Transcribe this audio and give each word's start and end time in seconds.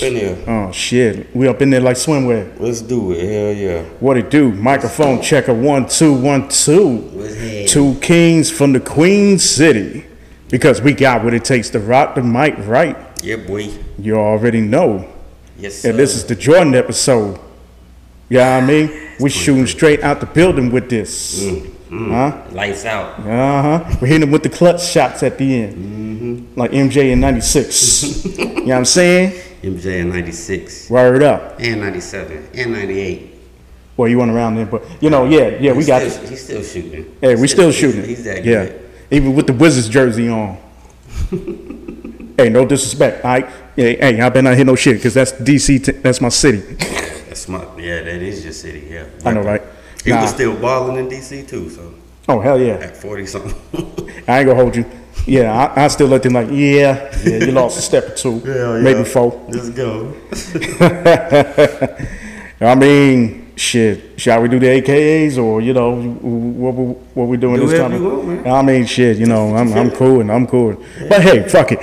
up 0.00 0.08
in 0.08 0.16
here. 0.16 0.44
Oh 0.46 0.72
shit, 0.72 1.34
we 1.34 1.48
up 1.48 1.62
in 1.62 1.70
there 1.70 1.80
like 1.80 1.96
swimwear. 1.96 2.58
Let's 2.58 2.80
do 2.80 3.12
it. 3.12 3.20
Hell 3.20 3.52
yeah. 3.52 3.82
What 4.00 4.16
it 4.16 4.30
do? 4.30 4.52
Microphone 4.52 5.22
checker 5.22 5.54
one 5.54 5.88
two 5.88 6.12
one 6.12 6.48
two. 6.48 7.66
Two 7.68 7.94
kings 8.00 8.50
from 8.50 8.72
the 8.72 8.80
Queen 8.80 9.38
City, 9.38 10.04
because 10.48 10.80
we 10.80 10.92
got 10.92 11.22
what 11.24 11.34
it 11.34 11.44
takes 11.44 11.70
to 11.70 11.80
rock 11.80 12.14
the 12.14 12.22
mic 12.22 12.54
right. 12.60 12.96
Yeah, 13.22 13.36
boy. 13.36 13.70
You 13.98 14.16
already 14.16 14.60
know. 14.60 15.06
Yes, 15.58 15.76
sir. 15.76 15.90
And 15.90 15.98
this 15.98 16.14
is 16.14 16.24
the 16.24 16.34
Jordan 16.34 16.74
episode. 16.74 17.38
You 18.28 18.38
know 18.38 18.58
what 18.58 18.62
I 18.62 18.66
mean? 18.66 19.08
We 19.18 19.28
shooting 19.28 19.66
straight 19.66 20.02
out 20.02 20.20
the 20.20 20.26
building 20.26 20.70
with 20.70 20.88
this. 20.88 21.42
Mm, 21.42 21.66
mm. 21.90 22.10
Huh? 22.10 22.54
Lights 22.54 22.84
out. 22.84 23.18
Uh 23.20 23.62
huh. 23.62 23.96
We're 24.00 24.06
hitting 24.06 24.20
them 24.20 24.30
with 24.30 24.44
the 24.44 24.48
clutch 24.48 24.82
shots 24.82 25.22
at 25.22 25.36
the 25.36 25.62
end. 25.62 25.74
Mm-hmm. 25.74 26.58
Like 26.58 26.70
MJ 26.70 27.10
in 27.10 27.20
96. 27.20 28.24
you 28.38 28.46
know 28.46 28.62
what 28.62 28.72
I'm 28.72 28.84
saying? 28.84 29.49
MJ 29.62 30.00
in 30.00 30.08
96. 30.10 30.88
Word 30.90 31.22
up. 31.22 31.56
And 31.60 31.80
97. 31.80 32.48
And 32.54 32.72
98. 32.72 33.34
Well, 33.96 34.08
you 34.08 34.18
went 34.18 34.30
around 34.30 34.54
there, 34.56 34.64
but 34.66 34.82
you 35.02 35.10
know, 35.10 35.26
yeah, 35.26 35.48
yeah, 35.60 35.72
we 35.72 35.78
He's 35.78 35.86
got 35.88 36.10
still, 36.10 36.26
He's 36.28 36.42
still 36.44 36.62
shooting. 36.62 37.16
Hey, 37.20 37.34
we 37.34 37.46
still 37.46 37.70
shooting. 37.70 38.00
He's, 38.00 38.18
he's 38.18 38.24
that 38.24 38.44
yeah. 38.44 38.64
good. 38.66 38.90
Even 39.10 39.34
with 39.34 39.46
the 39.46 39.52
Wizards 39.52 39.88
jersey 39.88 40.28
on. 40.30 40.56
hey, 42.38 42.48
no 42.48 42.64
disrespect. 42.64 43.22
Right. 43.24 43.46
Hey, 43.76 43.96
hey, 43.96 44.20
I 44.20 44.28
better 44.30 44.42
not 44.42 44.56
hit 44.56 44.66
no 44.66 44.74
shit 44.76 44.96
because 44.96 45.14
that's 45.14 45.32
DC. 45.32 45.84
T- 45.84 45.92
that's 45.92 46.20
my 46.20 46.28
city. 46.30 46.58
That's 46.58 47.46
my, 47.48 47.58
yeah, 47.78 48.02
that 48.02 48.22
is 48.22 48.42
your 48.44 48.52
city, 48.52 48.88
yeah. 48.90 49.06
I 49.24 49.32
know, 49.32 49.42
right? 49.42 49.62
He 50.04 50.10
Nah. 50.10 50.22
was 50.22 50.30
still 50.30 50.56
balling 50.58 50.96
in 50.96 51.08
DC 51.08 51.46
too, 51.48 51.68
so 51.70 51.94
Oh 52.28 52.40
hell 52.40 52.58
yeah. 52.60 52.74
at 52.74 52.96
40 52.96 53.26
something. 53.26 53.54
I 54.26 54.38
ain't 54.38 54.46
gonna 54.46 54.54
hold 54.54 54.76
you. 54.76 54.84
Yeah, 55.26 55.72
I, 55.76 55.84
I 55.84 55.88
still 55.88 56.08
let 56.08 56.22
them 56.22 56.32
like, 56.32 56.48
yeah, 56.50 57.14
yeah, 57.24 57.44
you 57.44 57.52
lost 57.52 57.78
a 57.78 57.82
step 57.82 58.08
or 58.08 58.14
two, 58.14 58.40
maybe 58.82 59.04
four. 59.04 59.46
Let's 59.48 59.70
go. 59.70 60.14
I 62.60 62.74
mean, 62.74 63.52
shit. 63.56 64.20
Shall 64.20 64.42
we 64.42 64.48
do 64.48 64.58
the 64.58 64.66
AKAs 64.66 65.38
or 65.38 65.60
you 65.60 65.72
know 65.72 65.94
what 65.94 66.74
we, 66.74 66.84
what 67.14 67.28
we 67.28 67.36
doing 67.36 67.60
Do 67.60 67.66
this 67.66 67.78
time? 67.78 68.42
man. 68.42 68.46
I 68.46 68.62
mean, 68.62 68.86
shit. 68.86 69.18
You 69.18 69.26
know, 69.26 69.54
I'm 69.56 69.72
I'm 69.72 69.90
cool 69.90 70.20
and 70.20 70.32
I'm 70.32 70.46
cool. 70.46 70.82
But 71.08 71.22
hey, 71.22 71.48
fuck 71.48 71.72
it. 71.72 71.80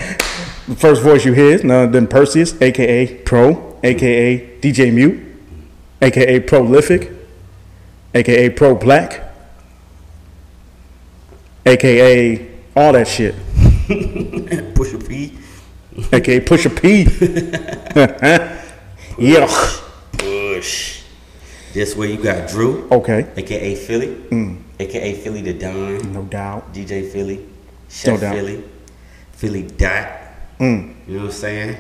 The 0.68 0.76
first 0.76 1.02
voice 1.02 1.24
you 1.24 1.34
hear 1.34 1.52
is 1.54 1.64
none 1.64 1.84
other 1.84 1.92
than 1.92 2.08
Perseus, 2.08 2.60
aka 2.62 3.16
Pro, 3.24 3.80
aka 3.84 4.60
DJ 4.60 4.94
Mute, 4.94 5.24
aka 6.02 6.40
Prolific, 6.42 7.12
aka 8.14 8.50
Pro 8.50 8.76
Black, 8.76 9.24
aka 11.66 12.47
all 12.78 12.94
that 12.94 13.08
shit, 13.08 13.34
Push 14.76 14.94
a 14.94 15.00
P. 15.00 15.34
aka 16.14 16.40
Pusha 16.42 16.70
P. 16.80 17.08
yeah. 19.18 19.48
Push. 20.12 21.02
This 21.74 21.96
way 21.96 22.12
you 22.12 22.22
got 22.22 22.48
Drew, 22.50 22.88
Okay. 22.92 23.28
aka 23.36 23.74
Philly, 23.76 24.08
mm. 24.30 24.62
aka 24.80 25.14
Philly 25.16 25.42
the 25.42 25.54
Don, 25.54 26.14
No 26.14 26.22
doubt. 26.24 26.72
DJ 26.72 27.12
Philly, 27.12 27.44
Chef 27.90 28.14
No 28.14 28.22
doubt. 28.22 28.36
Philly, 28.36 28.64
Philly 29.32 29.64
Dot. 29.64 30.10
Mm. 30.60 30.94
You 31.08 31.14
know 31.14 31.20
what 31.22 31.26
I'm 31.26 31.32
saying? 31.32 31.78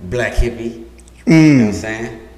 Black 0.00 0.32
Hippie. 0.34 0.74
You 0.74 0.86
mm. 1.26 1.58
know 1.58 1.64
what 1.66 1.74
I'm 1.74 1.80
saying? 1.80 2.28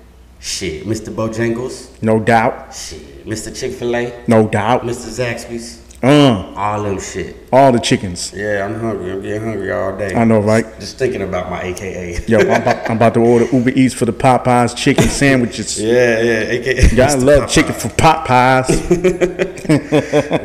Shit, 0.41 0.85
Mr. 0.85 1.09
Bojangles. 1.15 2.03
No 2.03 2.21
doubt. 2.21 2.75
Shit, 2.75 3.25
Mr. 3.25 3.49
Chick 3.59 3.73
Fil 3.73 3.97
A, 3.97 4.25
No 4.29 4.47
doubt. 4.47 4.83
Mr. 4.83 5.09
Zaxby's. 5.09 5.84
Uh, 6.05 6.53
All 6.55 6.83
them 6.83 7.01
shit. 7.01 7.35
all 7.51 7.73
the 7.73 7.79
chickens. 7.79 8.31
Yeah, 8.35 8.67
I'm 8.67 8.79
hungry. 8.79 9.11
I'm 9.11 9.23
getting 9.23 9.41
hungry 9.43 9.73
all 9.73 9.97
day. 9.97 10.15
I 10.15 10.25
know, 10.25 10.41
right? 10.41 10.67
Just 10.79 10.99
thinking 10.99 11.23
about 11.23 11.49
my 11.49 11.63
AKA. 11.63 12.25
Yo, 12.27 12.41
I'm 12.41 12.61
about, 12.63 12.91
I'm 12.91 12.97
about 12.97 13.15
to 13.15 13.21
order 13.21 13.47
Uber 13.47 13.71
Eats 13.71 13.95
for 13.95 14.05
the 14.05 14.13
Popeyes 14.13 14.77
chicken 14.77 15.09
sandwiches. 15.09 15.81
Yeah, 15.83 16.21
yeah, 16.21 16.41
AKA. 16.51 16.95
Y'all 16.95 17.19
love 17.21 17.49
chicken 17.49 17.73
for 17.73 17.89
Popeyes. 17.89 18.69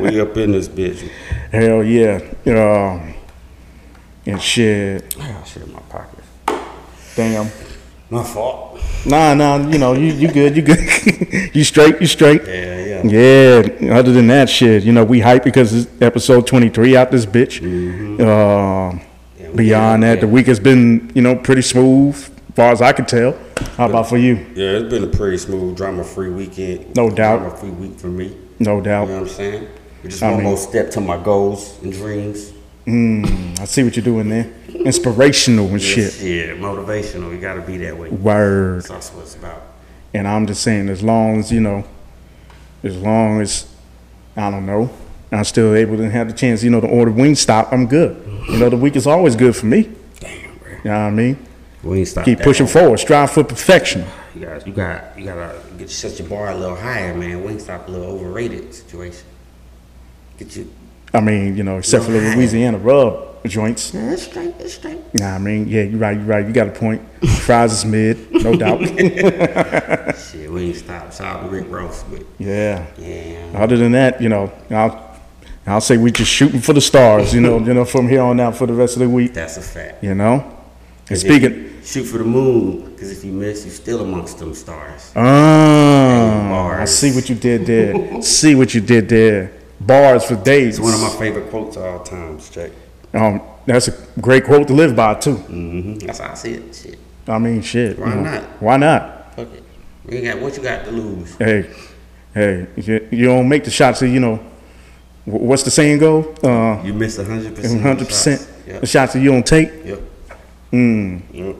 We 0.00 0.18
up 0.20 0.34
in 0.38 0.52
this 0.52 0.68
bitch. 0.68 1.06
Hell 1.52 1.82
yeah. 1.84 2.20
Um, 2.46 3.14
and 4.24 4.40
shit. 4.40 5.14
I 5.20 5.32
got 5.32 5.46
shit 5.46 5.62
in 5.64 5.72
my 5.74 5.80
pocket. 5.80 6.24
Damn. 7.16 7.50
My 8.10 8.24
fault. 8.24 8.80
Nah, 9.06 9.34
nah, 9.34 9.56
you 9.68 9.78
know, 9.78 9.92
you, 9.92 10.12
you 10.12 10.28
good, 10.32 10.56
you 10.56 10.62
good. 10.62 10.78
you 11.54 11.62
straight, 11.64 12.00
you 12.00 12.06
straight. 12.06 12.42
Yeah, 12.46 13.02
yeah. 13.04 13.60
Yeah, 13.80 13.94
other 13.96 14.12
than 14.12 14.26
that 14.26 14.50
shit, 14.50 14.82
you 14.82 14.92
know, 14.92 15.04
we 15.04 15.20
hype 15.20 15.44
because 15.44 15.72
it's 15.72 16.02
episode 16.02 16.46
23 16.46 16.96
out 16.96 17.10
this 17.10 17.24
bitch. 17.24 17.60
Mm-hmm. 17.60 18.20
Um, 18.20 19.00
Yeah, 19.38 19.50
beyond 19.54 20.02
that, 20.02 20.20
the 20.20 20.26
week 20.28 20.46
has 20.48 20.58
been, 20.60 21.10
you 21.14 21.22
know, 21.22 21.36
pretty 21.36 21.62
smooth, 21.62 22.14
far 22.54 22.72
as 22.72 22.82
I 22.82 22.92
can 22.92 23.06
tell. 23.06 23.38
How 23.76 23.88
about 23.88 24.08
for 24.08 24.18
you? 24.18 24.34
Yeah, 24.54 24.78
it's 24.78 24.90
been 24.90 25.04
a 25.04 25.06
pretty 25.06 25.38
smooth, 25.38 25.76
drama-free 25.76 26.30
weekend. 26.30 26.94
No 26.96 27.08
doubt. 27.10 27.38
Drama-free 27.38 27.70
week 27.70 27.98
for 27.98 28.08
me. 28.08 28.36
No 28.58 28.80
doubt. 28.80 29.04
You 29.08 29.14
know 29.14 29.20
what 29.22 29.28
I'm 29.30 29.34
saying? 29.34 29.68
We 30.02 30.10
just 30.10 30.22
I 30.22 30.28
one 30.30 30.38
mean- 30.38 30.46
more 30.48 30.56
step 30.58 30.90
to 30.92 31.00
my 31.00 31.16
goals 31.22 31.80
and 31.82 31.92
dreams. 31.92 32.52
I 32.86 33.64
see 33.66 33.84
what 33.84 33.94
you're 33.94 34.04
doing 34.04 34.28
there. 34.28 34.52
Inspirational 34.74 35.68
and 35.68 35.82
shit. 35.82 36.20
Yeah, 36.20 36.54
motivational. 36.56 37.32
You 37.32 37.38
gotta 37.38 37.60
be 37.60 37.78
that 37.78 37.96
way. 37.96 38.10
Word. 38.10 38.84
That's 38.84 39.10
what 39.10 39.22
it's 39.22 39.36
about. 39.36 39.62
And 40.12 40.26
I'm 40.26 40.46
just 40.46 40.62
saying, 40.62 40.88
as 40.88 41.02
long 41.02 41.38
as, 41.38 41.52
you 41.52 41.60
know, 41.60 41.84
as 42.82 42.96
long 42.96 43.40
as, 43.40 43.72
I 44.36 44.50
don't 44.50 44.66
know, 44.66 44.90
I'm 45.30 45.44
still 45.44 45.74
able 45.74 45.96
to 45.98 46.10
have 46.10 46.28
the 46.28 46.34
chance, 46.34 46.62
you 46.62 46.70
know, 46.70 46.80
to 46.80 46.88
order 46.88 47.12
Wingstop, 47.12 47.72
I'm 47.72 47.86
good. 47.86 48.20
You 48.48 48.58
know, 48.58 48.68
the 48.68 48.76
week 48.76 48.96
is 48.96 49.06
always 49.06 49.36
good 49.36 49.54
for 49.54 49.66
me. 49.66 49.88
Damn, 50.18 50.58
bro. 50.58 50.70
You 50.70 50.78
know 50.84 50.90
what 50.90 50.96
I 50.96 51.10
mean? 51.10 51.46
We 51.84 51.98
ain't 52.00 52.08
stop 52.08 52.24
Keep 52.24 52.40
pushing 52.40 52.66
long. 52.66 52.72
forward, 52.72 52.98
strive 52.98 53.30
for 53.30 53.44
perfection. 53.44 54.04
You 54.34 54.40
got, 54.40 54.66
you 54.66 54.72
got, 54.72 55.18
you 55.18 55.24
gotta 55.24 55.60
get 55.78 55.90
set 55.90 56.18
your 56.18 56.28
bar 56.28 56.50
a 56.50 56.56
little 56.56 56.76
higher, 56.76 57.14
man. 57.14 57.42
Wingstop 57.44 57.86
a 57.86 57.90
little 57.90 58.08
overrated 58.08 58.74
situation. 58.74 59.24
Get 60.38 60.56
you. 60.56 60.72
I 61.14 61.20
mean, 61.20 61.56
you 61.56 61.62
know, 61.62 61.78
except 61.78 62.04
for 62.04 62.12
the 62.12 62.34
Louisiana 62.34 62.78
rub 62.78 63.29
joints. 63.48 63.94
Yeah, 63.94 64.12
it's 64.12 64.22
straight. 64.24 64.54
It's 64.58 64.74
straight. 64.74 64.98
Nah, 65.14 65.34
I 65.34 65.38
mean, 65.38 65.66
yeah, 65.68 65.82
you're 65.82 65.98
right, 65.98 66.16
you're 66.16 66.26
right. 66.26 66.46
You 66.46 66.52
got 66.52 66.68
a 66.68 66.72
point. 66.72 67.00
Fries 67.40 67.72
is 67.72 67.84
mid, 67.84 68.30
no 68.32 68.54
doubt. 68.56 68.80
Shit, 70.18 70.50
we 70.50 70.64
ain't 70.66 70.76
stop. 70.76 71.12
Shout 71.12 71.36
out 71.36 71.42
to 71.44 71.48
Rick 71.48 71.66
Ross, 71.68 72.02
but 72.04 72.22
yeah. 72.38 72.86
yeah. 72.98 73.52
Other 73.54 73.76
than 73.76 73.92
that, 73.92 74.20
you 74.20 74.28
know, 74.28 74.52
I'll, 74.70 75.18
I'll 75.66 75.80
say 75.80 75.96
we 75.96 76.10
just 76.10 76.30
shooting 76.30 76.60
for 76.60 76.72
the 76.72 76.80
stars, 76.80 77.32
you 77.34 77.40
know, 77.40 77.58
you 77.58 77.74
know, 77.74 77.84
from 77.84 78.08
here 78.08 78.22
on 78.22 78.40
out 78.40 78.56
for 78.56 78.66
the 78.66 78.72
rest 78.74 78.96
of 78.96 79.00
the 79.00 79.08
week, 79.08 79.34
That's 79.34 79.56
a 79.56 79.62
fact. 79.62 80.02
you 80.04 80.14
know. 80.14 80.34
And 80.34 81.18
'Cause 81.18 81.24
if 81.24 81.30
speaking, 81.32 81.82
shoot 81.82 82.04
for 82.04 82.18
the 82.18 82.24
moon, 82.24 82.92
because 82.92 83.10
if 83.10 83.24
you 83.24 83.32
miss, 83.32 83.64
you're 83.64 83.74
still 83.74 84.00
amongst 84.02 84.38
them 84.38 84.54
stars. 84.54 85.10
ah, 85.16 86.80
I 86.80 86.84
see 86.84 87.12
what 87.12 87.28
you 87.28 87.34
did 87.34 87.66
there. 87.66 88.22
see 88.22 88.54
what 88.54 88.74
you 88.74 88.80
did 88.80 89.08
there. 89.08 89.52
Bars 89.80 90.24
for 90.26 90.36
days. 90.36 90.78
It's 90.78 90.84
one 90.84 90.94
of 90.94 91.00
my 91.00 91.08
favorite 91.18 91.50
quotes 91.50 91.76
of 91.76 91.82
all 91.84 92.00
times, 92.04 92.48
Jake. 92.50 92.72
Um, 93.14 93.40
that's 93.66 93.88
a 93.88 93.94
great 94.20 94.44
quote 94.44 94.66
to 94.68 94.74
live 94.74 94.94
by 94.96 95.14
too. 95.14 95.36
hmm 95.36 95.94
That's 95.94 96.18
how 96.18 96.30
I 96.32 96.34
see 96.34 96.52
it. 96.52 96.74
Shit. 96.74 96.98
I 97.28 97.38
mean, 97.38 97.62
shit. 97.62 97.98
Why 97.98 98.08
you 98.10 98.14
know, 98.16 98.22
not? 98.22 98.42
Why 98.62 98.76
not? 98.76 99.34
Fuck 99.36 99.52
it. 99.52 99.62
We 100.06 100.16
ain't 100.16 100.24
got 100.26 100.40
what 100.42 100.56
you 100.56 100.62
got 100.62 100.84
to 100.84 100.90
lose. 100.90 101.36
Hey, 101.36 101.70
hey, 102.34 102.66
you, 102.76 103.08
you 103.10 103.26
don't 103.26 103.48
make 103.48 103.64
the 103.64 103.70
shots. 103.70 104.00
that, 104.00 104.08
You 104.08 104.20
know, 104.20 104.40
what's 105.24 105.62
the 105.62 105.70
saying 105.70 105.98
go? 105.98 106.32
Uh, 106.42 106.82
You 106.84 106.92
miss 106.94 107.16
hundred 107.18 107.54
percent. 107.54 107.80
hundred 107.82 108.06
percent. 108.08 108.48
Yep. 108.66 108.80
The 108.80 108.86
shots 108.86 109.12
that 109.12 109.20
you 109.20 109.30
don't 109.30 109.46
take. 109.46 109.70
Yep. 109.84 110.00
Mm. 110.72 111.22
Yep. 111.32 111.56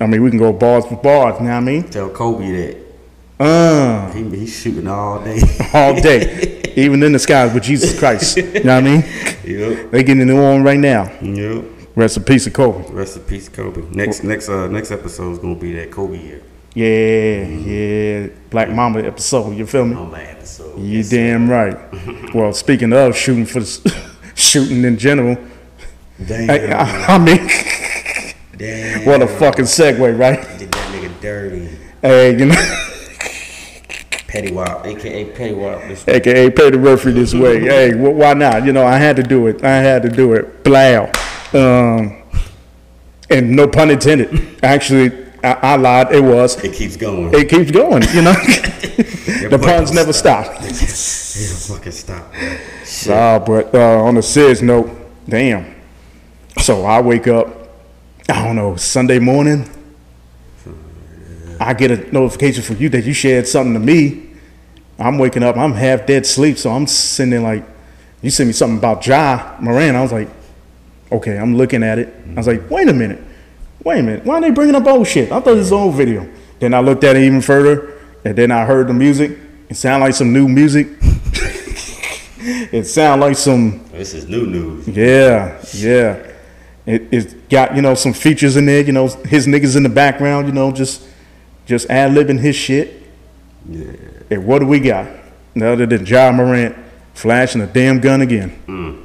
I 0.00 0.06
mean, 0.06 0.22
we 0.22 0.30
can 0.30 0.38
go 0.38 0.52
bars 0.52 0.84
for 0.86 0.96
bars. 0.96 1.38
You 1.38 1.46
know 1.46 1.52
what 1.52 1.56
I 1.56 1.60
mean? 1.60 1.82
Tell 1.88 2.08
Kobe 2.10 2.50
that 2.52 2.76
Uh, 3.38 4.12
he 4.12 4.24
he's 4.30 4.58
shooting 4.60 4.88
all 4.88 5.22
day. 5.22 5.40
all 5.72 5.94
day, 5.94 6.55
even 6.76 7.02
in 7.02 7.12
the 7.12 7.18
skies 7.18 7.52
with 7.52 7.64
Jesus 7.64 7.98
Christ. 7.98 8.36
You 8.56 8.64
know 8.64 8.74
what 8.80 8.84
I 8.84 8.88
mean? 8.88 9.04
yep. 9.44 9.90
They 9.90 10.02
getting 10.02 10.28
it 10.28 10.32
on 10.32 10.62
right 10.62 10.78
now. 10.78 11.10
Yep. 11.20 11.64
Rest 11.94 12.16
in 12.18 12.24
peace 12.24 12.46
of 12.46 12.52
Kobe. 12.52 12.90
Rest 12.92 13.16
in 13.16 13.22
peace, 13.22 13.48
of 13.48 13.54
Kobe. 13.54 13.82
Next 13.90 14.22
next 14.22 14.48
uh 14.48 14.68
next 14.68 14.90
episode 14.90 15.32
is 15.32 15.38
gonna 15.38 15.54
be 15.54 15.72
that 15.74 15.90
Kobe 15.90 16.18
year. 16.18 16.42
Yeah, 16.74 17.46
yeah. 17.46 18.28
Black 18.50 18.68
Mama 18.70 19.00
episode. 19.00 19.56
You 19.56 19.66
feel 19.66 19.86
me? 19.86 19.94
My 19.94 20.22
episode. 20.22 20.78
You 20.78 20.98
Yes, 20.98 21.08
damn 21.08 21.48
right. 21.48 21.78
well, 22.34 22.52
speaking 22.52 22.92
of 22.92 23.16
shooting 23.16 23.46
for 23.46 23.60
the, 23.60 24.10
shooting 24.34 24.84
in 24.84 24.98
general, 24.98 25.38
Damn. 26.24 26.50
I, 26.50 26.72
I, 26.72 27.14
I 27.14 27.18
mean, 27.18 27.48
damn. 28.56 29.06
what 29.06 29.22
a 29.22 29.26
fucking 29.26 29.64
segue, 29.64 30.18
right? 30.18 30.58
Did 30.58 30.72
that 30.72 30.94
nigga 30.94 31.20
dirty. 31.20 31.68
Hey, 32.02 32.38
you 32.38 32.46
know, 32.46 32.82
Petty 34.36 34.52
Wop, 34.52 34.86
aka 34.86 35.24
Petty 35.32 35.54
Wop. 35.54 35.80
Aka 36.08 36.50
pay 36.50 36.70
the 36.70 36.78
referee 36.78 37.12
this 37.12 37.34
way. 37.34 37.60
hey, 37.64 37.92
wh- 37.92 38.14
why 38.14 38.34
not? 38.34 38.64
You 38.64 38.72
know, 38.72 38.86
I 38.86 38.98
had 38.98 39.16
to 39.16 39.22
do 39.22 39.46
it. 39.46 39.64
I 39.64 39.76
had 39.76 40.02
to 40.02 40.08
do 40.08 40.34
it. 40.34 40.62
Blow. 40.62 41.10
Um, 41.52 42.22
and 43.30 43.56
no 43.56 43.66
pun 43.66 43.90
intended. 43.90 44.62
Actually, 44.62 45.26
I, 45.42 45.52
I 45.52 45.76
lied. 45.76 46.12
It 46.12 46.20
was. 46.20 46.62
it 46.62 46.74
keeps 46.74 46.96
going. 46.96 47.32
It 47.34 47.48
keeps 47.48 47.70
going. 47.70 48.02
You 48.14 48.22
know, 48.22 48.32
the 49.48 49.58
puns 49.62 49.90
don't 49.90 49.96
never 49.96 50.12
stop. 50.12 50.46
It'll 50.62 51.76
fucking 51.76 51.92
stop. 51.92 52.34
Shit. 52.84 53.12
Ah, 53.12 53.38
but 53.38 53.74
uh, 53.74 54.02
on 54.02 54.16
a 54.16 54.22
serious 54.22 54.62
note, 54.62 54.90
damn. 55.28 55.74
So 56.58 56.84
I 56.84 57.00
wake 57.00 57.28
up 57.28 57.66
I 58.28 58.44
don't 58.44 58.56
know, 58.56 58.74
Sunday 58.76 59.20
morning. 59.20 59.70
I 61.60 61.74
get 61.74 61.90
a 61.90 62.12
notification 62.12 62.62
from 62.62 62.76
you 62.78 62.88
that 62.90 63.04
you 63.04 63.12
shared 63.12 63.46
something 63.46 63.74
to 63.74 63.78
me. 63.78 64.25
I'm 64.98 65.18
waking 65.18 65.42
up, 65.42 65.56
I'm 65.56 65.72
half 65.72 66.06
dead 66.06 66.24
sleep, 66.26 66.58
so 66.58 66.70
I'm 66.70 66.86
there 66.86 67.40
like, 67.40 67.64
you 68.22 68.30
sent 68.30 68.46
me 68.46 68.52
something 68.52 68.78
about 68.78 69.06
Ja 69.06 69.56
Morant. 69.60 69.96
I 69.96 70.02
was 70.02 70.12
like, 70.12 70.28
okay, 71.12 71.36
I'm 71.36 71.56
looking 71.56 71.82
at 71.82 71.98
it. 71.98 72.14
I 72.30 72.34
was 72.34 72.46
like, 72.46 72.70
wait 72.70 72.88
a 72.88 72.92
minute, 72.92 73.22
wait 73.84 74.00
a 74.00 74.02
minute, 74.02 74.24
why 74.24 74.36
are 74.36 74.40
they 74.40 74.50
bringing 74.50 74.74
up 74.74 74.86
old 74.86 75.06
shit? 75.06 75.30
I 75.30 75.40
thought 75.40 75.54
this 75.54 75.70
was 75.70 75.72
old 75.72 75.94
video. 75.94 76.28
Then 76.58 76.72
I 76.72 76.80
looked 76.80 77.04
at 77.04 77.16
it 77.16 77.22
even 77.22 77.42
further, 77.42 77.98
and 78.24 78.36
then 78.36 78.50
I 78.50 78.64
heard 78.64 78.88
the 78.88 78.94
music. 78.94 79.38
It 79.68 79.76
sounded 79.76 80.06
like 80.06 80.14
some 80.14 80.32
new 80.32 80.48
music. 80.48 80.88
it 82.38 82.84
sounded 82.86 83.24
like 83.26 83.36
some 83.36 83.84
This 83.90 84.14
is 84.14 84.28
new 84.28 84.46
news. 84.46 84.88
yeah, 84.88 85.60
yeah. 85.74 86.32
It 86.86 87.08
it 87.12 87.48
got 87.50 87.74
you 87.74 87.82
know 87.82 87.94
some 87.94 88.12
features 88.12 88.56
in 88.56 88.64
there. 88.64 88.80
You 88.80 88.92
know 88.92 89.08
his 89.08 89.46
niggas 89.46 89.76
in 89.76 89.82
the 89.82 89.88
background. 89.88 90.46
You 90.46 90.52
know 90.52 90.70
just 90.70 91.06
just 91.66 91.90
ad 91.90 92.12
libbing 92.12 92.38
his 92.38 92.54
shit. 92.54 93.02
Yeah. 93.68 93.92
And 94.30 94.46
what 94.46 94.58
do 94.60 94.66
we 94.66 94.80
got? 94.80 95.08
Now, 95.54 95.72
other 95.72 95.86
than 95.86 96.04
Ja 96.06 96.30
Morant 96.32 96.76
flashing 97.14 97.60
a 97.62 97.66
damn 97.66 98.00
gun 98.00 98.20
again. 98.22 98.50
Hmm. 98.66 99.02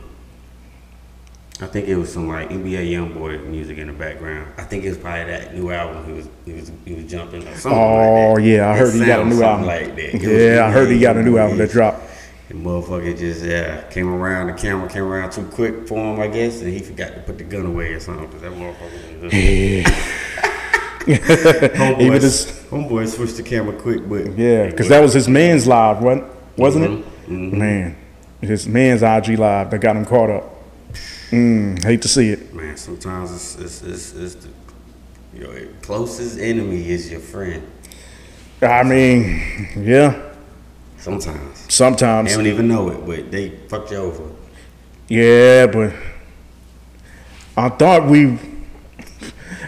I 1.63 1.67
think 1.67 1.87
it 1.87 1.95
was 1.95 2.11
some 2.11 2.27
like 2.27 2.49
NBA 2.49 2.89
YoungBoy 2.91 3.45
music 3.45 3.77
in 3.77 3.85
the 3.87 3.93
background. 3.93 4.51
I 4.57 4.63
think 4.63 4.83
it 4.83 4.89
was 4.89 4.97
probably 4.97 5.25
that 5.25 5.53
new 5.53 5.69
album 5.69 6.05
he 6.05 6.11
was 6.13 6.27
he 6.43 6.53
was 6.53 6.71
he 6.85 6.95
was 6.95 7.05
jumping 7.05 7.47
or 7.47 7.55
something. 7.55 7.79
Oh 7.79 8.33
like 8.33 8.37
that. 8.37 8.39
Oh, 8.39 8.39
yeah, 8.39 8.67
I 8.69 8.73
It 8.75 8.79
heard 8.79 8.93
he 8.95 9.05
got 9.05 9.19
a 9.19 9.25
new 9.25 9.43
album. 9.43 9.65
Like 9.67 9.95
that. 9.95 10.15
It 10.15 10.21
Yeah, 10.55 10.65
I 10.65 10.71
heard 10.71 10.89
he 10.89 10.99
got 10.99 11.17
a 11.17 11.21
new 11.23 11.37
album 11.37 11.59
that 11.59 11.69
dropped. 11.69 12.01
And 12.49 12.65
motherfucker 12.65 13.15
just 13.17 13.45
yeah 13.45 13.81
came 13.91 14.09
around. 14.09 14.47
The 14.47 14.53
camera 14.53 14.89
came 14.89 15.03
around 15.03 15.31
too 15.33 15.45
quick 15.53 15.87
for 15.87 15.99
him, 15.99 16.19
I 16.19 16.27
guess, 16.27 16.61
and 16.61 16.73
he 16.73 16.79
forgot 16.79 17.13
to 17.13 17.21
put 17.21 17.37
the 17.37 17.43
gun 17.43 17.67
away 17.67 17.93
or 17.93 17.99
something. 17.99 18.27
'cause 18.27 18.41
that 18.41 18.51
motherfucker. 18.53 19.21
Was 19.21 19.31
homeboy, 21.17 22.01
Even 22.01 22.19
homeboy 22.21 23.07
switched 23.07 23.37
the 23.37 23.43
camera 23.43 23.73
quick, 23.79 24.07
but 24.07 24.37
Yeah, 24.37 24.67
because 24.67 24.89
that 24.89 25.01
was 25.01 25.13
his 25.13 25.27
man's 25.27 25.67
live, 25.67 26.01
wasn't 26.01 26.25
wasn't 26.57 26.85
it? 26.85 27.05
Mm-hmm. 27.29 27.57
Man, 27.59 27.97
his 28.41 28.67
man's 28.67 29.01
IG 29.01 29.39
live 29.39 29.71
that 29.71 29.79
got 29.79 29.95
him 29.95 30.05
caught 30.05 30.29
up. 30.29 30.43
Mm, 31.29 31.81
hate 31.83 32.01
to 32.01 32.07
see 32.07 32.29
it. 32.29 32.53
man, 32.53 32.75
sometimes 32.77 33.31
it's 33.33 33.55
it's 33.55 33.81
it's, 33.81 34.13
it's 34.13 34.35
the, 34.35 34.49
your 35.33 35.67
closest 35.81 36.39
enemy 36.39 36.89
is 36.89 37.09
your 37.09 37.21
friend. 37.21 37.65
I 38.61 38.83
mean, 38.83 39.69
yeah, 39.77 40.31
Sometimes 41.01 41.65
Sometimes. 41.67 42.29
they 42.29 42.35
don't 42.35 42.45
even 42.45 42.67
know 42.67 42.89
it, 42.89 43.03
but 43.05 43.31
they 43.31 43.49
fucked 43.67 43.89
you 43.89 43.97
over. 43.97 44.23
Yeah, 45.07 45.65
but 45.65 45.93
I 47.57 47.69
thought 47.69 48.05
we, 48.05 48.37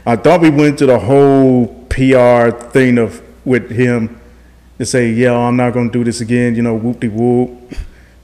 I 0.06 0.16
thought 0.16 0.42
we 0.42 0.50
went 0.50 0.78
to 0.80 0.86
the 0.86 1.00
whole 1.00 1.68
PR 1.90 2.50
thing 2.70 2.98
of 2.98 3.22
with 3.46 3.70
him 3.72 4.20
to 4.78 4.86
say, 4.86 5.12
yeah, 5.12 5.34
I'm 5.34 5.56
not 5.56 5.74
gonna 5.74 5.92
do 5.92 6.04
this 6.04 6.22
again. 6.22 6.56
You 6.56 6.62
know, 6.62 6.76
whoop 6.76 7.00
de 7.00 7.08
whoop. 7.08 7.74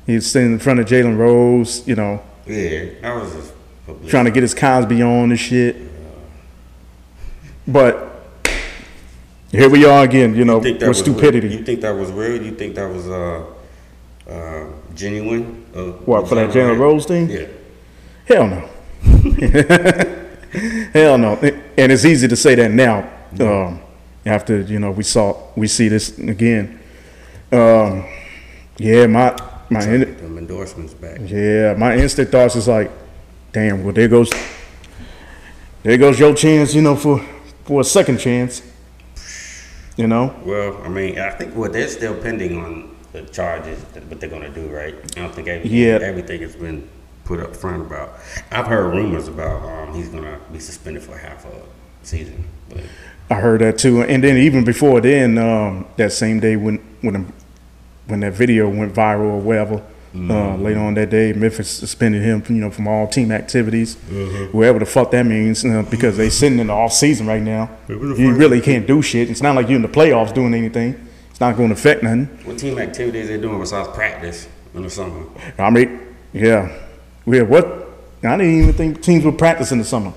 He's 0.05 0.29
sitting 0.29 0.53
in 0.53 0.59
front 0.59 0.79
of 0.79 0.87
Jalen 0.87 1.17
Rose. 1.17 1.87
You 1.87 1.95
know, 1.95 2.21
Yeah, 2.45 2.85
that 3.01 3.15
was 3.15 3.33
just 3.33 3.53
trying 4.09 4.25
to 4.25 4.31
get 4.31 4.43
his 4.43 4.53
Cosby 4.53 5.01
on 5.01 5.29
and 5.31 5.39
shit. 5.39 5.75
But 7.67 8.07
here 9.51 9.69
we 9.69 9.85
are 9.85 10.03
again. 10.03 10.35
You 10.35 10.45
know, 10.45 10.61
You 10.63 10.75
with 10.75 10.97
stupidity. 10.97 11.47
Real? 11.47 11.59
You 11.59 11.63
think 11.63 11.81
that 11.81 11.91
was 11.91 12.11
real? 12.11 12.41
You 12.41 12.51
think 12.51 12.75
that 12.75 12.87
was 12.91 13.07
uh, 13.07 13.45
uh, 14.27 14.65
genuine? 14.95 15.65
Uh, 15.75 15.91
What 16.05 16.27
for 16.27 16.35
that 16.35 16.49
Jalen 16.49 16.77
Rose 16.79 17.05
thing? 17.05 17.29
Yeah. 17.29 17.45
Hell 18.25 18.47
no. 18.47 18.69
Hell 20.93 21.17
no. 21.17 21.35
And 21.79 21.93
it's 21.93 22.03
easy 22.03 22.27
to 22.27 22.35
say 22.35 22.55
that 22.55 22.71
now. 22.71 23.09
Um, 23.39 23.79
after 24.25 24.59
you 24.61 24.79
know 24.79 24.91
we 24.91 25.03
saw 25.03 25.35
we 25.55 25.67
see 25.67 25.87
this 25.87 26.17
again. 26.19 26.77
Um, 27.53 28.05
yeah, 28.77 29.07
my 29.07 29.37
my 29.69 29.83
in, 29.87 30.03
endorsements 30.37 30.93
back. 30.93 31.19
yeah 31.25 31.73
my 31.77 31.95
instant 31.95 32.29
thoughts 32.29 32.55
is 32.57 32.67
like, 32.67 32.91
damn. 33.53 33.83
Well, 33.83 33.93
there 33.93 34.09
goes 34.09 34.29
there 35.83 35.97
goes 35.97 36.19
your 36.19 36.35
chance. 36.35 36.73
You 36.75 36.81
know 36.81 36.97
for 36.97 37.25
for 37.63 37.79
a 37.79 37.85
second 37.85 38.17
chance. 38.19 38.61
You 39.95 40.07
know. 40.07 40.35
Well, 40.43 40.81
I 40.83 40.89
mean, 40.89 41.17
I 41.17 41.29
think 41.31 41.55
well, 41.55 41.71
they're 41.71 41.87
still 41.87 42.15
pending 42.21 42.57
on 42.57 42.95
the 43.13 43.23
charges, 43.23 43.79
what 44.09 44.19
they're 44.19 44.29
gonna 44.29 44.49
do, 44.49 44.67
right? 44.67 44.95
I 45.17 45.21
don't 45.21 45.33
think 45.33 45.47
everything, 45.47 45.77
Yeah. 45.77 45.99
everything 46.01 46.41
has 46.41 46.55
been 46.55 46.87
put 47.29 47.39
up 47.39 47.55
front 47.55 47.79
about. 47.83 48.15
I've 48.51 48.65
heard 48.65 48.91
rumors 48.91 49.27
about 49.27 49.61
um, 49.63 49.93
he's 49.93 50.09
gonna 50.09 50.39
be 50.51 50.59
suspended 50.59 51.03
for 51.03 51.15
half 51.15 51.45
a 51.45 51.61
season, 52.01 52.43
but 52.69 52.81
I 53.29 53.35
heard 53.35 53.61
that 53.61 53.77
too, 53.77 54.01
and 54.01 54.23
then 54.23 54.35
even 54.37 54.63
before 54.65 54.99
then, 54.99 55.37
um, 55.37 55.85
that 55.97 56.11
same 56.11 56.39
day 56.39 56.55
when 56.55 56.77
when 57.01 57.31
when 58.07 58.19
that 58.21 58.33
video 58.33 58.67
went 58.67 58.95
viral 58.95 59.33
or 59.33 59.39
whatever, 59.39 59.83
uh, 60.15 60.55
later 60.55 60.79
on 60.79 60.95
that 60.95 61.11
day, 61.11 61.31
Memphis 61.33 61.69
suspended 61.69 62.23
him, 62.23 62.43
you 62.49 62.55
know, 62.55 62.71
from 62.71 62.87
all 62.87 63.07
team 63.07 63.31
activities, 63.31 63.93
wherever 64.51 64.79
the 64.79 64.85
fuck 64.87 65.11
that 65.11 65.23
means, 65.27 65.63
uh, 65.63 65.83
because 65.91 66.17
they 66.17 66.31
sitting 66.31 66.57
in 66.57 66.65
the 66.67 66.73
off 66.73 66.91
season 66.93 67.27
right 67.27 67.43
now. 67.43 67.69
It 67.87 67.99
was 67.99 68.17
a 68.17 68.21
You 68.23 68.33
really 68.33 68.59
can't 68.59 68.87
do 68.87 69.03
shit. 69.03 69.29
It's 69.29 69.43
not 69.43 69.55
like 69.55 69.67
you're 69.67 69.75
in 69.75 69.83
the 69.83 69.87
playoffs 69.87 70.33
doing 70.33 70.55
anything. 70.55 71.07
It's 71.29 71.39
not 71.39 71.55
going 71.55 71.69
to 71.69 71.75
affect 71.75 72.01
nothing. 72.01 72.25
what 72.43 72.57
team 72.57 72.79
activities 72.79 73.27
they 73.27 73.37
doing 73.39 73.59
besides 73.59 73.87
practice 73.89 74.47
in 74.73 74.81
the 74.81 74.89
summer? 74.89 75.25
I 75.59 75.69
mean, 75.69 76.15
yeah, 76.33 76.75
yeah. 77.31 77.43
What? 77.43 77.65
I 78.23 78.35
didn't 78.37 78.61
even 78.61 78.73
think 78.73 79.01
teams 79.01 79.23
would 79.25 79.37
practice 79.37 79.71
in 79.71 79.77
the 79.77 79.85
summer. 79.85 80.13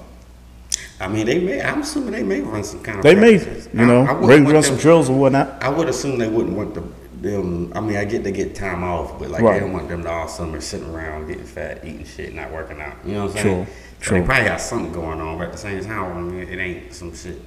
I 1.01 1.09
mean, 1.09 1.27
they 1.27 1.39
may. 1.41 1.61
I'm 1.61 1.83
assuming 1.83 2.13
they 2.13 2.23
may 2.23 2.41
run 2.41 2.63
some 2.65 2.83
kind 2.83 2.99
of. 2.99 3.03
They 3.05 3.15
may, 3.15 3.39
practices. 3.39 3.69
you 3.75 3.87
know, 3.87 4.03
I, 4.03 4.11
I 4.11 4.15
run, 4.15 4.45
them- 4.45 4.63
some 4.63 4.77
drills 4.77 5.11
or 5.11 5.19
whatnot. 5.19 5.63
I 5.63 5.69
would 5.69 5.89
assume 5.89 6.19
they 6.19 6.29
wouldn't 6.29 6.57
want 6.57 6.75
the, 6.75 6.83
them. 7.21 7.73
I 7.75 7.81
mean, 7.81 7.97
I 7.97 8.05
get 8.05 8.23
they 8.25 8.33
get 8.33 8.55
time 8.55 8.85
off, 8.85 9.19
but 9.19 9.31
like 9.31 9.43
Right. 9.43 9.55
they 9.55 9.61
don't 9.61 9.73
want 9.73 9.89
them 9.89 10.03
to 10.05 10.11
all 10.11 10.29
summer 10.29 10.61
sitting 10.61 10.93
around 10.95 11.29
getting 11.29 11.45
fat, 11.45 11.85
eating 11.85 12.05
shit, 12.05 12.35
not 12.35 12.53
working 12.53 12.81
out. 12.81 12.95
You 13.05 13.15
know 13.15 13.27
what 13.27 13.37
I'm 13.37 13.43
True, 13.43 13.51
saying? 13.51 13.67
So 13.67 13.73
true. 14.01 14.21
They 14.21 14.27
probably 14.27 14.45
got 14.45 14.61
something 14.61 14.93
going 14.93 15.21
on, 15.21 15.39
but 15.39 15.47
at 15.47 15.53
the 15.53 15.59
same 15.59 15.85
time, 15.85 16.17
I 16.17 16.21
mean, 16.21 16.49
it 16.49 16.59
ain't 16.59 16.95
some 16.95 17.15
shit. 17.15 17.41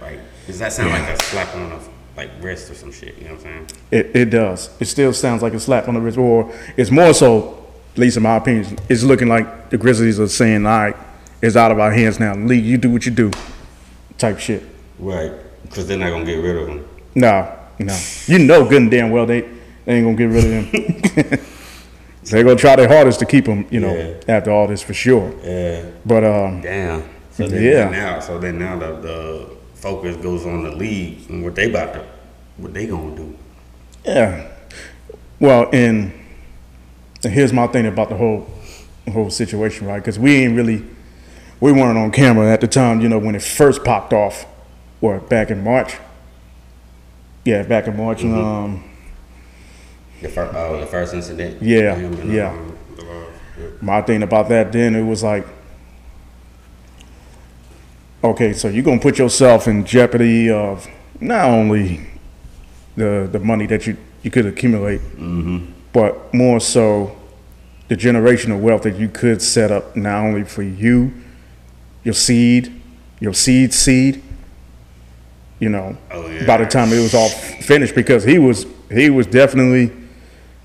Right? 0.00 0.20
Does 0.46 0.58
that 0.58 0.72
sound 0.72 0.90
like 0.90 1.08
a 1.08 1.22
slap 1.24 1.54
on 1.56 1.70
the 1.70 1.78
like 2.16 2.30
wrist 2.40 2.70
or 2.70 2.74
some 2.74 2.92
shit? 2.92 3.16
You 3.18 3.24
know 3.24 3.34
what 3.34 3.46
I'm 3.46 3.68
saying? 3.68 3.80
It, 3.90 4.16
it 4.16 4.24
does. 4.30 4.70
It 4.80 4.86
still 4.86 5.12
sounds 5.12 5.42
like 5.42 5.54
a 5.54 5.60
slap 5.60 5.88
on 5.88 5.94
the 5.94 6.00
wrist, 6.00 6.18
or 6.18 6.52
it's 6.76 6.90
more 6.90 7.14
so, 7.14 7.63
at 7.94 7.98
least 7.98 8.16
in 8.16 8.22
my 8.24 8.36
opinion, 8.36 8.78
it's 8.88 9.02
looking 9.02 9.28
like 9.28 9.70
the 9.70 9.78
Grizzlies 9.78 10.18
are 10.20 10.28
saying, 10.28 10.66
"All 10.66 10.78
right, 10.78 10.96
it's 11.40 11.56
out 11.56 11.70
of 11.72 11.78
our 11.78 11.92
hands 11.92 12.18
now. 12.20 12.34
League, 12.34 12.64
you 12.64 12.76
do 12.76 12.90
what 12.90 13.06
you 13.06 13.12
do," 13.12 13.30
type 14.18 14.38
shit. 14.38 14.62
Right. 14.98 15.32
Because 15.62 15.86
they're 15.86 15.98
not 15.98 16.10
gonna 16.10 16.24
get 16.24 16.36
rid 16.42 16.56
of 16.56 16.66
them. 16.66 16.84
No, 17.14 17.48
no. 17.78 17.96
You 18.26 18.38
know 18.40 18.64
good 18.68 18.82
and 18.82 18.90
damn 18.90 19.10
well 19.10 19.26
they, 19.26 19.42
they 19.84 19.94
ain't 19.96 20.04
gonna 20.06 20.16
get 20.16 20.26
rid 20.30 20.44
of 20.44 20.64
him. 21.32 21.40
They're 22.24 22.42
gonna 22.42 22.56
try 22.56 22.74
their 22.76 22.88
hardest 22.88 23.18
to 23.20 23.26
keep 23.26 23.46
him, 23.46 23.66
you 23.70 23.80
know, 23.80 23.94
Yeah. 23.94 24.34
after 24.36 24.50
all 24.50 24.66
this 24.66 24.80
for 24.80 24.94
sure. 24.94 25.30
Yeah. 25.44 25.82
But 26.06 26.24
um, 26.24 26.62
Damn. 26.62 27.02
So 27.32 27.46
then 27.46 27.62
Yeah. 27.62 27.90
now, 27.90 28.18
so 28.20 28.38
then 28.38 28.58
now 28.58 28.78
the, 28.78 28.96
the 29.00 29.46
focus 29.74 30.16
goes 30.16 30.46
on 30.46 30.62
the 30.62 30.70
league 30.70 31.18
and 31.28 31.44
what 31.44 31.54
they 31.54 31.68
about 31.68 31.92
to, 31.94 32.04
what 32.56 32.72
they 32.72 32.86
gonna 32.86 33.14
do. 33.14 33.34
Yeah. 34.06 34.46
Well, 35.38 35.68
and 35.74 36.12
here's 37.28 37.52
my 37.52 37.66
thing 37.66 37.86
about 37.86 38.08
the 38.08 38.16
whole 38.16 38.46
whole 39.12 39.30
situation, 39.30 39.86
right? 39.86 39.98
Because 39.98 40.18
we 40.18 40.36
ain't 40.36 40.56
really 40.56 40.84
we 41.60 41.72
weren't 41.72 41.98
on 41.98 42.10
camera 42.10 42.52
at 42.52 42.60
the 42.60 42.68
time, 42.68 43.00
you 43.00 43.08
know, 43.08 43.18
when 43.18 43.34
it 43.34 43.42
first 43.42 43.84
popped 43.84 44.12
off, 44.12 44.46
or 45.00 45.20
back 45.20 45.50
in 45.50 45.62
March. 45.62 45.96
Yeah, 47.44 47.62
back 47.62 47.86
in 47.86 47.96
March. 47.96 48.18
Mm-hmm. 48.18 48.34
Um, 48.34 48.84
The 50.22 50.28
first, 50.28 50.54
oh, 50.54 50.80
the 50.80 50.86
first 50.86 51.14
incident. 51.14 51.62
Yeah, 51.62 51.94
and, 51.94 52.32
yeah. 52.32 52.50
um, 52.50 52.78
uh, 52.98 53.02
yeah. 53.02 53.66
my 53.82 54.00
thing 54.02 54.22
about 54.22 54.48
that 54.48 54.72
then 54.72 54.94
it 54.94 55.02
was 55.02 55.22
like, 55.22 55.46
okay, 58.22 58.52
so 58.54 58.68
you're 58.68 58.82
gonna 58.82 59.00
put 59.00 59.18
yourself 59.18 59.68
in 59.68 59.84
jeopardy 59.84 60.50
of 60.50 60.88
not 61.20 61.46
only 61.46 62.00
the 62.96 63.28
the 63.30 63.38
money 63.38 63.66
that 63.66 63.86
you 63.86 63.96
you 64.22 64.30
could 64.30 64.46
accumulate, 64.46 65.00
but 65.94 66.34
more 66.34 66.60
so 66.60 67.16
the 67.88 67.96
generational 67.96 68.60
wealth 68.60 68.82
that 68.82 68.96
you 68.96 69.08
could 69.08 69.40
set 69.40 69.70
up 69.70 69.96
not 69.96 70.24
only 70.24 70.44
for 70.44 70.62
you, 70.62 71.12
your 72.02 72.14
seed, 72.14 72.82
your 73.20 73.32
seed 73.32 73.72
seed. 73.72 74.22
You 75.60 75.68
know, 75.70 75.96
Oh, 76.10 76.26
yeah. 76.28 76.44
by 76.46 76.58
the 76.58 76.66
time 76.66 76.92
it 76.92 76.98
was 77.00 77.14
all 77.14 77.28
finished, 77.30 77.94
because 77.94 78.24
he 78.24 78.38
was 78.38 78.66
he 78.90 79.08
was 79.08 79.26
definitely 79.26 79.92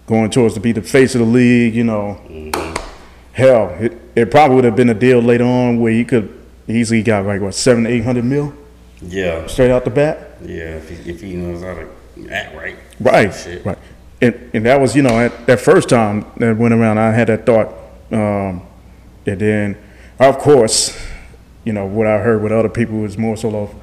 going 0.08 0.30
towards 0.32 0.56
to 0.56 0.60
be 0.60 0.72
the 0.74 0.82
face 0.82 1.14
of 1.16 1.20
the 1.20 1.28
league. 1.28 1.76
You 1.76 1.84
know, 1.86 2.20
mm-hmm. 2.28 2.76
hell, 3.34 3.70
it, 3.80 3.94
it 4.16 4.32
probably 4.32 4.56
would 4.56 4.66
have 4.66 4.76
been 4.76 4.90
a 4.90 4.94
deal 4.96 5.20
later 5.22 5.46
on 5.46 5.80
where 5.80 5.94
he 5.94 6.04
could 6.04 6.38
easily 6.68 7.04
got 7.04 7.26
like 7.26 7.40
what 7.40 7.54
seven, 7.54 7.86
eight 7.86 8.04
hundred 8.04 8.26
mil 8.26 8.52
Yeah, 9.02 9.46
straight 9.48 9.70
out 9.72 9.86
the 9.86 9.92
bat. 9.92 10.38
yeah. 10.42 10.78
If 10.78 10.90
he, 10.90 11.12
if 11.12 11.22
he 11.22 11.36
knows 11.36 11.62
how 11.62 11.76
to 11.76 12.30
act 12.32 12.56
right. 12.56 12.76
Right, 13.00 13.34
Shit. 13.34 13.64
right. 13.64 13.78
And, 14.22 14.50
and 14.54 14.66
that 14.66 14.80
was, 14.82 14.96
you 14.96 15.02
know, 15.02 15.20
at 15.20 15.48
that 15.48 15.62
first 15.62 15.90
time 15.90 16.26
that 16.38 16.58
went 16.58 16.74
around, 16.74 16.98
I 16.98 17.12
had 17.12 17.28
that 17.28 17.46
thought. 17.46 17.74
Um, 18.12 18.66
and 19.26 19.40
then, 19.40 19.78
of 20.20 20.38
course, 20.40 20.98
you 21.64 21.74
know, 21.74 21.86
what 21.86 22.08
I 22.08 22.18
heard 22.20 22.42
with 22.42 22.52
other 22.52 22.70
people 22.70 23.06
is 23.06 23.18
more 23.18 23.38
so 23.38 23.56
of, 23.56 23.76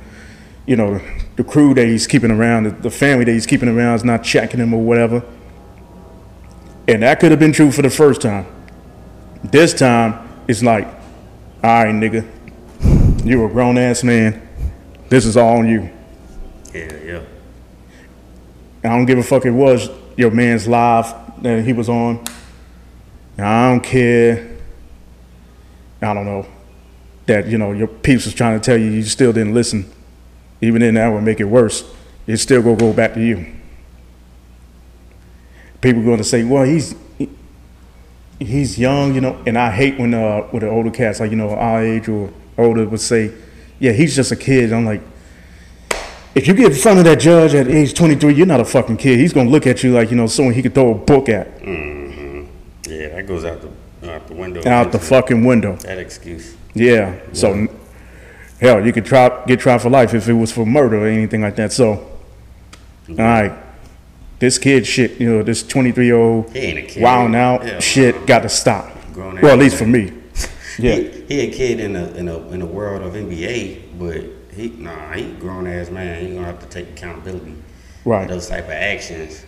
you 0.66 0.76
know, 0.76 1.00
the 1.36 1.44
crew 1.44 1.72
that 1.74 1.86
he's 1.86 2.06
keeping 2.06 2.30
around, 2.30 2.64
the, 2.64 2.70
the 2.70 2.90
family 2.90 3.24
that 3.24 3.32
he's 3.32 3.46
keeping 3.46 3.68
around 3.68 3.94
is 3.94 4.04
not 4.04 4.24
checking 4.24 4.60
him 4.60 4.74
or 4.74 4.82
whatever. 4.82 5.22
And 6.88 7.02
that 7.02 7.20
could 7.20 7.30
have 7.30 7.40
been 7.40 7.52
true 7.52 7.72
for 7.72 7.82
the 7.82 7.90
first 7.90 8.20
time. 8.20 8.46
This 9.44 9.72
time, 9.74 10.28
it's 10.48 10.62
like, 10.62 10.86
all 11.62 11.84
right, 11.84 11.94
nigga, 11.94 12.26
you're 13.24 13.46
a 13.46 13.48
grown 13.50 13.78
ass 13.78 14.04
man. 14.04 14.46
This 15.08 15.24
is 15.24 15.36
all 15.36 15.58
on 15.58 15.68
you. 15.68 15.90
Yeah, 16.74 16.96
yeah. 17.04 17.22
I 18.84 18.88
don't 18.88 19.06
give 19.06 19.18
a 19.18 19.22
fuck. 19.22 19.46
It 19.46 19.50
was 19.50 19.88
your 20.16 20.30
man's 20.30 20.66
live 20.66 21.14
that 21.42 21.64
he 21.64 21.72
was 21.72 21.88
on. 21.88 22.24
I 23.38 23.70
don't 23.70 23.82
care. 23.82 24.56
I 26.00 26.14
don't 26.14 26.24
know 26.24 26.46
that 27.26 27.46
you 27.48 27.58
know 27.58 27.72
your 27.72 27.88
peeps 27.88 28.24
was 28.24 28.34
trying 28.34 28.58
to 28.58 28.64
tell 28.64 28.78
you 28.78 28.90
you 28.90 29.02
still 29.02 29.32
didn't 29.32 29.54
listen. 29.54 29.90
Even 30.62 30.80
then, 30.80 30.94
that 30.94 31.08
would 31.08 31.22
make 31.22 31.40
it 31.40 31.44
worse. 31.44 31.84
It's 32.26 32.42
still 32.42 32.62
gonna 32.62 32.76
go 32.76 32.92
back 32.92 33.14
to 33.14 33.20
you. 33.20 33.46
People 35.80 36.02
going 36.02 36.18
to 36.18 36.24
say, 36.24 36.42
"Well, 36.44 36.64
he's 36.64 36.94
he- 37.18 37.28
he's 38.38 38.78
young," 38.78 39.14
you 39.14 39.20
know. 39.20 39.36
And 39.46 39.58
I 39.58 39.70
hate 39.70 39.98
when 39.98 40.14
uh 40.14 40.46
with 40.52 40.62
the 40.62 40.68
older 40.70 40.90
cats 40.90 41.20
like 41.20 41.30
you 41.30 41.36
know 41.36 41.50
our 41.50 41.84
age 41.84 42.08
or 42.08 42.30
older 42.56 42.86
would 42.88 43.00
say, 43.00 43.32
"Yeah, 43.78 43.92
he's 43.92 44.16
just 44.16 44.32
a 44.32 44.36
kid." 44.36 44.72
I'm 44.72 44.86
like, 44.86 45.02
if 46.36 46.46
you 46.46 46.52
get 46.52 46.72
in 46.72 46.78
front 46.78 46.98
of 46.98 47.06
that 47.06 47.18
judge 47.18 47.54
at 47.54 47.66
age 47.66 47.94
23, 47.94 48.34
you're 48.34 48.44
not 48.44 48.60
a 48.60 48.64
fucking 48.64 48.98
kid. 48.98 49.18
He's 49.18 49.32
gonna 49.32 49.48
look 49.48 49.66
at 49.66 49.82
you 49.82 49.94
like 49.94 50.10
you 50.10 50.16
know 50.16 50.26
someone 50.26 50.52
he 50.52 50.60
could 50.60 50.74
throw 50.74 50.90
a 50.90 50.94
book 50.94 51.30
at 51.30 51.60
mm-hmm. 51.60 52.44
Yeah, 52.86 53.08
that 53.08 53.26
goes 53.26 53.44
out 53.46 53.62
the 53.62 54.12
out 54.12 54.28
the 54.28 54.34
window. 54.34 54.68
out 54.68 54.92
the 54.92 54.98
fucking 54.98 55.44
window. 55.44 55.76
That 55.76 55.96
excuse. 55.98 56.54
Yeah. 56.74 57.18
So, 57.32 57.66
hell, 58.60 58.84
you 58.84 58.92
could 58.92 59.06
try 59.06 59.44
get 59.46 59.60
tried 59.60 59.80
for 59.80 59.88
life 59.88 60.12
if 60.12 60.28
it 60.28 60.34
was 60.34 60.52
for 60.52 60.66
murder 60.66 61.04
or 61.04 61.06
anything 61.06 61.40
like 61.40 61.56
that. 61.56 61.72
So, 61.72 62.06
mm-hmm. 63.06 63.18
all 63.18 63.26
right, 63.26 63.52
this 64.38 64.58
kid 64.58 64.86
shit, 64.86 65.18
you 65.18 65.32
know, 65.32 65.42
this 65.42 65.62
23 65.62 66.04
year 66.04 66.16
old 66.16 66.52
He 66.52 66.58
ain't 66.58 66.78
a 66.78 66.82
kid. 66.82 67.02
wilding 67.02 67.34
out 67.34 67.82
shit 67.82 68.14
uh-huh. 68.14 68.26
got 68.26 68.40
to 68.40 68.50
stop. 68.50 68.92
Grown 69.14 69.40
Well, 69.40 69.54
at 69.54 69.58
least 69.58 69.76
for 69.76 69.86
me. 69.86 70.12
Yeah. 70.78 70.96
He, 70.96 71.22
he 71.22 71.40
a 71.40 71.50
kid 71.50 71.80
in 71.80 71.96
a 71.96 72.08
in 72.08 72.28
a 72.28 72.36
in 72.48 72.60
a 72.60 72.66
world 72.66 73.00
of 73.00 73.14
NBA, 73.14 73.98
but 73.98 74.35
he 74.56 74.68
nah, 74.70 75.12
he 75.12 75.32
grown 75.34 75.66
ass 75.66 75.90
man. 75.90 76.26
He 76.26 76.34
gonna 76.34 76.46
have 76.46 76.60
to 76.60 76.66
take 76.66 76.88
accountability 76.90 77.54
for 78.02 78.10
Right. 78.10 78.28
those 78.28 78.48
type 78.48 78.64
of 78.64 78.70
actions. 78.72 79.44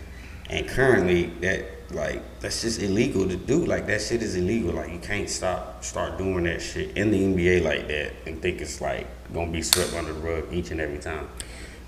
And 0.49 0.67
currently, 0.67 1.31
that 1.41 1.65
like 1.91 2.21
that's 2.39 2.61
just 2.61 2.81
illegal 2.81 3.27
to 3.27 3.35
do. 3.35 3.65
Like 3.65 3.87
that 3.87 4.01
shit 4.01 4.21
is 4.21 4.35
illegal. 4.35 4.73
Like 4.73 4.91
you 4.91 4.99
can't 4.99 5.29
stop 5.29 5.83
start 5.83 6.17
doing 6.17 6.43
that 6.45 6.61
shit 6.61 6.95
in 6.95 7.11
the 7.11 7.17
NBA 7.23 7.63
like 7.63 7.87
that 7.87 8.13
and 8.25 8.41
think 8.41 8.61
it's 8.61 8.79
like 8.81 9.07
gonna 9.33 9.51
be 9.51 9.61
swept 9.61 9.93
under 9.93 10.13
the 10.13 10.19
rug 10.19 10.45
each 10.51 10.71
and 10.71 10.79
every 10.79 10.99
time. 10.99 11.27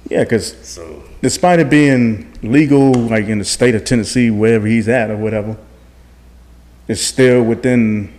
Yeah, 0.10 0.24
because 0.24 0.56
So 0.64 1.04
despite 1.22 1.60
it 1.60 1.70
being 1.70 2.34
legal, 2.42 2.92
like 2.94 3.28
in 3.28 3.38
the 3.38 3.46
state 3.46 3.76
of 3.76 3.84
Tennessee, 3.86 4.32
wherever 4.32 4.66
he's 4.68 4.88
at 4.90 5.12
or 5.12 5.18
whatever, 5.18 5.56
it's 6.88 7.02
still 7.02 7.44
within 7.44 8.12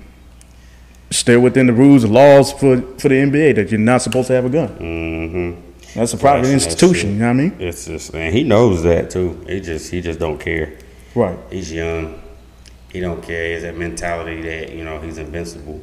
still 1.12 1.40
within 1.40 1.66
the 1.66 1.73
rules 1.73 2.04
and 2.04 2.12
laws 2.12 2.52
for 2.52 2.81
for 2.99 3.09
the 3.09 3.14
NBA 3.14 3.54
that 3.57 3.71
you're 3.71 3.81
not 3.81 4.02
supposed 4.02 4.28
to 4.28 4.35
have 4.35 4.45
a 4.45 4.50
gun. 4.50 4.69
mm-hmm. 4.69 5.61
That's 5.95 6.14
a 6.14 6.16
private 6.16 6.47
Flashing 6.47 6.59
that 6.59 6.64
institution. 6.64 6.95
shit. 6.95 7.11
You 7.11 7.19
know 7.19 7.26
what 7.26 7.31
I 7.31 7.35
mean? 7.35 7.57
it's 7.59 7.85
just 7.87 8.14
and 8.14 8.35
he 8.35 8.45
knows 8.45 8.83
that 8.85 9.11
too. 9.11 9.45
He 9.47 9.61
just 9.61 9.90
he 9.90 10.00
just 10.00 10.19
don't 10.19 10.38
care. 10.38 10.78
Right. 11.14 11.38
He's 11.50 11.71
young. 11.73 12.23
He 12.90 13.00
don't 13.00 13.23
care. 13.23 13.47
He 13.47 13.52
has 13.52 13.62
that 13.62 13.76
mentality 13.76 14.40
that 14.42 14.73
you 14.73 14.85
know 14.85 15.00
he's 15.00 15.19
invincible. 15.19 15.81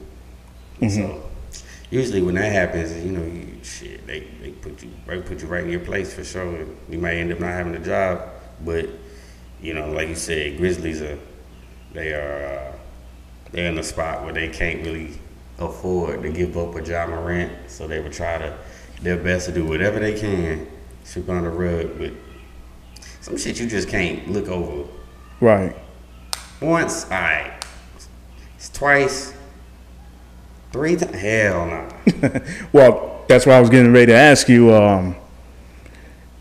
So 0.87 1.29
usually 1.89 2.21
when 2.21 2.35
that 2.35 2.51
happens, 2.51 2.95
you 3.03 3.11
know, 3.11 3.23
you, 3.23 3.57
shit, 3.63 4.07
they, 4.07 4.21
they 4.41 4.51
put 4.51 4.81
you 4.81 4.89
they 5.07 5.21
put 5.21 5.41
you 5.41 5.47
right 5.47 5.63
in 5.63 5.69
your 5.69 5.81
place 5.81 6.13
for 6.13 6.23
sure. 6.23 6.65
You 6.89 6.97
might 6.99 7.15
end 7.15 7.31
up 7.33 7.39
not 7.39 7.49
having 7.49 7.75
a 7.75 7.83
job, 7.83 8.29
but 8.63 8.87
you 9.61 9.73
know, 9.73 9.91
like 9.91 10.07
you 10.07 10.15
said, 10.15 10.57
Grizzlies 10.57 11.01
are 11.01 11.19
they 11.93 12.13
are 12.13 12.45
uh, 12.45 12.78
they're 13.51 13.71
in 13.71 13.77
a 13.77 13.83
spot 13.83 14.23
where 14.23 14.33
they 14.33 14.49
can't 14.49 14.83
really 14.85 15.19
afford 15.57 16.21
to 16.23 16.29
give 16.31 16.57
up 16.57 16.75
a 16.75 16.81
John 16.81 17.11
rent, 17.11 17.51
so 17.67 17.87
they 17.87 17.99
would 17.99 18.13
try 18.13 18.37
to 18.37 18.57
their 19.01 19.17
best 19.17 19.45
to 19.47 19.51
do 19.53 19.65
whatever 19.65 19.99
they 19.99 20.19
can, 20.19 20.67
sweep 21.03 21.29
under 21.29 21.49
the 21.49 21.55
rug, 21.55 21.97
but 21.97 22.11
some 23.21 23.37
shit 23.37 23.59
you 23.59 23.67
just 23.67 23.87
can't 23.87 24.29
look 24.29 24.47
over 24.47 24.89
Right. 25.41 25.75
once, 26.61 27.05
alright. 27.05 27.53
It's 28.57 28.69
twice. 28.69 29.33
Three 30.71 30.95
times. 30.97 31.15
Hell 31.15 31.65
no. 31.65 32.41
Well, 32.73 33.23
that's 33.27 33.45
why 33.45 33.53
I 33.53 33.61
was 33.61 33.69
getting 33.69 33.93
ready 33.93 34.07
to 34.07 34.13
ask 34.15 34.49
you 34.49 34.73
um, 34.73 35.15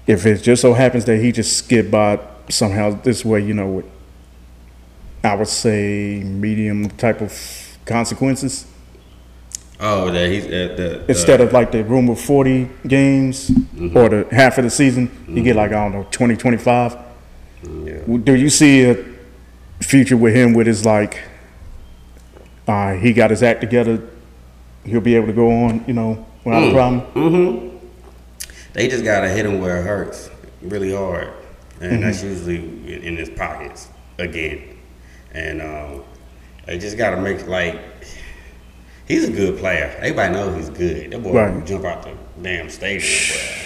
if 0.07 0.27
it 0.27 0.39
just 0.43 0.63
so 0.63 0.75
happens 0.75 1.05
that 1.05 1.19
he 1.19 1.31
just 1.33 1.57
skipped 1.57 1.91
by 1.91 2.19
somehow 2.49 2.91
this 2.91 3.25
way, 3.25 3.41
you 3.41 3.55
know, 3.55 3.69
with 3.69 3.87
I 5.25 5.35
would 5.35 5.49
say 5.49 6.23
medium 6.25 6.89
type 6.91 7.21
of 7.21 7.79
consequences 7.85 8.67
Oh, 9.81 10.11
that 10.11 10.31
he's 10.31 10.45
uh, 10.47 10.49
at 10.49 10.77
the. 10.77 11.05
instead 11.09 11.41
of 11.41 11.53
like 11.53 11.71
the 11.71 11.85
room 11.85 12.09
of 12.09 12.21
40 12.21 12.69
games 12.87 13.49
mm-hmm. 13.51 13.97
or 13.97 14.09
the 14.09 14.29
half 14.33 14.59
of 14.59 14.65
the 14.65 14.71
season, 14.71 15.11
you 15.29 15.43
get 15.43 15.55
like, 15.55 15.71
I 15.71 15.89
don't 15.89 15.93
know, 15.93 16.07
20, 16.11 16.37
25. 16.37 16.97
Yeah. 17.63 18.17
Do 18.25 18.35
you 18.35 18.51
see 18.51 18.85
a 18.85 19.05
future 19.81 20.17
with 20.17 20.35
him 20.35 20.53
with 20.53 20.67
his 20.67 20.85
like, 20.85 21.21
uh, 22.67 22.95
he 22.95 23.13
got 23.13 23.31
his 23.31 23.43
act 23.43 23.61
together, 23.61 24.03
he'll 24.85 25.01
be 25.01 25.15
able 25.15 25.29
to 25.29 25.33
go 25.33 25.49
on, 25.49 25.85
you 25.87 25.95
know, 25.95 26.27
without 26.45 26.65
a 26.65 26.67
mm. 26.67 26.73
problem? 26.73 27.01
Mm-hmm. 27.13 27.77
They 28.73 28.89
just 28.89 29.05
gotta 29.05 29.29
hit 29.29 29.47
him 29.47 29.61
where 29.61 29.79
it 29.79 29.85
hurts, 29.85 30.29
really 30.61 30.93
hard, 30.93 31.33
and 31.81 32.03
that's 32.03 32.19
mm-hmm. 32.19 32.29
usually 32.29 32.57
in, 32.95 33.03
in 33.03 33.17
his 33.17 33.31
pockets 33.31 33.89
again. 34.19 34.68
And 35.39 35.63
um, 35.63 36.05
they 36.67 36.79
just 36.79 36.99
gotta 36.99 37.21
make 37.21 37.47
like. 37.47 37.79
He's 39.07 39.27
a 39.27 39.33
good 39.33 39.59
player. 39.59 39.95
Everybody 39.99 40.35
knows 40.35 40.57
he's 40.57 40.69
good. 40.69 41.13
That 41.13 41.23
boy 41.23 41.33
Right. 41.33 41.65
jump 41.65 41.85
out 41.87 42.03
the 42.03 42.13
damn 42.43 42.69
stadium. 42.69 43.09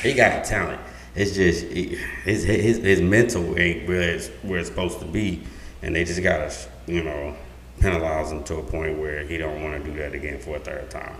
He 0.02 0.12
got 0.14 0.44
the 0.44 0.48
talent. 0.48 0.80
It's 1.16 1.32
just 1.34 1.64
he- 1.66 1.98
his 2.24 2.44
his 2.44 2.76
his 2.78 3.00
mental 3.00 3.58
ain't 3.58 3.88
where 3.88 4.02
it's 4.02 4.28
where 4.42 4.60
it's 4.60 4.68
supposed 4.68 5.00
to 5.00 5.04
be, 5.06 5.40
and 5.82 5.96
they 5.96 6.04
just 6.04 6.22
gotta 6.22 6.52
you 6.86 7.02
know 7.02 7.34
penalize 7.80 8.30
him 8.30 8.44
to 8.44 8.56
a 8.58 8.62
point 8.62 8.98
where 8.98 9.24
he 9.24 9.36
don't 9.38 9.62
want 9.64 9.82
to 9.82 9.90
do 9.90 9.96
that 9.98 10.14
again 10.14 10.38
for 10.38 10.56
a 10.56 10.60
third 10.60 10.88
time 10.90 11.16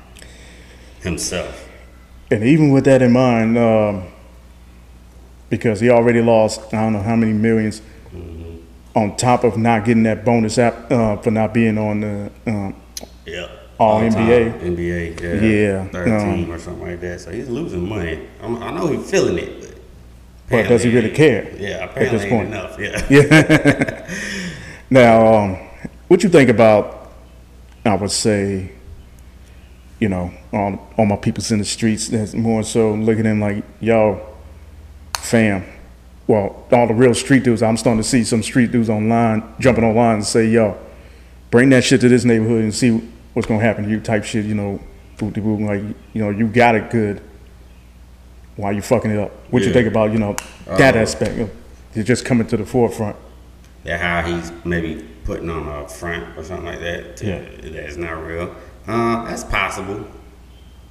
himself. 1.02 1.68
And 2.30 2.44
even 2.44 2.70
with 2.70 2.84
that 2.84 3.02
in 3.02 3.10
mind, 3.12 3.58
um, 3.58 4.04
because 5.50 5.80
he 5.80 5.90
already 5.90 6.22
lost, 6.22 6.72
I 6.72 6.82
don't 6.82 6.92
know 6.92 7.02
how 7.02 7.16
many 7.16 7.32
1000000s 7.32 7.80
on 8.94 9.16
top 9.16 9.44
of 9.44 9.56
not 9.56 9.84
getting 9.84 10.02
that 10.04 10.24
bonus 10.24 10.58
app 10.58 10.90
uh, 10.90 11.16
for 11.16 11.30
not 11.30 11.54
being 11.54 11.78
on 11.78 12.00
the. 12.00 12.30
Um, 12.46 12.74
Yeah. 13.26 13.48
All 13.78 13.98
time 14.00 14.12
NBA. 14.12 14.60
NBA, 14.60 15.20
yeah. 15.20 15.40
Yeah, 15.80 15.84
Third 15.88 16.08
um, 16.08 16.34
team 16.36 16.52
or 16.52 16.58
something 16.58 16.86
like 16.86 17.00
that. 17.00 17.20
So 17.20 17.32
he's 17.32 17.48
losing 17.48 17.88
money. 17.88 18.28
I'm, 18.40 18.62
I 18.62 18.70
know 18.70 18.86
he's 18.86 19.10
feeling 19.10 19.38
it, 19.38 19.60
but. 19.60 19.68
But 20.50 20.68
does 20.68 20.82
he 20.82 20.94
really 20.94 21.10
care 21.10 21.50
Yeah, 21.56 21.70
at 21.70 21.90
apparently 21.90 22.18
this 22.18 22.26
ain't 22.26 22.32
point? 22.32 22.48
enough. 22.48 22.78
Yeah. 22.78 23.06
yeah. 23.10 24.18
now, 24.90 25.34
um, 25.34 25.56
what 26.08 26.22
you 26.22 26.28
think 26.28 26.50
about? 26.50 27.10
I 27.84 27.94
would 27.96 28.10
say, 28.12 28.70
you 29.98 30.08
know, 30.08 30.30
all 30.52 30.88
all 30.98 31.06
my 31.06 31.16
peoples 31.16 31.50
in 31.50 31.58
the 31.58 31.64
streets. 31.64 32.08
That's 32.08 32.34
more 32.34 32.62
so 32.62 32.92
looking 32.92 33.26
at 33.26 33.30
him 33.32 33.40
like, 33.40 33.64
yo, 33.80 34.20
fam. 35.16 35.64
Well, 36.26 36.64
all 36.72 36.86
the 36.86 36.94
real 36.94 37.14
street 37.14 37.42
dudes. 37.42 37.62
I'm 37.62 37.76
starting 37.76 38.02
to 38.02 38.08
see 38.08 38.24
some 38.24 38.42
street 38.42 38.70
dudes 38.72 38.88
online 38.88 39.42
jumping 39.58 39.84
online 39.84 40.16
and 40.16 40.24
say, 40.24 40.46
yo, 40.46 40.78
bring 41.50 41.70
that 41.70 41.84
shit 41.84 42.00
to 42.02 42.08
this 42.08 42.24
neighborhood 42.24 42.62
and 42.62 42.74
see 42.74 42.90
what's 43.34 43.46
gonna 43.48 43.60
happen 43.60 43.84
to 43.84 43.90
you. 43.90 44.00
Type 44.00 44.24
shit, 44.24 44.44
you 44.44 44.54
know, 44.54 44.80
boot 45.18 45.34
de 45.34 45.40
boot, 45.40 45.60
like 45.60 45.82
you 46.12 46.22
know, 46.22 46.30
you 46.30 46.46
got 46.46 46.74
it 46.74 46.90
good. 46.90 47.20
Why 48.56 48.70
you 48.72 48.82
fucking 48.82 49.10
it 49.10 49.18
up? 49.18 49.32
What 49.50 49.62
you 49.62 49.72
think 49.72 49.88
about 49.88 50.12
you 50.12 50.18
know 50.18 50.36
that 50.66 50.94
Uh, 50.96 51.00
aspect? 51.00 51.38
of 51.38 51.50
It's 51.94 52.06
just 52.06 52.24
coming 52.24 52.46
to 52.48 52.56
the 52.56 52.64
forefront. 52.64 53.16
Yeah, 53.84 53.98
how 53.98 54.28
he's 54.28 54.52
maybe 54.64 55.04
putting 55.24 55.50
on 55.50 55.66
a 55.66 55.88
front 55.88 56.24
or 56.38 56.44
something 56.44 56.66
like 56.66 56.80
that. 56.80 57.16
To, 57.16 57.26
Yeah. 57.26 57.40
That's 57.70 57.96
not 57.96 58.24
real. 58.26 58.54
Uh, 58.86 59.24
that's 59.24 59.44
possible. 59.44 60.04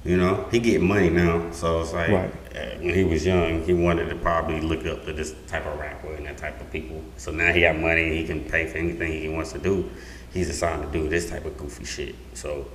You 0.04 0.16
know, 0.16 0.46
he 0.50 0.58
get 0.58 0.80
money 0.80 1.10
now, 1.10 1.50
so 1.52 1.80
it's 1.80 1.92
like 1.92 2.10
Right. 2.10 2.30
uh, 2.56 2.76
when 2.80 2.92
he 2.94 3.04
was 3.04 3.24
young, 3.24 3.62
he 3.64 3.72
wanted 3.72 4.08
to 4.08 4.16
probably 4.16 4.60
look 4.60 4.84
up 4.86 5.04
to 5.06 5.12
this 5.12 5.32
type 5.46 5.64
of 5.64 5.78
rapper 5.78 6.12
and 6.14 6.26
that 6.26 6.38
type 6.38 6.60
of 6.60 6.70
people. 6.72 7.00
So 7.18 7.30
now 7.30 7.52
he 7.52 7.60
got 7.60 7.78
money, 7.78 8.16
he 8.16 8.24
can 8.26 8.40
pay 8.42 8.66
for 8.66 8.78
anything 8.78 9.12
he 9.12 9.28
wants 9.28 9.52
to 9.52 9.58
do. 9.58 9.88
He's 10.32 10.48
decided 10.48 10.90
to 10.92 10.98
do 10.98 11.08
this 11.08 11.30
type 11.30 11.44
of 11.44 11.56
goofy 11.56 11.84
shit. 11.84 12.14
So 12.34 12.66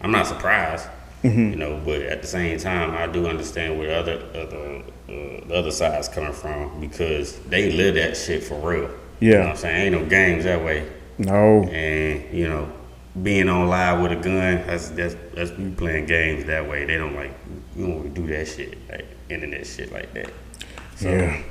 I'm 0.00 0.10
not 0.12 0.26
surprised, 0.26 0.86
Mm-hmm. 1.24 1.50
you 1.50 1.56
know. 1.56 1.80
But 1.84 2.02
at 2.02 2.20
the 2.22 2.28
same 2.28 2.56
time, 2.58 2.90
I 2.94 3.10
do 3.10 3.26
understand 3.26 3.78
where 3.78 3.98
other 3.98 4.20
other 4.34 4.82
uh, 5.08 5.48
the 5.48 5.54
other 5.54 5.70
side's 5.72 6.08
coming 6.08 6.32
from 6.34 6.78
because 6.78 7.38
they 7.48 7.72
live 7.72 7.94
that 7.96 8.16
shit 8.16 8.44
for 8.44 8.54
real. 8.60 8.90
You 9.18 9.30
Yeah. 9.32 9.38
know 9.38 9.40
what 9.44 9.50
I'm 9.52 9.56
saying? 9.56 9.94
Ain't 9.94 10.02
no 10.02 10.08
games 10.08 10.44
that 10.44 10.62
way. 10.62 10.86
No, 11.18 11.62
And, 11.64 12.22
you 12.36 12.46
know, 12.46 12.70
being 13.22 13.48
on 13.48 13.68
live 13.68 14.00
with 14.02 14.12
a 14.12 14.16
gun, 14.16 14.66
that's 14.66 14.88
that's 14.90 15.16
that's 15.34 15.50
you 15.58 15.72
playing 15.76 16.06
games 16.06 16.44
that 16.46 16.68
way. 16.68 16.84
They 16.84 16.96
don't 16.96 17.14
like 17.14 17.32
you 17.74 17.86
don't 17.86 18.14
do 18.14 18.26
that 18.28 18.46
shit 18.48 18.76
like 18.90 19.06
internet 19.30 19.66
shit 19.66 19.92
like 19.92 20.12
that. 20.14 20.30
So 20.96 21.10
Yeah. 21.10 21.42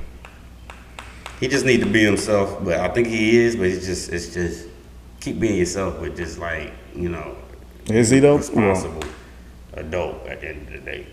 he 1.40 1.48
just 1.48 1.64
need 1.66 1.80
to 1.80 1.86
be 1.86 2.04
himself. 2.04 2.62
But 2.64 2.78
I 2.80 2.88
think 2.88 3.08
he 3.08 3.36
is. 3.38 3.56
But 3.56 3.66
it's 3.66 3.86
just 3.86 4.12
it's 4.12 4.32
just 4.32 4.68
keep 5.20 5.40
being 5.40 5.58
yourself, 5.58 5.98
but 6.00 6.16
just 6.16 6.38
like 6.38 6.72
you 6.94 7.08
know, 7.08 7.36
Is 7.86 8.10
he 8.10 8.20
though? 8.20 8.36
responsible 8.36 9.02
adult 9.74 10.26
at 10.26 10.40
the 10.40 10.48
end 10.48 10.68
of 10.68 10.72
the 10.74 10.78
day. 10.80 11.06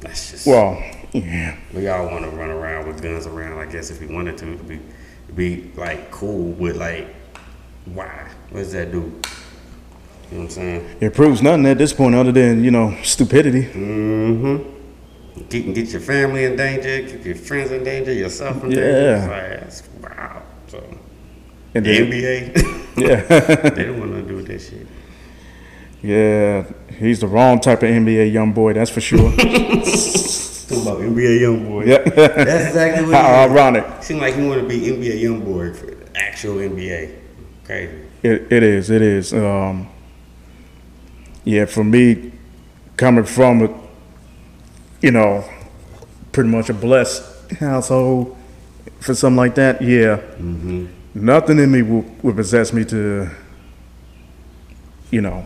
That's 0.00 0.30
just 0.30 0.46
Well, 0.46 0.82
yeah. 1.12 1.56
we 1.72 1.88
all 1.88 2.06
want 2.06 2.24
to 2.24 2.30
run 2.30 2.50
around 2.50 2.86
with 2.86 3.02
guns 3.02 3.26
around. 3.26 3.58
I 3.58 3.70
guess 3.70 3.90
if 3.90 4.00
we 4.00 4.06
wanted 4.06 4.36
to, 4.38 4.52
it'd 4.52 4.68
be 4.68 4.80
it'd 5.24 5.36
be 5.36 5.70
like 5.76 6.10
cool. 6.10 6.50
with 6.52 6.76
like, 6.76 7.08
why? 7.94 8.30
What 8.50 8.60
does 8.60 8.72
that 8.72 8.90
do? 8.92 8.98
You 8.98 9.02
know 9.02 9.12
what 10.30 10.38
I'm 10.44 10.50
saying? 10.50 10.96
It 11.00 11.14
proves 11.14 11.40
nothing 11.42 11.66
at 11.66 11.78
this 11.78 11.92
point 11.92 12.14
other 12.14 12.32
than, 12.32 12.64
you 12.64 12.70
know, 12.70 12.96
stupidity. 13.02 13.64
Mm-hmm. 13.64 14.72
You 15.50 15.62
can 15.62 15.72
get 15.72 15.88
your 15.90 16.00
family 16.00 16.44
in 16.44 16.56
danger, 16.56 17.08
keep 17.08 17.24
your 17.24 17.36
friends 17.36 17.70
in 17.70 17.84
danger, 17.84 18.12
yourself 18.12 18.62
in 18.64 18.70
danger. 18.70 18.90
Yeah. 18.90 19.44
It's 19.64 19.82
like, 20.02 20.18
wow. 20.18 20.42
So 20.66 20.82
And 21.74 21.84
the 21.86 21.92
then, 21.98 22.10
NBA, 22.10 22.96
yeah. 22.96 23.70
they 23.70 23.84
don't 23.84 24.00
want 24.00 24.12
to 24.12 24.22
do 24.22 24.42
that 24.42 24.60
shit. 24.60 24.86
yeah. 26.02 26.64
He's 26.98 27.20
the 27.20 27.26
wrong 27.28 27.60
type 27.60 27.82
of 27.82 27.90
NBA 27.90 28.32
young 28.32 28.52
boy, 28.52 28.72
that's 28.72 28.90
for 28.90 29.00
sure. 29.02 29.30
Talking 29.30 30.82
about 30.82 30.98
NBA 30.98 31.40
young 31.40 31.68
boy. 31.68 31.84
yeah. 31.84 31.98
That's 31.98 32.66
exactly 32.68 33.04
what 33.06 33.14
How 33.14 33.44
ironic. 33.44 34.02
Seems 34.02 34.20
like 34.20 34.34
he 34.34 34.44
want 34.44 34.62
to 34.62 34.66
be 34.68 34.80
NBA 34.80 35.20
young 35.20 35.44
boy 35.44 35.72
for 35.72 35.86
the 35.86 35.96
actual 36.16 36.56
NBA. 36.56 37.14
Crazy. 37.66 38.02
It, 38.22 38.52
it 38.52 38.62
is. 38.62 38.90
It 38.90 39.02
is. 39.02 39.34
Um, 39.34 39.88
yeah, 41.44 41.64
for 41.66 41.84
me, 41.84 42.32
coming 42.96 43.24
from 43.24 43.62
a, 43.62 43.80
you 45.02 45.10
know, 45.10 45.44
pretty 46.32 46.48
much 46.50 46.70
a 46.70 46.74
blessed 46.74 47.52
household 47.52 48.36
for 49.00 49.14
something 49.14 49.36
like 49.36 49.54
that, 49.56 49.82
yeah, 49.82 50.16
Mm-hmm. 50.16 50.86
nothing 51.14 51.58
in 51.58 51.70
me 51.70 51.82
would, 51.82 52.22
would 52.22 52.36
possess 52.36 52.72
me 52.72 52.84
to, 52.86 53.30
you 55.10 55.20
know, 55.20 55.44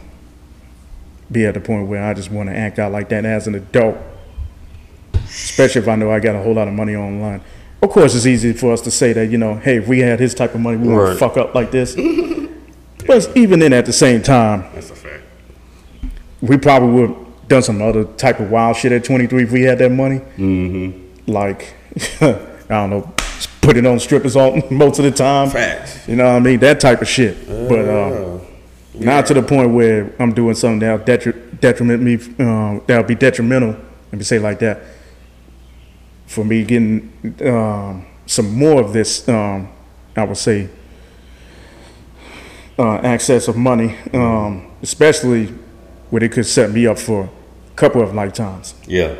be 1.30 1.44
at 1.46 1.54
the 1.54 1.60
point 1.60 1.88
where 1.88 2.02
I 2.02 2.14
just 2.14 2.30
want 2.30 2.48
to 2.48 2.56
act 2.56 2.78
out 2.78 2.92
like 2.92 3.08
that 3.10 3.24
as 3.24 3.46
an 3.46 3.54
adult. 3.54 3.96
Especially 5.14 5.80
if 5.82 5.88
I 5.88 5.94
know 5.96 6.10
I 6.10 6.18
got 6.20 6.34
a 6.34 6.42
whole 6.42 6.54
lot 6.54 6.68
of 6.68 6.74
money 6.74 6.96
online. 6.96 7.42
Of 7.82 7.90
course, 7.90 8.14
it's 8.14 8.26
easy 8.26 8.52
for 8.52 8.72
us 8.72 8.80
to 8.82 8.90
say 8.90 9.12
that, 9.14 9.30
you 9.30 9.38
know, 9.38 9.54
hey, 9.54 9.76
if 9.78 9.88
we 9.88 10.00
had 10.00 10.20
his 10.20 10.34
type 10.34 10.54
of 10.54 10.60
money, 10.60 10.76
we 10.76 10.88
Right. 10.88 11.08
would 11.10 11.18
fuck 11.18 11.36
up 11.36 11.54
like 11.54 11.70
this. 11.70 11.96
but 13.06 13.30
even 13.34 13.60
then, 13.60 13.72
at 13.72 13.86
the 13.86 13.92
same 13.92 14.22
time, 14.22 14.64
That's 14.74 14.90
a 14.90 14.94
fact. 14.94 15.22
we 16.42 16.58
probably 16.58 16.90
would 16.90 17.08
have 17.10 17.18
done 17.48 17.62
some 17.62 17.80
other 17.82 18.04
type 18.04 18.38
of 18.38 18.50
wild 18.50 18.76
shit 18.76 18.92
at 18.92 19.02
23 19.04 19.44
if 19.44 19.50
we 19.52 19.62
had 19.62 19.78
that 19.78 19.90
money. 19.90 20.20
Mm-hmm. 20.36 21.30
Like, 21.32 21.74
I 22.20 22.36
don't 22.68 22.90
know, 22.90 23.12
put 23.62 23.76
it 23.78 23.86
on 23.86 23.98
strippers 23.98 24.36
all, 24.36 24.60
most 24.70 24.98
of 24.98 25.04
the 25.06 25.10
time. 25.10 25.48
Facts. 25.50 26.06
You 26.06 26.16
know 26.16 26.24
what 26.24 26.36
I 26.36 26.40
mean? 26.40 26.60
That 26.60 26.80
type 26.80 27.00
of 27.00 27.08
shit. 27.08 27.46
But 27.48 27.78
uh, 27.88 27.92
Uh, 27.92 28.38
not 28.94 29.24
to 29.26 29.34
the 29.34 29.42
point 29.42 29.70
where 29.70 30.12
I'm 30.18 30.32
doing 30.34 30.54
something 30.54 30.80
that'll 30.80 30.98
detri- 31.06 31.58
detriment 31.60 32.02
me, 32.02 32.16
uh, 32.38 32.80
that'll 32.86 33.04
be 33.04 33.14
detrimental, 33.14 33.70
let 34.12 34.18
me 34.18 34.24
say 34.24 34.38
like 34.38 34.58
that, 34.58 34.82
for 36.30 36.44
me 36.44 36.62
getting 36.64 37.10
um, 37.44 38.06
some 38.24 38.54
more 38.56 38.80
of 38.80 38.92
this, 38.92 39.28
um, 39.28 39.68
I 40.16 40.22
would 40.22 40.36
say, 40.36 40.68
uh, 42.78 42.98
access 42.98 43.48
of 43.48 43.56
money, 43.56 43.96
um, 44.14 44.70
especially 44.80 45.46
where 46.10 46.22
it 46.22 46.30
could 46.30 46.46
set 46.46 46.70
me 46.70 46.86
up 46.86 46.98
for 47.00 47.24
a 47.24 47.74
couple 47.74 48.00
of 48.00 48.14
lifetimes. 48.14 48.74
yeah. 48.86 49.14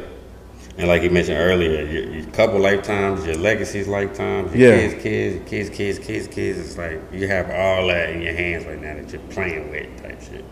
And 0.78 0.88
like 0.88 1.02
you 1.02 1.10
mentioned 1.10 1.36
earlier, 1.36 1.84
your, 1.84 2.10
your 2.10 2.26
couple 2.30 2.58
lifetimes, 2.58 3.26
your 3.26 3.34
legacies 3.36 3.86
lifetimes, 3.86 4.54
your 4.54 4.70
Yeah. 4.76 4.88
kids, 4.88 5.02
kids, 5.02 5.34
your 5.34 5.44
kids, 5.44 5.68
kids, 5.76 5.98
kids, 5.98 6.28
kids. 6.28 6.58
It's 6.60 6.78
like 6.78 7.00
you 7.12 7.26
have 7.26 7.50
all 7.50 7.88
that 7.88 8.10
in 8.10 8.22
your 8.22 8.32
hands 8.32 8.64
right 8.64 8.80
now 8.80 8.94
that 8.94 9.12
you're 9.12 9.20
playing 9.30 9.68
with 9.70 10.02
type 10.02 10.22
shit. 10.22 10.44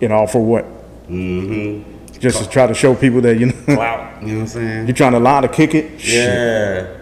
And 0.00 0.12
all 0.14 0.26
for 0.26 0.42
what? 0.42 0.64
Mm-hmm. 1.10 1.99
Just 2.18 2.42
to 2.42 2.48
try 2.48 2.66
to 2.66 2.74
show 2.74 2.94
people 2.94 3.20
that, 3.22 3.38
you 3.38 3.46
know, 3.46 3.52
Clout. 3.64 4.22
You 4.22 4.28
know 4.28 4.34
what 4.34 4.40
I'm 4.40 4.46
saying? 4.48 4.86
you're 4.86 4.96
trying 4.96 5.12
to 5.12 5.20
lie 5.20 5.40
to 5.40 5.48
kick 5.48 5.74
it? 5.74 6.00
Shit. 6.00 6.14
Yeah. 6.14 6.96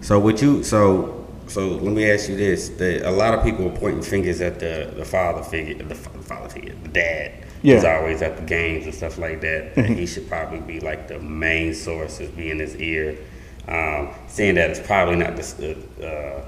So 0.00 0.18
what 0.18 0.40
you 0.42 0.62
so 0.62 1.26
so 1.46 1.68
let 1.68 1.92
me 1.92 2.10
ask 2.10 2.28
you 2.28 2.36
this: 2.36 2.68
that 2.70 3.08
a 3.08 3.10
lot 3.10 3.34
of 3.34 3.44
people 3.44 3.66
are 3.66 3.76
pointing 3.76 4.02
fingers 4.02 4.40
at 4.40 4.60
the 4.60 4.92
the 4.96 5.04
father 5.04 5.42
figure, 5.42 5.82
the 5.82 5.94
fa- 5.94 6.10
father 6.22 6.48
figure, 6.48 6.74
the 6.82 6.88
dad. 6.88 7.32
Yeah. 7.62 7.76
He's 7.76 7.84
always 7.84 8.22
at 8.22 8.36
the 8.36 8.42
games 8.42 8.84
and 8.84 8.94
stuff 8.94 9.18
like 9.18 9.40
that. 9.40 9.74
that 9.74 9.86
he 9.86 10.06
should 10.06 10.28
probably 10.28 10.60
be 10.60 10.80
like 10.80 11.08
the 11.08 11.18
main 11.18 11.72
source 11.74 12.20
is 12.20 12.30
being 12.30 12.50
in 12.50 12.58
his 12.58 12.76
ear. 12.76 13.18
Um, 13.66 14.10
seeing 14.28 14.56
that 14.56 14.70
it's 14.70 14.86
probably 14.86 15.16
not 15.16 15.36
the 15.36 15.76
uh, 16.02 16.44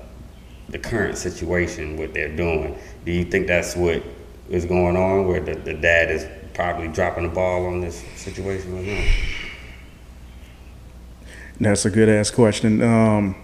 the 0.69 0.79
current 0.79 1.17
situation 1.17 1.97
what 1.97 2.13
they're 2.13 2.35
doing. 2.35 2.79
Do 3.05 3.13
you 3.13 3.25
think 3.25 3.47
that's 3.47 3.75
what 3.77 4.03
is 4.51 4.65
going 4.65 4.97
on, 4.97 5.27
where 5.27 5.41
the, 5.41 5.55
the 5.55 5.75
dad 5.75 6.11
is 6.11 6.27
probably 6.57 6.89
dropping 6.89 7.25
the 7.25 7.29
ball 7.29 7.67
on 7.67 7.83
this 7.83 8.03
situation 8.17 8.75
right 8.75 8.87
now? 8.87 9.05
That's 11.61 11.85
a 11.85 11.91
good 11.91 12.09
ass 12.09 12.31
question. 12.31 12.83
Um, 12.83 13.37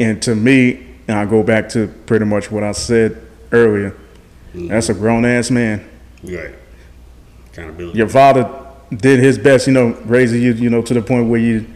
and 0.00 0.20
to 0.22 0.34
me, 0.34 0.86
and 1.06 1.18
I 1.18 1.26
go 1.26 1.42
back 1.42 1.68
to 1.70 1.88
pretty 2.06 2.24
much 2.24 2.50
what 2.50 2.62
I 2.62 2.72
said 2.72 3.22
earlier. 3.52 3.94
That's 4.54 4.88
a 4.88 4.94
grown 4.94 5.24
ass 5.24 5.50
man. 5.50 5.88
Right. 6.24 6.54
Accountability. 7.52 7.98
Your 7.98 8.08
father 8.08 8.50
did 8.90 9.20
his 9.20 9.38
best, 9.38 9.66
you 9.66 9.74
know, 9.74 9.92
raising 10.04 10.42
you, 10.42 10.52
you 10.54 10.70
know, 10.70 10.82
to 10.82 10.94
the 10.94 11.02
point 11.02 11.28
where 11.28 11.40
you 11.40 11.66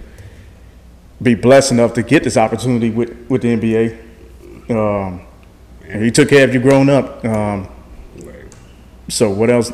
be 1.23 1.35
blessed 1.35 1.73
enough 1.73 1.95
to 1.95 2.03
get 2.03 2.25
this 2.25 2.37
opportunity 2.37 2.91
with 2.91 3.15
with 3.29 3.43
the 3.43 3.49
NBA. 3.57 4.71
Um, 4.71 5.27
and 5.87 6.03
he 6.03 6.11
took 6.11 6.29
care 6.31 6.45
of 6.45 6.55
you 6.55 6.61
growing 6.61 6.89
up. 6.89 7.25
Um. 7.25 7.69
So 9.09 9.31
what 9.31 9.51
else 9.51 9.73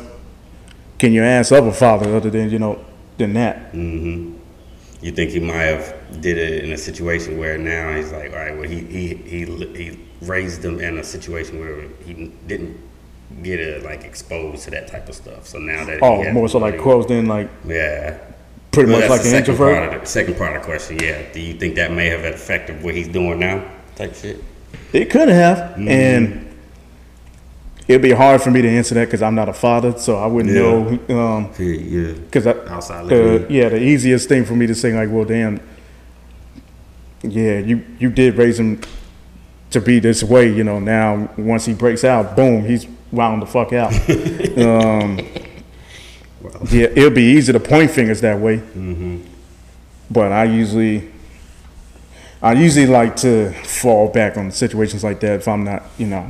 can 0.99 1.11
you 1.13 1.23
ask 1.23 1.51
of 1.51 1.65
a 1.67 1.73
father 1.73 2.15
other 2.15 2.29
than 2.29 2.49
you 2.49 2.59
know 2.59 2.83
than 3.17 3.33
that? 3.33 3.71
hmm 3.71 4.33
You 5.01 5.11
think 5.11 5.31
he 5.31 5.39
might 5.39 5.63
have 5.73 5.93
did 6.21 6.37
it 6.37 6.63
in 6.63 6.71
a 6.71 6.77
situation 6.77 7.37
where 7.37 7.57
now 7.57 7.93
he's 7.95 8.11
like, 8.11 8.31
all 8.31 8.37
right, 8.37 8.55
well, 8.57 8.69
he 8.69 8.79
he 8.79 9.13
he 9.15 9.45
he 9.75 9.99
raised 10.21 10.61
them 10.61 10.79
in 10.79 10.97
a 10.99 11.03
situation 11.03 11.59
where 11.59 11.81
he 12.05 12.31
didn't 12.47 12.77
get 13.41 13.59
a, 13.59 13.79
like 13.83 14.03
exposed 14.05 14.63
to 14.65 14.71
that 14.71 14.87
type 14.87 15.09
of 15.09 15.15
stuff. 15.15 15.47
So 15.47 15.57
now 15.59 15.83
that 15.85 15.99
Oh, 16.01 16.23
more 16.31 16.47
so 16.47 16.59
like 16.59 16.77
closed 16.79 17.11
in, 17.11 17.25
like 17.27 17.49
yeah, 17.65 18.17
pretty 18.71 18.91
Well, 18.91 19.01
much 19.01 19.09
like 19.09 19.19
an 19.21 19.25
second 19.25 19.39
introvert. 19.39 19.75
Part 19.75 19.93
of 19.95 20.01
the, 20.01 20.07
second 20.07 20.37
part 20.37 20.55
of 20.55 20.61
the 20.61 20.65
question, 20.65 20.99
yeah. 20.99 21.21
Do 21.33 21.39
you 21.41 21.55
think 21.55 21.75
that 21.75 21.91
may 21.91 22.07
have 22.07 22.23
affected 22.25 22.81
what 22.83 22.93
he's 22.95 23.07
doing 23.09 23.39
now? 23.39 23.63
Type 23.95 24.15
shit. 24.15 24.41
It 24.93 25.09
could 25.09 25.27
have, 25.29 25.57
Mm-hmm. 25.71 25.87
and 25.89 26.52
it'd 27.87 28.01
be 28.01 28.11
hard 28.11 28.41
for 28.41 28.49
me 28.51 28.61
to 28.61 28.67
answer 28.69 28.95
that 28.95 29.05
because 29.05 29.21
I'm 29.21 29.35
not 29.35 29.49
a 29.49 29.53
father, 29.53 29.97
so 29.97 30.17
I 30.17 30.25
wouldn't 30.27 30.53
Yeah. 30.55 30.61
know. 30.61 31.25
Um, 31.35 31.49
Yeah. 31.59 32.13
because 32.13 32.47
Outside 32.47 33.07
the 33.07 33.45
yeah, 33.49 33.69
the 33.69 33.81
easiest 33.81 34.29
thing 34.29 34.45
for 34.45 34.55
me 34.55 34.67
to 34.67 34.75
say 34.75 34.93
like, 34.93 35.09
well, 35.11 35.25
damn, 35.25 35.59
yeah, 37.23 37.59
you 37.59 37.81
you 37.99 38.09
did 38.09 38.35
raise 38.37 38.59
him 38.59 38.79
to 39.71 39.81
be 39.81 39.99
this 39.99 40.23
way, 40.23 40.47
you 40.51 40.63
know. 40.63 40.79
Now 40.79 41.29
once 41.37 41.65
he 41.65 41.73
breaks 41.73 42.03
out, 42.03 42.35
boom, 42.35 42.65
he's 42.65 42.87
wound 43.11 43.41
the 43.41 43.45
fuck 43.45 43.73
out. 43.73 43.93
um, 44.57 45.19
yeah, 46.69 46.87
it'll 46.95 47.09
be 47.09 47.23
easy 47.23 47.53
to 47.53 47.59
point 47.59 47.91
fingers 47.91 48.21
that 48.21 48.39
way, 48.39 48.57
Mm-hmm. 48.57 49.17
but 50.11 50.31
I 50.31 50.45
usually. 50.45 51.09
I 52.41 52.51
usually 52.51 52.87
like 52.87 53.15
to 53.17 53.53
fall 53.63 54.09
back 54.09 54.35
on 54.35 54.51
situations 54.51 55.01
like 55.01 55.21
that 55.21 55.39
if 55.39 55.47
I'm 55.47 55.63
not, 55.63 55.83
you 55.97 56.07
know, 56.07 56.29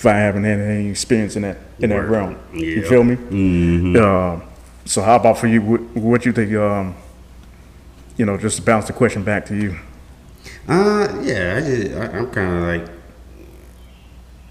if 0.00 0.06
I 0.06 0.14
haven't 0.14 0.44
had 0.44 0.58
any 0.60 0.88
experience 0.88 1.36
in 1.36 1.42
that 1.42 1.58
in 1.78 1.90
that 1.90 1.96
Word. 1.96 2.08
realm. 2.08 2.38
You 2.54 2.82
feel 2.86 3.04
me? 3.04 3.16
Mm-hmm. 3.16 3.96
Um, 3.96 4.42
so 4.86 5.02
how 5.02 5.16
about 5.16 5.36
for 5.36 5.46
you? 5.46 5.60
What, 5.60 5.80
what 5.94 6.24
you 6.24 6.32
think? 6.32 6.54
Um, 6.54 6.94
you 8.16 8.24
know, 8.24 8.38
just 8.38 8.56
to 8.56 8.62
bounce 8.62 8.86
the 8.86 8.94
question 8.94 9.22
back 9.22 9.44
to 9.46 9.54
you. 9.54 9.78
Uh, 10.66 11.20
yeah, 11.20 11.56
I 11.58 11.60
just, 11.60 11.92
I, 11.94 12.16
I'm 12.16 12.30
kind 12.30 12.56
of 12.56 12.62
like 12.62 12.96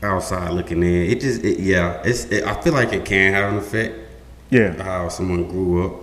outside 0.03 0.51
looking 0.51 0.83
in. 0.83 1.09
It 1.09 1.19
just, 1.19 1.43
it, 1.43 1.59
yeah, 1.59 1.99
it's, 2.05 2.25
it, 2.25 2.43
I 2.43 2.61
feel 2.61 2.73
like 2.73 2.93
it 2.93 3.03
can 3.03 3.33
have 3.33 3.51
an 3.51 3.57
effect 3.57 3.95
Yeah, 4.51 4.83
how 4.83 5.09
someone 5.09 5.47
grew 5.47 5.87
up. 5.87 5.93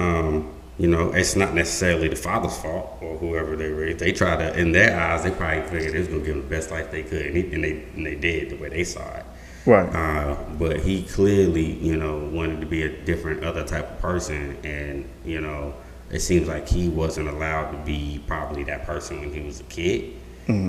Um, 0.00 0.54
you 0.78 0.86
know, 0.86 1.12
it's 1.12 1.34
not 1.34 1.54
necessarily 1.54 2.08
the 2.08 2.16
father's 2.16 2.56
fault 2.56 2.98
or 3.00 3.18
whoever 3.18 3.56
they 3.56 3.68
raised. 3.68 3.98
They 3.98 4.12
try 4.12 4.36
to, 4.36 4.56
in 4.58 4.72
their 4.72 4.98
eyes, 4.98 5.24
they 5.24 5.30
probably 5.32 5.62
figured 5.68 5.94
it 5.94 5.98
was 5.98 6.08
gonna 6.08 6.20
give 6.20 6.36
them 6.36 6.42
the 6.42 6.48
best 6.48 6.70
life 6.70 6.90
they 6.90 7.02
could, 7.02 7.26
and, 7.26 7.36
he, 7.36 7.52
and 7.52 7.64
they 7.64 7.72
and 7.94 8.06
they 8.06 8.14
did 8.14 8.50
the 8.50 8.56
way 8.56 8.68
they 8.68 8.84
saw 8.84 9.16
it. 9.16 9.24
right. 9.66 9.92
Uh, 9.94 10.36
but 10.58 10.80
he 10.80 11.02
clearly, 11.02 11.72
you 11.72 11.96
know, 11.96 12.18
wanted 12.32 12.60
to 12.60 12.66
be 12.66 12.84
a 12.84 13.04
different 13.04 13.42
other 13.44 13.64
type 13.64 13.90
of 13.90 13.98
person, 14.00 14.56
and 14.64 15.08
you 15.24 15.40
know, 15.40 15.74
it 16.10 16.20
seems 16.20 16.46
like 16.48 16.68
he 16.68 16.88
wasn't 16.88 17.28
allowed 17.28 17.72
to 17.72 17.78
be 17.78 18.22
probably 18.26 18.62
that 18.64 18.84
person 18.84 19.20
when 19.20 19.32
he 19.32 19.40
was 19.40 19.60
a 19.60 19.64
kid. 19.64 20.14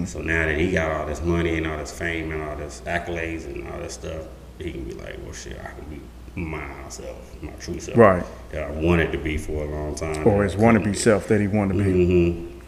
So 0.07 0.19
now 0.19 0.45
that 0.45 0.57
he 0.57 0.73
got 0.73 0.91
all 0.91 1.05
this 1.05 1.21
money 1.21 1.57
and 1.57 1.65
all 1.65 1.77
this 1.77 1.97
fame 1.97 2.33
and 2.33 2.43
all 2.43 2.57
this 2.57 2.81
accolades 2.81 3.45
and 3.45 3.65
all 3.69 3.79
this 3.79 3.93
stuff, 3.93 4.23
he 4.57 4.73
can 4.73 4.83
be 4.83 4.91
like, 4.91 5.17
well, 5.23 5.31
shit, 5.31 5.57
I 5.57 5.71
can 5.71 5.85
be 5.89 6.01
myself, 6.39 7.41
my 7.41 7.51
true 7.53 7.79
self. 7.79 7.97
Right. 7.97 8.23
That 8.51 8.63
I 8.63 8.71
wanted 8.71 9.11
to 9.11 9.17
be 9.17 9.37
for 9.37 9.63
a 9.63 9.67
long 9.67 9.95
time. 9.95 10.27
Or 10.27 10.43
his 10.43 10.55
wannabe 10.55 10.95
self 10.95 11.27
that 11.27 11.39
he 11.39 11.47
wanted 11.47 11.77
to 11.77 11.83
be. 11.83 11.91
Mm-hmm. 11.91 12.59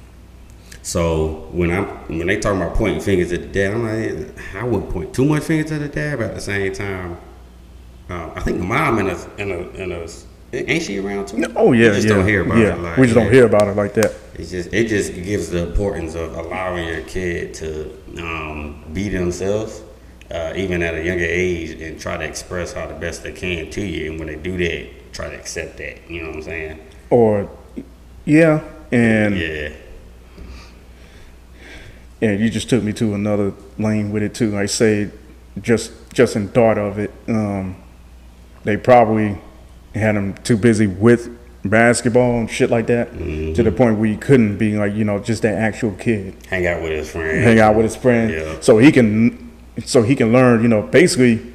So 0.83 1.47
when 1.51 1.71
I'm 1.71 1.85
when 2.07 2.27
they 2.27 2.39
talk 2.39 2.55
about 2.55 2.75
pointing 2.75 3.01
fingers 3.01 3.31
at 3.31 3.41
the 3.41 3.47
dad, 3.47 3.73
I'm 3.73 3.83
like, 3.83 4.55
I 4.55 4.63
wouldn't 4.63 4.91
point 4.91 5.13
too 5.13 5.25
much 5.25 5.43
fingers 5.43 5.71
at 5.71 5.79
the 5.79 5.87
dad, 5.87 6.17
but 6.17 6.29
at 6.29 6.35
the 6.35 6.41
same 6.41 6.73
time, 6.73 7.17
um, 8.09 8.31
I 8.35 8.41
think 8.41 8.59
mom 8.59 8.99
in 8.99 9.07
a 9.07 9.35
in 9.37 9.51
a 9.51 9.59
in 9.81 9.91
a 9.91 10.07
ain't 10.53 10.83
she 10.83 10.99
around 10.99 11.27
too? 11.27 11.43
Oh 11.55 11.71
yeah, 11.71 11.89
we 11.89 11.95
just 11.95 12.07
yeah. 12.07 12.13
don't 12.15 12.27
hear 12.27 12.41
about 12.41 12.57
yeah. 12.57 12.73
it. 12.73 12.79
Like, 12.79 12.97
we 12.97 13.05
just 13.05 13.15
don't 13.15 13.31
hear 13.31 13.45
about 13.45 13.67
it 13.67 13.75
like 13.75 13.93
that. 13.93 14.13
It 14.33 14.45
just 14.45 14.73
it 14.73 14.87
just 14.87 15.13
gives 15.13 15.49
the 15.49 15.67
importance 15.67 16.15
of 16.15 16.35
allowing 16.35 16.87
your 16.87 17.01
kid 17.01 17.53
to 17.55 17.97
um, 18.17 18.83
be 18.91 19.09
themselves, 19.09 19.83
uh, 20.31 20.53
even 20.55 20.81
at 20.81 20.95
a 20.95 21.03
younger 21.03 21.25
age, 21.25 21.71
and 21.81 21.99
try 21.99 22.17
to 22.17 22.23
express 22.23 22.73
how 22.73 22.87
the 22.87 22.93
best 22.93 23.23
they 23.23 23.31
can 23.31 23.69
to 23.71 23.81
you. 23.81 24.11
And 24.11 24.19
when 24.19 24.27
they 24.27 24.35
do 24.35 24.57
that, 24.57 25.13
try 25.13 25.29
to 25.29 25.35
accept 25.35 25.77
that. 25.77 26.09
You 26.09 26.21
know 26.23 26.27
what 26.29 26.37
I'm 26.37 26.43
saying? 26.43 26.79
Or 27.09 27.49
yeah, 28.25 28.61
and 28.91 29.37
Yeah. 29.37 29.69
and 32.21 32.39
you 32.39 32.49
just 32.49 32.69
took 32.69 32.83
me 32.83 32.93
to 32.93 33.13
another 33.13 33.53
lane 33.77 34.11
with 34.11 34.23
it 34.23 34.33
too. 34.33 34.57
I 34.57 34.65
say, 34.67 35.09
just 35.61 35.91
just 36.13 36.35
in 36.35 36.47
thought 36.49 36.77
of 36.77 36.99
it, 36.99 37.11
um, 37.27 37.75
they 38.63 38.77
probably 38.77 39.37
had 39.95 40.15
him 40.15 40.33
too 40.43 40.55
busy 40.57 40.87
with 40.87 41.29
basketball 41.63 42.39
and 42.39 42.49
shit 42.49 42.69
like 42.71 42.87
that 42.87 43.11
to 43.13 43.61
the 43.61 43.71
point 43.71 43.97
where 43.97 44.07
he 44.09 44.17
couldn't 44.17 44.57
be 44.57 44.75
like 44.77 44.93
you 44.95 45.03
know 45.03 45.19
just 45.19 45.41
that 45.43 45.55
actual 45.55 45.91
kid, 45.91 46.33
Hang 46.49 46.65
out 46.67 46.81
with 46.81 46.91
his 46.91 47.09
friends. 47.11 47.43
hang 47.43 47.59
out 47.59 47.75
with 47.75 47.83
his 47.85 47.95
friend, 47.95 48.31
Yeah. 48.31 48.55
so 48.61 48.77
he 48.77 48.91
can 48.91 49.50
so 49.85 50.03
he 50.03 50.15
can 50.15 50.31
learn 50.31 50.61
you 50.61 50.67
know 50.67 50.81
basically 50.81 51.51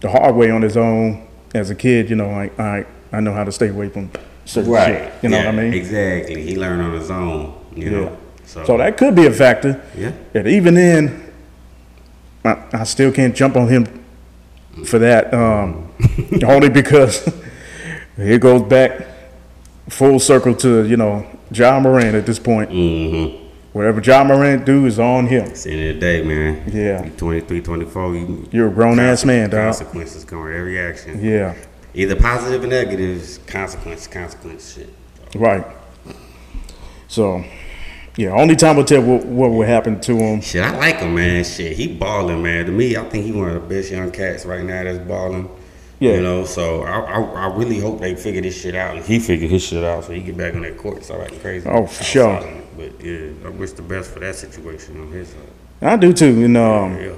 the 0.00 0.10
hard 0.10 0.34
way 0.34 0.50
on 0.50 0.62
his 0.62 0.76
own 0.76 1.26
as 1.54 1.70
a 1.70 1.74
kid. 1.74 2.10
You 2.10 2.16
know, 2.16 2.30
like 2.30 2.58
I 2.58 2.86
I 3.12 3.20
know 3.20 3.32
how 3.32 3.44
to 3.44 3.52
stay 3.52 3.68
away 3.68 3.88
from 3.88 4.10
certain 4.44 4.70
Right. 4.72 4.86
shit. 5.12 5.12
You 5.22 5.28
know 5.30 5.38
Yeah, 5.38 5.46
what 5.46 5.54
I 5.54 5.62
mean? 5.62 5.74
Exactly. 5.74 6.42
He 6.42 6.56
learned 6.56 6.82
on 6.82 6.92
his 6.94 7.10
own. 7.10 7.54
You 7.74 7.90
know. 7.90 8.16
So, 8.44 8.64
So 8.64 8.76
that 8.78 8.96
could 8.96 9.14
be 9.14 9.26
a 9.26 9.30
factor. 9.32 9.80
yeah. 9.96 10.12
And 10.34 10.48
even 10.48 10.74
then, 10.74 11.32
I, 12.44 12.56
I 12.72 12.84
still 12.84 13.12
can't 13.12 13.34
jump 13.36 13.56
on 13.56 13.68
him 13.68 13.86
for 14.86 14.98
that. 14.98 15.32
Um, 15.32 15.88
only 16.44 16.68
because 16.68 17.28
it 18.16 18.40
goes 18.40 18.62
back 18.62 19.06
full 19.88 20.18
circle 20.18 20.54
to 20.54 20.84
you 20.86 20.96
know 20.96 21.26
Ja 21.52 21.78
Morant 21.80 22.14
at 22.16 22.26
this 22.26 22.38
point. 22.38 22.70
Mm-hmm. 22.70 23.39
Whatever 23.72 24.00
Ja 24.00 24.24
Morant 24.24 24.66
do 24.66 24.84
is 24.86 24.98
on 24.98 25.28
him. 25.28 25.46
It's 25.46 25.62
the 25.64 25.70
end 25.70 25.88
of 25.90 25.94
the 25.96 26.00
day, 26.00 26.22
man. 26.22 26.70
Yeah. 26.72 27.04
You 27.04 27.10
23, 27.10 27.60
24, 27.60 28.16
you, 28.16 28.48
You're 28.50 28.68
a 28.68 28.70
grown 28.72 28.98
ass 28.98 29.24
man, 29.24 29.50
dog. 29.50 29.66
Consequences 29.74 30.24
come 30.24 30.42
with 30.42 30.54
every 30.54 30.78
action. 30.78 31.22
Yeah, 31.24 31.54
Either 31.94 32.16
positive 32.16 32.64
or 32.64 32.66
negative, 32.66 33.38
consequence, 33.46 34.06
consequence 34.06 34.74
shit. 34.74 34.92
right. 35.34 35.64
So, 37.08 37.44
yeah, 38.16 38.30
only 38.30 38.54
time 38.54 38.76
will 38.76 38.84
tell 38.84 39.02
what, 39.02 39.24
what 39.24 39.50
will 39.50 39.66
happen 39.66 40.00
to 40.02 40.14
him. 40.16 40.40
Shit, 40.40 40.62
I 40.62 40.76
like 40.76 40.96
him, 40.98 41.14
man. 41.14 41.42
Shit, 41.44 41.76
he 41.76 41.88
balling, 41.92 42.42
man. 42.42 42.66
To 42.66 42.72
me, 42.72 42.96
I 42.96 43.02
think 43.08 43.24
he 43.24 43.32
one 43.32 43.48
of 43.48 43.54
the 43.54 43.68
best 43.68 43.90
young 43.90 44.10
cats 44.12 44.44
right 44.46 44.64
now 44.64 44.84
that's 44.84 44.98
balling. 44.98 45.48
Yeah. 45.98 46.14
You 46.14 46.22
know, 46.22 46.44
so 46.44 46.82
I, 46.82 47.00
I, 47.00 47.20
I 47.20 47.56
really 47.56 47.78
hope 47.78 48.00
they 48.00 48.14
figure 48.14 48.40
this 48.40 48.60
shit 48.60 48.74
out. 48.74 48.96
And 48.96 49.04
he 49.04 49.18
figure 49.18 49.48
his 49.48 49.62
shit 49.62 49.82
out 49.84 50.04
so 50.04 50.12
he 50.12 50.20
get 50.22 50.36
back 50.36 50.54
on 50.54 50.62
that 50.62 50.78
court. 50.78 50.98
It's 50.98 51.10
all 51.10 51.18
right, 51.18 51.40
crazy. 51.40 51.68
Oh, 51.68 51.86
for 51.86 52.04
sure. 52.04 52.38
It. 52.40 52.64
But 52.80 53.04
yeah, 53.04 53.28
I 53.44 53.50
wish 53.50 53.72
the 53.72 53.82
best 53.82 54.10
for 54.12 54.20
that 54.20 54.34
situation 54.34 54.98
on 55.02 55.12
his 55.12 55.28
side. 55.28 55.38
I 55.82 55.96
do 55.96 56.12
too. 56.14 56.44
And 56.44 56.56
um, 56.56 56.96
yeah. 56.98 57.12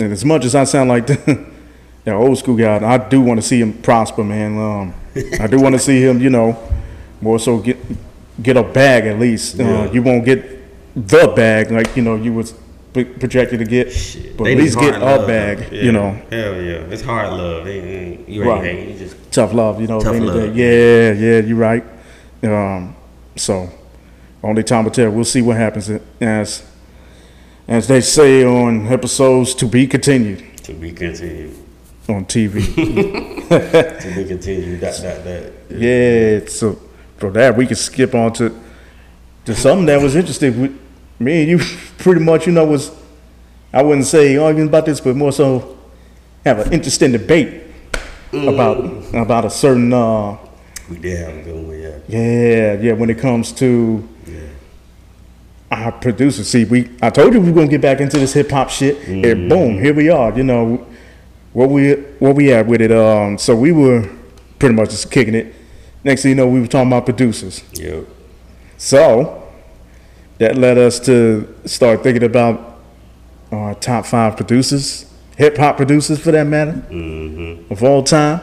And 0.00 0.12
as 0.12 0.24
much 0.24 0.44
as 0.44 0.54
I 0.56 0.64
sound 0.64 0.88
like 0.88 1.06
the, 1.06 1.46
the 2.04 2.12
old 2.12 2.36
school 2.38 2.56
guy, 2.56 2.84
I 2.84 2.98
do 2.98 3.20
want 3.20 3.40
to 3.40 3.46
see 3.46 3.60
him 3.60 3.72
prosper, 3.74 4.24
man. 4.24 4.58
Um, 4.58 4.94
I 5.40 5.46
do 5.46 5.60
want 5.60 5.74
to 5.74 5.78
see 5.78 6.02
him, 6.02 6.20
you 6.20 6.30
know, 6.30 6.56
more 7.20 7.38
so 7.38 7.58
get 7.58 7.76
get 8.42 8.56
a 8.56 8.62
bag 8.64 9.06
at 9.06 9.18
least. 9.20 9.56
Yeah. 9.56 9.82
Uh, 9.82 9.92
you 9.92 10.02
won't 10.02 10.24
get 10.24 10.44
the 10.96 11.32
bag 11.36 11.70
like 11.70 11.96
you 11.96 12.02
know 12.02 12.16
you 12.16 12.32
was 12.32 12.54
p- 12.92 13.04
projected 13.04 13.60
to 13.60 13.64
get, 13.64 13.92
Shit, 13.92 14.36
but 14.36 14.44
they 14.44 14.52
at 14.52 14.58
least 14.58 14.78
get 14.80 14.96
a 14.96 14.98
love, 14.98 15.28
bag. 15.28 15.70
though. 15.70 15.76
You 15.76 15.92
know, 15.92 16.10
Hell 16.30 16.54
yeah. 16.60 16.90
It's 16.92 17.02
hard 17.02 17.30
love. 17.32 17.66
It 17.68 17.70
ain't- 17.70 18.28
you 18.28 18.42
ain't 18.42 18.62
Right. 18.62 18.88
You 18.88 18.98
just 18.98 19.16
tough 19.32 19.52
love. 19.54 19.80
You 19.80 19.86
know, 19.86 20.00
Tough 20.00 20.14
at 20.14 20.20
the 20.22 20.26
end 20.26 20.28
of 20.28 20.34
the 20.34 20.46
love. 20.48 20.56
Yeah, 20.56 21.12
yeah, 21.12 21.40
you're 21.40 21.56
right. 21.56 21.84
Um, 22.42 22.94
so 23.36 23.68
only 24.42 24.62
time 24.62 24.84
will 24.84 24.90
tell. 24.90 25.10
We'll 25.10 25.24
see 25.24 25.42
what 25.42 25.56
happens 25.56 25.90
as 26.20 26.64
as 27.66 27.86
they 27.86 28.00
say 28.00 28.44
on 28.44 28.86
episodes 28.86 29.54
to 29.56 29.66
be 29.66 29.86
continued 29.86 30.44
to 30.64 30.74
be 30.74 30.92
continued. 30.92 31.54
on 32.08 32.24
TV. 32.26 32.62
To 33.48 34.14
be 34.14 34.24
continued. 34.26 34.80
That, 34.80 34.96
that, 35.00 35.24
that. 35.24 35.52
Yeah, 35.70 36.46
so 36.48 36.78
for 37.16 37.30
that 37.30 37.56
we 37.56 37.66
can 37.66 37.76
skip 37.76 38.14
on 38.14 38.32
to 38.34 38.54
to 39.46 39.54
something 39.54 39.86
that 39.86 40.02
was 40.02 40.14
interesting. 40.14 40.60
with 40.60 40.78
me 41.18 41.40
and 41.40 41.50
you 41.50 41.58
pretty 41.98 42.20
much, 42.20 42.46
you 42.46 42.52
know, 42.52 42.66
was 42.66 42.90
I 43.72 43.82
wouldn't 43.82 44.06
say 44.06 44.36
arguing 44.36 44.68
about 44.68 44.84
this, 44.84 45.00
but 45.00 45.16
more 45.16 45.32
so 45.32 45.78
have 46.44 46.58
an 46.58 46.72
interesting 46.72 47.12
debate 47.12 47.62
about 48.32 48.76
about 49.14 49.44
a 49.46 49.50
certain 49.50 49.90
uh 49.92 50.36
We 50.90 50.98
did 50.98 51.18
have 51.18 51.38
a 51.38 51.42
good 51.42 51.66
one, 51.66 51.80
yeah. 51.80 51.98
yeah, 52.08 52.72
yeah, 52.80 52.92
when 52.92 53.08
it 53.10 53.18
comes 53.18 53.52
to 53.52 53.66
Yeah. 53.66 54.17
Our 55.84 55.92
producers. 55.92 56.48
See, 56.48 56.64
we 56.64 56.90
I 57.02 57.10
told 57.10 57.32
you 57.34 57.40
we 57.40 57.50
were 57.50 57.54
gonna 57.54 57.68
get 57.68 57.80
back 57.80 58.00
into 58.00 58.18
this 58.18 58.32
hip 58.32 58.50
hop 58.50 58.70
shit, 58.70 59.06
and 59.08 59.48
boom, 59.48 59.78
here 59.80 59.94
we 59.94 60.08
are. 60.10 60.36
You 60.36 60.44
know, 60.44 60.86
what 61.52 61.70
we 61.70 61.92
what 62.18 62.34
we 62.36 62.52
at 62.52 62.66
with 62.66 62.80
it. 62.80 62.92
Um, 62.92 63.38
so 63.38 63.54
we 63.56 63.72
were 63.72 64.08
pretty 64.58 64.74
much 64.74 64.90
just 64.90 65.10
kicking 65.10 65.34
it. 65.34 65.54
Next 66.04 66.22
thing 66.22 66.30
you 66.30 66.34
know, 66.36 66.48
we 66.48 66.60
were 66.60 66.66
talking 66.66 66.88
about 66.88 67.04
producers. 67.04 67.62
Yep. 67.74 68.06
So 68.76 69.48
that 70.38 70.56
led 70.56 70.78
us 70.78 71.00
to 71.00 71.52
start 71.64 72.02
thinking 72.02 72.22
about 72.24 72.78
our 73.50 73.74
top 73.74 74.06
five 74.06 74.36
producers, 74.36 75.12
hip 75.36 75.56
hop 75.56 75.76
producers 75.76 76.18
for 76.20 76.30
that 76.32 76.44
matter, 76.46 76.72
Mm-hmm. 76.90 77.72
of 77.72 77.82
all 77.82 78.02
time, 78.04 78.40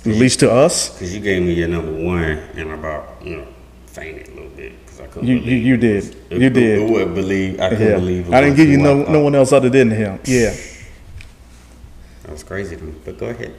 at 0.00 0.06
least 0.06 0.40
to 0.40 0.50
us. 0.50 0.90
Because 0.90 1.14
you 1.14 1.20
gave 1.20 1.42
me 1.42 1.54
your 1.54 1.68
number 1.68 1.92
one, 1.92 2.22
and 2.56 2.70
about, 2.72 3.24
you 3.24 3.36
know, 3.36 3.46
fainted 3.86 4.28
a 4.28 4.34
little 4.34 4.50
bit. 4.50 4.72
Because 4.84 4.99
I 4.99 4.99
couldn't 5.10 5.28
You 5.28 5.36
you, 5.36 5.56
you 5.56 5.76
did, 5.76 6.04
It- 6.30 6.40
you 6.40 6.46
it- 6.46 6.52
did. 6.54 6.78
I 6.82 6.90
wouldn't 6.90 7.14
believe. 7.14 7.60
I 7.60 7.68
couldn't 7.70 7.86
Yeah. 7.88 7.94
believe 7.96 8.28
it 8.28 8.34
I 8.34 8.40
didn't 8.40 8.56
give 8.56 8.68
you 8.68 8.78
no 8.78 9.02
no 9.04 9.20
one 9.20 9.34
else 9.34 9.52
other 9.52 9.68
than 9.70 9.90
him. 9.90 10.18
Yeah. 10.24 10.54
That 12.22 12.32
was 12.32 12.42
crazy 12.44 12.76
to 12.76 12.82
me. 12.84 12.92
But 13.04 13.18
go 13.18 13.26
ahead. 13.26 13.52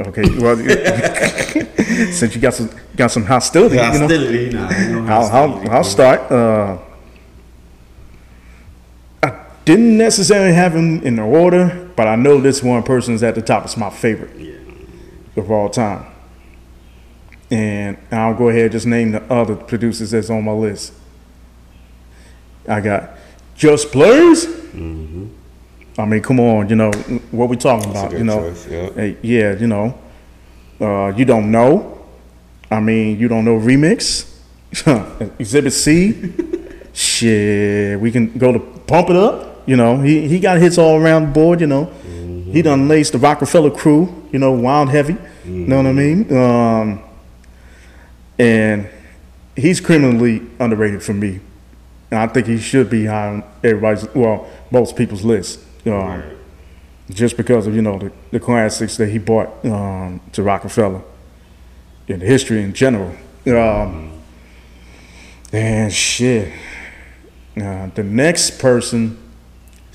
Okay. 0.00 0.22
Well, 0.38 0.56
since 2.12 2.34
you 2.34 2.40
got 2.40 2.54
some 2.54 2.70
got 2.96 3.10
some 3.10 3.24
hostility, 3.24 3.76
you 3.76 3.82
know, 3.82 3.88
Hostility, 3.98 4.50
nah, 4.50 5.14
I'll, 5.18 5.26
I'll, 5.32 5.70
I'll 5.70 5.84
start. 5.84 6.30
Uh, 6.30 6.78
I 9.22 9.32
didn't 9.64 9.96
necessarily 9.98 10.52
have 10.54 10.74
him 10.74 11.02
in 11.02 11.16
the 11.16 11.22
order, 11.22 11.88
but 11.96 12.06
I 12.06 12.14
know 12.16 12.40
this 12.40 12.62
one 12.62 12.82
person 12.84 13.14
is 13.14 13.22
at 13.22 13.34
the 13.34 13.42
top. 13.42 13.64
It's 13.64 13.76
my 13.76 13.90
favorite 13.90 14.36
Yeah. 14.38 14.52
of 15.36 15.50
all 15.50 15.68
time. 15.68 16.04
And 17.50 17.96
I'll 18.10 18.34
go 18.34 18.48
ahead 18.50 18.64
and 18.64 18.72
just 18.72 18.86
name 18.86 19.12
the 19.12 19.22
other 19.32 19.56
producers 19.56 20.10
that's 20.10 20.28
on 20.30 20.44
my 20.44 20.52
list. 20.52 20.92
I 22.68 22.80
got 22.80 23.10
Just 23.56 23.90
Blaze. 23.92 24.46
I 25.98 26.04
mean, 26.04 26.22
come 26.22 26.38
on, 26.38 26.68
you 26.68 26.76
know 26.76 26.92
what 27.30 27.48
we 27.48 27.56
talking 27.56 27.90
Mm-hmm. 27.90 27.92
That's 27.92 28.06
about? 28.06 28.18
You 28.18 28.24
know, 28.24 28.50
choice, 28.50 28.68
yeah. 28.68 28.90
Hey, 28.92 29.16
yeah, 29.22 29.54
you 29.54 29.66
know, 29.66 29.98
uh, 30.80 31.12
you 31.16 31.24
don't 31.24 31.50
know. 31.50 32.06
I 32.70 32.80
mean, 32.80 33.18
you 33.18 33.26
don't 33.28 33.44
know 33.44 33.58
remix. 33.58 34.36
Exhibit 35.40 35.72
C. 35.72 36.32
Shit, 36.92 37.98
we 37.98 38.12
can 38.12 38.36
go 38.38 38.52
to 38.52 38.58
pump 38.60 39.10
it 39.10 39.16
up. 39.16 39.62
You 39.66 39.76
know, 39.76 40.00
he 40.00 40.28
he 40.28 40.38
got 40.38 40.58
hits 40.58 40.78
all 40.78 41.00
around 41.00 41.26
the 41.26 41.32
board. 41.32 41.60
You 41.60 41.66
know, 41.66 41.84
he 42.52 42.62
done 42.62 42.88
laced 42.88 43.12
the 43.12 43.18
Roc-A-Fella 43.18 43.70
crew. 43.72 44.28
You 44.32 44.38
know, 44.38 44.52
wild 44.52 44.90
heavy. 44.90 45.16
You 45.44 45.66
know 45.66 45.78
what 45.78 45.86
I 45.86 45.92
mean? 45.92 46.36
Um, 46.36 47.02
and 48.38 48.88
he's 49.56 49.80
criminally 49.80 50.42
underrated 50.60 51.02
for 51.02 51.14
me. 51.14 51.40
And 52.10 52.20
I 52.20 52.26
think 52.28 52.46
he 52.46 52.58
should 52.58 52.88
be 52.88 53.06
high 53.06 53.28
on 53.28 53.44
everybody's, 53.62 54.06
well, 54.14 54.48
most 54.70 54.96
people's 54.96 55.24
list. 55.24 55.60
Um, 55.86 55.92
Right. 55.92 56.24
just 57.10 57.36
because 57.36 57.66
of 57.66 57.74
you 57.74 57.80
know 57.82 57.98
the, 57.98 58.12
the 58.30 58.40
classics 58.40 58.96
that 58.98 59.08
he 59.08 59.18
brought 59.18 59.64
um, 59.64 60.20
to 60.32 60.42
Roc-A-Fella 60.42 61.02
in 62.08 62.20
history 62.20 62.62
in 62.62 62.72
general. 62.74 63.14
Um, 63.46 64.12
and 65.52 65.90
shit, 65.92 66.52
uh, 67.56 67.86
the 67.94 68.02
next 68.04 68.58
person, 68.58 69.16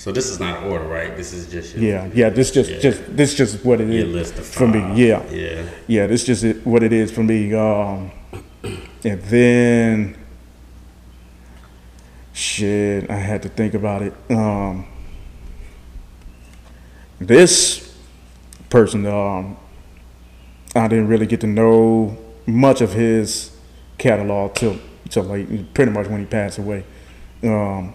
So 0.03 0.11
this 0.11 0.29
is 0.29 0.37
not 0.37 0.61
an 0.61 0.69
order, 0.69 0.83
right? 0.83 1.15
This 1.15 1.31
is 1.31 1.49
just 1.49 1.77
your, 1.77 1.83
yeah, 1.89 2.09
yeah, 2.13 2.29
this 2.29 2.51
just 2.51 2.69
Yeah. 2.69 2.79
just 2.79 3.15
this 3.15 3.35
just 3.35 3.63
what 3.63 3.79
it 3.79 3.87
your 3.87 4.17
is 4.17 4.33
for 4.33 4.67
me. 4.67 4.79
Yeah, 5.01 5.23
Yeah. 5.31 5.61
yeah, 5.87 6.07
this 6.07 6.25
just 6.25 6.43
what 6.65 6.83
it 6.83 6.91
is 6.91 7.09
for 7.09 7.23
me. 7.23 7.53
Um, 7.53 8.11
and 9.05 9.21
then 9.21 10.15
Shit, 12.33 13.09
I 13.09 13.15
had 13.15 13.43
to 13.43 13.49
think 13.49 13.75
about 13.75 14.01
it. 14.01 14.13
Um, 14.29 14.87
this 17.21 17.95
person, 18.69 19.05
um, 19.05 19.55
I 20.75 20.89
didn't 20.89 21.07
really 21.07 21.27
get 21.27 21.39
to 21.41 21.47
know 21.47 22.17
much 22.45 22.81
of 22.81 22.91
his 22.91 23.51
catalog 23.97 24.55
till 24.55 24.79
till 25.09 25.23
late, 25.23 25.73
pretty 25.73 25.91
much 25.91 26.07
when 26.07 26.19
he 26.19 26.25
passed 26.25 26.57
away. 26.57 26.83
Um, 27.43 27.93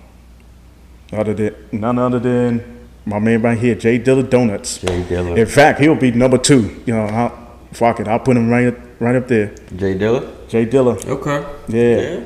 other 1.12 1.34
than 1.34 1.54
none 1.72 1.98
other 1.98 2.18
than 2.18 2.78
my 3.04 3.18
man 3.18 3.42
right 3.42 3.58
here, 3.58 3.74
J 3.74 3.98
Dilla 3.98 4.28
Donuts. 4.28 4.78
J 4.78 5.02
Dilla. 5.02 5.36
In 5.36 5.46
fact, 5.46 5.80
he'll 5.80 5.94
be 5.94 6.10
number 6.10 6.38
two. 6.38 6.82
You 6.86 6.94
know, 6.94 7.04
I'll, 7.04 7.58
fuck 7.72 8.00
it, 8.00 8.08
I'll 8.08 8.18
put 8.18 8.36
him 8.36 8.48
right 8.48 8.74
right 9.00 9.16
up 9.16 9.28
there. 9.28 9.54
J 9.76 9.94
Dilla. 9.94 10.48
J 10.48 10.66
Dilla. 10.66 11.04
Okay. 11.06 11.46
Yeah. 11.68 12.24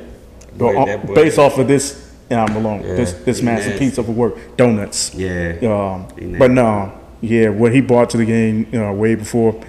Boy, 0.57 0.73
Go- 0.73 0.87
that 0.87 1.07
based 1.15 1.39
off 1.39 1.59
of 1.59 1.69
this 1.69 2.13
album 2.31 2.57
alone, 2.57 2.83
Yeah, 2.83 2.95
this 2.95 3.13
this 3.13 3.43
masterpiece 3.43 3.99
of 3.99 4.09
a 4.09 4.13
work, 4.13 4.57
Donuts. 4.57 5.15
Yeah. 5.15 5.57
Um, 5.63 6.39
but 6.39 6.51
no, 6.51 6.93
yeah, 7.21 7.49
what 7.49 7.73
he 7.73 7.81
brought 7.81 8.11
to 8.11 8.17
the 8.17 8.25
game, 8.25 8.67
you 8.73 8.81
know, 8.81 8.93
way 8.93 9.15
before, 9.15 9.63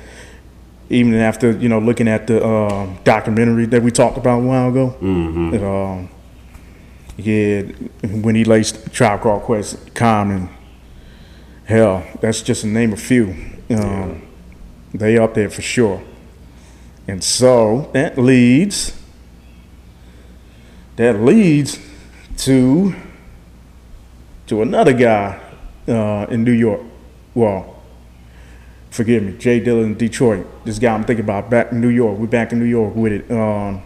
even 0.89 1.13
after 1.15 1.52
you 1.52 1.69
know 1.69 1.80
looking 1.80 2.08
at 2.08 2.28
the 2.28 2.45
um, 2.45 2.97
documentary 3.04 3.65
that 3.67 3.82
we 3.82 3.91
talked 3.91 4.17
about 4.17 4.39
a 4.39 4.43
while 4.43 4.69
ago. 4.69 4.95
Mm-hmm. 5.02 5.63
Um, 5.63 6.10
yeah, 7.17 7.62
when 8.04 8.36
he 8.36 8.43
laced 8.43 8.93
Tribe 8.93 9.21
Called 9.21 9.43
Quest, 9.43 9.93
Common, 9.93 10.49
hell, 11.65 12.04
that's 12.21 12.41
just 12.41 12.62
to 12.62 12.67
name 12.67 12.93
a 12.93 12.97
few. 12.97 13.36
Um, 13.69 14.21
They 14.93 15.17
up 15.17 15.34
there 15.34 15.49
for 15.49 15.63
sure. 15.63 16.04
And 17.08 17.23
so 17.23 17.89
that 17.93 18.17
leads, 18.17 18.93
that 20.97 21.19
leads 21.19 21.80
to 22.38 22.93
to 24.45 24.62
another 24.62 24.93
guy 24.93 25.39
uh, 25.88 26.28
in 26.30 26.43
New 26.43 26.52
York. 26.52 26.82
Well, 27.34 27.82
forgive 28.91 29.23
me, 29.23 29.38
Jay 29.38 29.60
Dillon 29.60 29.95
Detroit. 29.95 30.45
This 30.63 30.78
guy 30.78 30.93
I'm 30.93 31.04
thinking 31.06 31.26
about 31.26 31.49
back 31.49 31.71
in 31.71 31.82
New 31.82 31.89
York. 31.89 32.19
We're 32.19 32.28
back 32.28 32.52
in 32.52 32.60
New 32.60 32.65
York 32.65 32.93
with 32.95 33.13
it. 33.13 33.32
Um, 33.32 33.82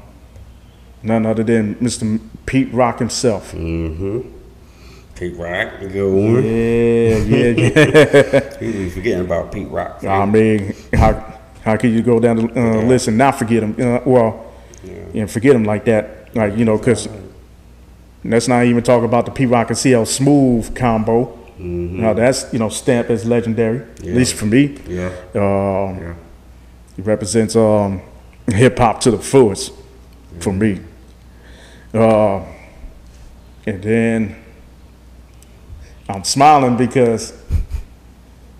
none 1.07 1.25
other 1.25 1.43
than 1.43 1.75
Mr. 1.75 2.19
Pete 2.45 2.71
Rock 2.73 2.99
himself. 2.99 3.51
Mm-hmm. 3.53 4.19
Pete 5.15 5.35
Rock, 5.37 5.79
the 5.79 5.87
good 5.87 6.13
one. 6.13 6.43
Yeah, 6.43 7.17
yeah, 7.17 8.61
yeah. 8.61 8.83
Was 8.85 8.93
forgetting 8.93 9.25
about 9.25 9.51
Pete 9.51 9.67
Rock. 9.69 10.03
I 10.03 10.25
mean, 10.25 10.75
how 10.93 11.39
how 11.63 11.75
can 11.77 11.93
you 11.93 12.01
go 12.03 12.19
down 12.19 12.35
the 12.37 12.59
uh, 12.61 12.81
list 12.83 13.07
and 13.07 13.17
not 13.17 13.37
forget 13.39 13.63
him? 13.63 13.75
Uh, 13.79 13.99
well, 14.05 14.53
and 15.13 15.29
forget 15.29 15.55
him 15.55 15.63
like 15.63 15.85
that, 15.85 16.35
like 16.35 16.55
you 16.55 16.65
know, 16.65 16.77
because 16.77 17.07
let's 18.23 18.47
not 18.47 18.65
even 18.65 18.83
talk 18.83 19.03
about 19.03 19.25
the 19.25 19.31
Pete 19.31 19.49
Rock 19.49 19.69
and 19.69 19.77
CL 19.77 20.05
Smooth 20.05 20.75
combo. 20.75 21.33
Now 21.57 22.13
that's 22.13 22.53
you 22.53 22.59
know 22.59 22.69
stamped 22.69 23.09
as 23.09 23.25
legendary, 23.25 23.79
Yeah. 24.03 24.11
at 24.11 24.17
least 24.17 24.35
for 24.35 24.45
me. 24.45 24.77
Yeah. 24.87 25.07
Um, 25.33 25.97
Yeah. 25.99 26.13
It 26.99 27.05
represents 27.05 27.55
um, 27.55 28.01
hip 28.47 28.77
hop 28.77 28.99
to 29.01 29.11
the 29.11 29.17
fullest 29.19 29.71
for 30.39 30.51
me. 30.53 30.79
Uh, 31.93 32.43
and 33.65 33.81
then 33.83 34.35
I'm 36.09 36.23
smiling 36.23 36.77
because 36.77 37.33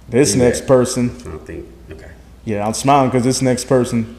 this 0.10 0.36
Yeah. 0.36 0.44
next 0.46 0.66
person, 0.68 1.12
I 1.22 1.24
don't 1.24 1.46
think. 1.46 1.66
Okay. 1.92 2.12
yeah, 2.46 2.66
I'm 2.66 2.74
smiling 2.74 3.10
because 3.10 3.24
this 3.24 3.42
next 3.42 3.66
person 3.66 4.16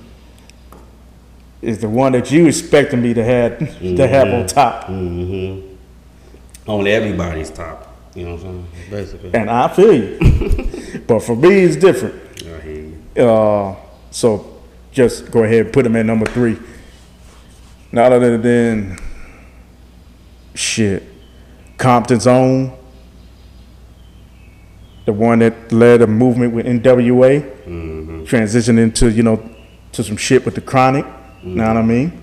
is 1.61 1.79
the 1.79 1.89
one 1.89 2.13
that 2.13 2.31
you 2.31 2.47
expecting 2.47 3.03
me 3.03 3.13
to 3.15 3.25
have 3.25 3.59
to 3.81 4.07
have 4.07 4.29
on 4.29 4.47
top, 4.47 4.87
Mm-hmm. 4.87 5.67
On 6.71 6.87
everybody's 6.87 7.51
top. 7.51 7.87
You 8.15 8.27
know 8.27 8.35
what 8.35 8.45
I'm 8.45 8.67
saying? 8.67 8.91
Basically. 8.91 9.31
and 9.35 9.49
I 9.51 9.69
feel 9.69 9.93
you. 9.95 11.01
but 11.07 11.21
for 11.21 11.35
me, 11.37 11.61
it's 11.61 11.77
different. 11.77 12.15
I 12.43 12.61
hear 12.61 12.93
you. 13.17 13.23
Uh, 13.25 13.77
so 14.11 14.61
just 14.93 15.31
go 15.31 15.45
ahead 15.45 15.65
and 15.67 15.73
put 15.73 15.87
him 15.87 15.97
at 15.97 16.05
number 16.07 16.27
three. 16.27 16.59
Not 17.93 18.13
other 18.13 18.37
than 18.39 18.99
shit, 20.55 21.03
Compton's 21.79 22.27
own, 22.27 22.77
the 25.07 25.13
one 25.13 25.39
that 25.39 25.73
led 25.73 26.03
a 26.03 26.07
movement 26.07 26.53
with 26.55 26.67
NWA, 26.67 27.55
Mm-hmm. 27.69 28.25
transitioned 28.25 28.79
into 28.79 29.11
you 29.11 29.23
know 29.23 29.37
to 29.93 30.03
some 30.03 30.17
shit 30.17 30.43
with 30.47 30.55
the 30.55 30.61
Chronic. 30.63 31.05
Know 31.43 31.67
what 31.69 31.77
I 31.77 31.83
mean? 31.83 32.19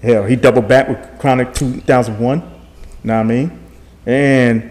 Hell, 0.00 0.24
he 0.24 0.34
doubled 0.34 0.66
back 0.66 0.88
with 0.88 1.18
Chronic 1.18 1.52
2001. 1.54 2.40
Know 3.04 3.14
what 3.14 3.20
I 3.20 3.22
mean? 3.22 3.58
And 4.06 4.70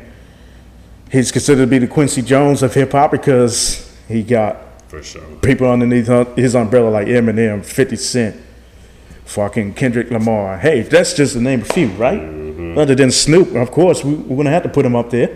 he's 1.11 1.31
considered 1.31 1.61
to 1.65 1.67
be 1.67 1.77
the 1.77 1.87
Quincy 1.87 2.21
Jones 2.23 2.63
of 2.63 2.73
hip 2.73 2.91
hop 2.93 3.11
because 3.11 3.95
he 4.07 4.23
got 4.23 4.57
For 4.87 5.03
sure. 5.03 5.21
people 5.43 5.69
underneath 5.69 6.07
his 6.35 6.55
umbrella 6.55 6.89
like 6.89 7.07
Eminem, 7.07 7.63
50 7.63 7.95
Cent, 7.95 8.41
fucking 9.31 9.73
Kendrick 9.73 10.11
Lamar. 10.11 10.57
Hey, 10.57 10.81
that's 10.81 11.13
just 11.13 11.33
the 11.33 11.41
name 11.41 11.61
a 11.61 11.65
few, 11.65 11.87
right? 11.89 12.19
Other 12.77 12.95
than 12.95 13.11
Snoop, 13.11 13.55
of 13.55 13.71
course, 13.71 14.03
we, 14.03 14.13
we're 14.13 14.37
gonna 14.37 14.51
have 14.51 14.63
to 14.63 14.69
put 14.69 14.85
him 14.85 14.95
up 14.95 15.09
there. 15.09 15.29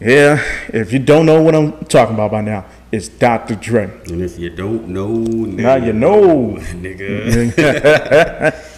Yeah, 0.00 0.40
if 0.72 0.92
you 0.92 1.00
don't 1.00 1.26
know 1.26 1.42
what 1.42 1.54
I'm 1.56 1.84
talking 1.86 2.14
about 2.14 2.30
by 2.30 2.40
now, 2.40 2.64
it's 2.92 3.08
Dr. 3.08 3.56
Dre. 3.56 3.90
And 4.06 4.22
if 4.22 4.38
you 4.38 4.48
don't 4.50 4.88
know, 4.88 5.08
nigga, 5.08 5.56
Now 5.56 5.74
you 5.74 5.92
know. 5.92 6.56
nigga. 6.58 8.54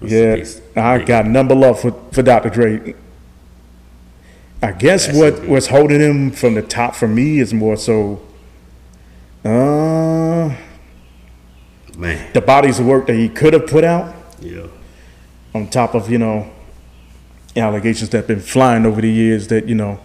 Yeah. 0.00 0.44
I 0.76 0.98
got 0.98 1.26
number 1.26 1.56
love 1.56 1.80
for, 1.80 1.90
for 2.12 2.22
Dr. 2.22 2.50
Dre. 2.50 2.94
I 4.62 4.70
guess 4.70 5.06
That's 5.06 5.18
what 5.18 5.48
was 5.48 5.66
holding 5.68 6.00
him 6.00 6.30
from 6.30 6.54
the 6.54 6.62
top 6.62 6.94
for 6.94 7.08
me 7.08 7.40
is 7.40 7.52
more 7.52 7.76
so 7.76 8.20
uh, 9.44 9.48
Man. 11.98 12.32
the 12.32 12.40
bodies 12.40 12.78
of 12.80 12.86
work 12.86 13.06
that 13.08 13.16
he 13.16 13.28
could 13.28 13.52
have 13.52 13.66
put 13.66 13.84
out. 13.84 14.14
Yeah. 14.40 14.66
on 15.54 15.68
top 15.68 15.94
of 15.94 16.08
you 16.10 16.18
know 16.18 16.48
allegations 17.56 18.08
that 18.10 18.18
have 18.18 18.26
been 18.28 18.40
flying 18.40 18.86
over 18.86 19.00
the 19.00 19.10
years 19.10 19.48
that 19.48 19.66
you 19.68 19.74
know 19.74 19.98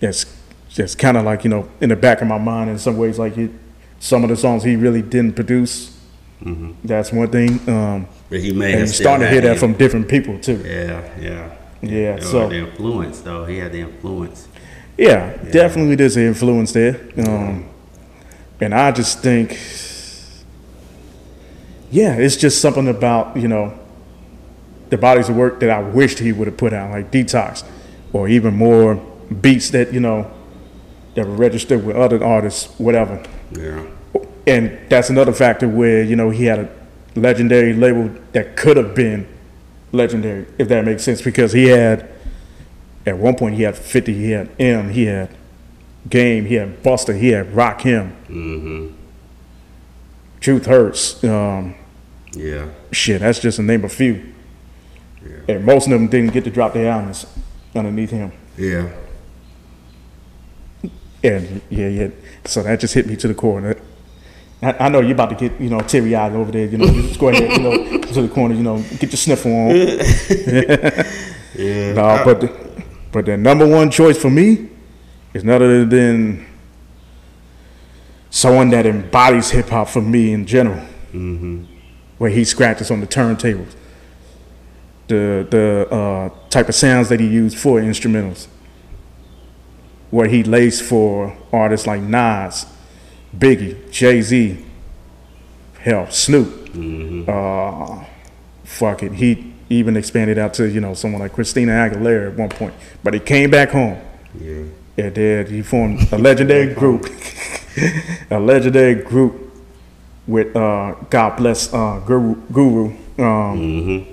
that's 0.00 0.26
just 0.68 0.98
kind 0.98 1.16
of 1.16 1.24
like 1.24 1.44
you 1.44 1.50
know 1.50 1.66
in 1.80 1.88
the 1.88 1.96
back 1.96 2.20
of 2.20 2.28
my 2.28 2.36
mind 2.38 2.68
in 2.70 2.78
some 2.78 2.96
ways 2.98 3.18
like 3.18 3.36
it, 3.38 3.50
some 3.98 4.22
of 4.22 4.28
the 4.30 4.36
songs 4.36 4.62
he 4.62 4.76
really 4.76 5.02
didn't 5.02 5.34
produce 5.34 5.96
that's 6.84 7.12
one 7.12 7.28
thing 7.30 7.50
um, 7.68 8.06
But 8.30 8.40
he 8.40 8.52
may 8.52 8.72
and 8.72 8.80
have 8.80 8.88
starting 8.90 9.26
to 9.26 9.30
hear 9.32 9.42
that 9.42 9.54
the- 9.54 9.60
from 9.60 9.74
different 9.74 10.08
people 10.08 10.38
too 10.38 10.62
Yeah, 10.64 11.02
yeah. 11.20 11.56
Yeah, 11.82 12.14
Or 12.16 12.20
so- 12.22 12.48
the 12.48 12.56
influence 12.68 13.20
though. 13.20 13.44
He 13.46 13.56
had 13.58 13.72
the 13.72 13.80
influence. 13.80 14.48
yeah, 14.98 15.36
definitely 15.50 15.94
there's 15.96 16.16
an 16.16 16.26
influence 16.26 16.72
there 16.72 17.00
um, 17.26 17.66
and 18.60 18.74
i 18.74 18.90
just 18.92 19.20
think 19.22 19.58
yeah 21.90 22.14
it's 22.14 22.36
just 22.36 22.60
something 22.60 22.88
about 22.88 23.36
you 23.36 23.48
know 23.48 23.76
the 24.90 24.96
bodies 24.98 25.28
of 25.28 25.36
work 25.36 25.60
that 25.60 25.70
i 25.70 25.80
wished 25.80 26.18
he 26.18 26.32
would 26.32 26.46
have 26.46 26.56
put 26.56 26.72
out 26.72 26.90
like 26.90 27.10
detox 27.10 27.64
or 28.12 28.28
even 28.28 28.54
more 28.54 28.94
beats 29.40 29.70
that 29.70 29.92
you 29.92 30.00
know 30.00 30.30
that 31.14 31.26
were 31.26 31.34
registered 31.34 31.84
with 31.84 31.96
other 31.96 32.22
artists 32.24 32.78
whatever 32.78 33.22
Yeah. 33.52 33.84
and 34.46 34.78
that's 34.88 35.10
another 35.10 35.32
factor 35.32 35.68
where 35.68 36.02
you 36.02 36.16
know 36.16 36.30
he 36.30 36.44
had 36.46 36.58
a 36.60 36.68
legendary 37.16 37.72
label 37.74 38.10
that 38.32 38.56
could 38.56 38.76
have 38.76 38.94
been 38.94 39.26
legendary 39.92 40.46
if 40.58 40.68
that 40.68 40.84
makes 40.84 41.02
sense 41.02 41.20
because 41.22 41.52
he 41.52 41.64
had 41.64 42.08
at 43.06 43.18
one 43.18 43.34
point 43.34 43.56
he 43.56 43.62
had 43.62 43.76
50 43.76 44.14
he 44.14 44.30
had 44.30 44.48
m 44.60 44.90
he 44.90 45.06
had 45.06 45.28
game 46.08 46.44
he 46.46 46.54
had 46.54 46.82
Busta 46.82 47.18
he 47.18 47.28
had 47.28 47.52
Rakim 47.52 48.12
Mm-hmm. 48.28 48.94
truth 50.40 50.66
hurts 50.66 51.22
um, 51.24 51.74
Yeah. 52.32 52.68
shit 52.92 53.20
that's 53.20 53.40
just 53.40 53.56
to 53.56 53.62
name 53.62 53.84
of 53.84 53.90
a 53.92 53.94
few 53.94 54.32
Yeah. 55.24 55.54
and 55.56 55.64
most 55.64 55.86
of 55.86 55.90
them 55.90 56.06
didn't 56.08 56.32
get 56.32 56.44
to 56.44 56.50
drop 56.50 56.74
their 56.74 56.90
albums 56.90 57.26
underneath 57.74 58.10
him 58.10 58.32
Yeah. 58.56 58.88
and 61.22 61.60
yeah 61.70 61.88
yeah 61.88 62.08
so 62.44 62.62
that 62.62 62.80
just 62.80 62.94
hit 62.94 63.06
me 63.06 63.16
to 63.16 63.28
the 63.28 63.34
core 63.34 63.76
I, 64.62 64.72
I 64.78 64.88
know 64.90 65.00
you're 65.00 65.12
about 65.12 65.30
to 65.30 65.36
get, 65.36 65.58
you 65.58 65.70
know, 65.70 65.80
teary 65.80 66.14
eyed 66.14 66.32
over 66.32 66.52
there. 66.52 66.66
You 66.66 66.76
know, 66.76 66.86
just 66.86 67.18
go 67.18 67.28
ahead, 67.28 67.50
you 67.52 67.62
know, 67.62 67.98
to 68.12 68.20
the 68.20 68.28
corner. 68.28 68.54
You 68.54 68.62
know, 68.62 68.76
get 68.98 69.04
your 69.04 69.12
sniffle 69.12 69.50
on. 69.50 69.70
Yeah. 71.54 71.92
No, 71.94 72.22
but 72.24 72.40
the, 72.40 72.82
but 73.10 73.24
the 73.26 73.36
number 73.36 73.66
one 73.66 73.90
choice 73.90 74.16
for 74.20 74.30
me 74.30 74.68
is 75.34 75.44
none 75.44 75.56
other 75.56 75.84
than 75.84 76.46
someone 78.30 78.70
that 78.70 78.86
embodies 78.86 79.50
hip 79.50 79.68
hop 79.68 79.88
for 79.88 80.00
me 80.00 80.32
in 80.32 80.46
general. 80.46 80.80
Mm-hmm. 81.12 81.64
Where 82.20 82.28
he 82.28 82.44
scratches 82.44 82.90
on 82.90 83.00
the 83.00 83.06
turntables, 83.06 83.74
the 85.06 85.46
the 85.48 85.88
uh, 85.90 86.28
type 86.50 86.68
of 86.68 86.74
sounds 86.74 87.08
that 87.08 87.18
he 87.18 87.26
used 87.26 87.56
for 87.56 87.80
instrumentals. 87.80 88.46
Where 90.10 90.28
he 90.28 90.42
laced 90.42 90.82
for 90.82 91.34
artists 91.50 91.86
like 91.86 92.02
Nas, 92.02 92.66
Biggie, 93.34 93.90
Jay 93.90 94.20
Z, 94.20 94.62
hell, 95.78 96.10
Snoop. 96.10 96.48
Mm-hmm. 96.74 97.24
Uh, 97.26 98.04
fuck 98.64 99.02
it, 99.02 99.12
he 99.14 99.54
he 99.66 99.76
even 99.76 99.96
expanded 99.96 100.36
out 100.36 100.52
to 100.54 100.68
you 100.68 100.82
know 100.82 100.92
someone 100.92 101.22
like 101.22 101.32
Christina 101.32 101.72
Aguilera 101.72 102.32
at 102.32 102.36
one 102.36 102.50
point. 102.50 102.74
But 103.02 103.14
he 103.14 103.20
came 103.20 103.50
back 103.50 103.70
home. 103.70 103.98
Yeah. 104.38 104.64
Yeah, 104.98 105.08
did 105.08 105.48
he 105.48 105.62
formed 105.62 106.12
a 106.12 106.18
legendary 106.18 106.74
group, 106.80 107.06
a 108.30 108.38
legendary 108.38 108.96
group 108.96 109.39
with 110.26 110.54
uh, 110.56 110.94
God 111.10 111.36
bless 111.36 111.72
uh, 111.72 112.00
Guru. 112.06 112.34
Guru. 112.52 112.86
Um, 113.18 113.58
Mm-hmm. 113.60 114.12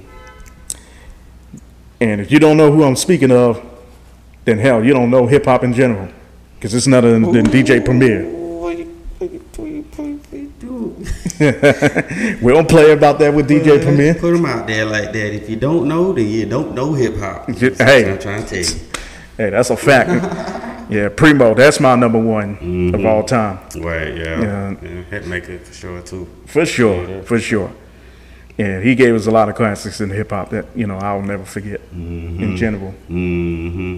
and 2.02 2.22
if 2.22 2.32
you 2.32 2.40
don't 2.40 2.58
know 2.58 2.72
who 2.72 2.84
I'm 2.84 2.96
speaking 2.98 3.32
of, 3.32 3.64
then 4.46 4.60
hell, 4.60 4.84
you 4.84 4.94
don't 4.94 5.10
know 5.10 5.28
hip 5.28 5.46
hop 5.46 5.64
in 5.64 5.74
general, 5.74 6.10
because 6.56 6.74
it's 6.74 6.88
none 6.88 7.06
other 7.06 7.20
than, 7.20 7.46
DJ 7.46 7.84
Premier. 7.84 8.26
We 11.40 12.52
don't 12.54 12.68
play 12.70 12.92
about 12.92 13.20
that 13.20 13.34
with 13.34 13.50
DJ 13.50 13.82
Premier. 13.82 14.14
Put 14.16 14.32
them 14.34 14.46
out 14.46 14.68
there 14.68 14.86
like 14.86 15.12
that. 15.14 15.34
If 15.34 15.50
you 15.50 15.56
don't 15.56 15.88
know, 15.88 16.14
then 16.14 16.28
you 16.28 16.46
don't 16.46 16.74
know 16.74 16.94
hip 16.94 17.18
hop. 17.18 17.50
Hey. 17.50 18.12
I'm 18.12 18.20
trying 18.20 18.46
to 18.46 18.64
tell 18.64 18.76
you. 18.76 18.82
Hey, 19.38 19.50
that's 19.52 19.70
a 19.70 19.78
fact. 19.78 20.64
yeah, 20.90 21.10
Primo, 21.10 21.54
that's 21.54 21.80
my 21.80 21.96
number 21.96 22.20
one 22.20 22.92
of 22.94 23.06
all 23.06 23.24
time. 23.24 23.60
Right, 23.78 24.16
yeah. 24.16 24.42
Yeah. 24.42 24.76
yeah. 24.82 25.04
Hitmaker 25.12 25.60
for 25.62 25.74
sure 25.74 26.02
too. 26.02 26.28
For 26.46 26.66
sure, 26.66 27.24
for 27.24 27.40
sure. 27.40 27.72
And 28.60 28.84
he 28.84 28.96
gave 28.96 29.14
us 29.14 29.28
a 29.28 29.32
lot 29.32 29.50
of 29.50 29.56
classics 29.56 30.02
in 30.02 30.10
hip 30.10 30.32
hop 30.32 30.50
that 30.50 30.66
you 30.76 30.88
know 30.88 30.98
I'll 30.98 31.22
never 31.22 31.46
forget 31.46 31.80
in 31.92 32.56
general. 32.58 32.94
Mm-hmm. 33.10 33.98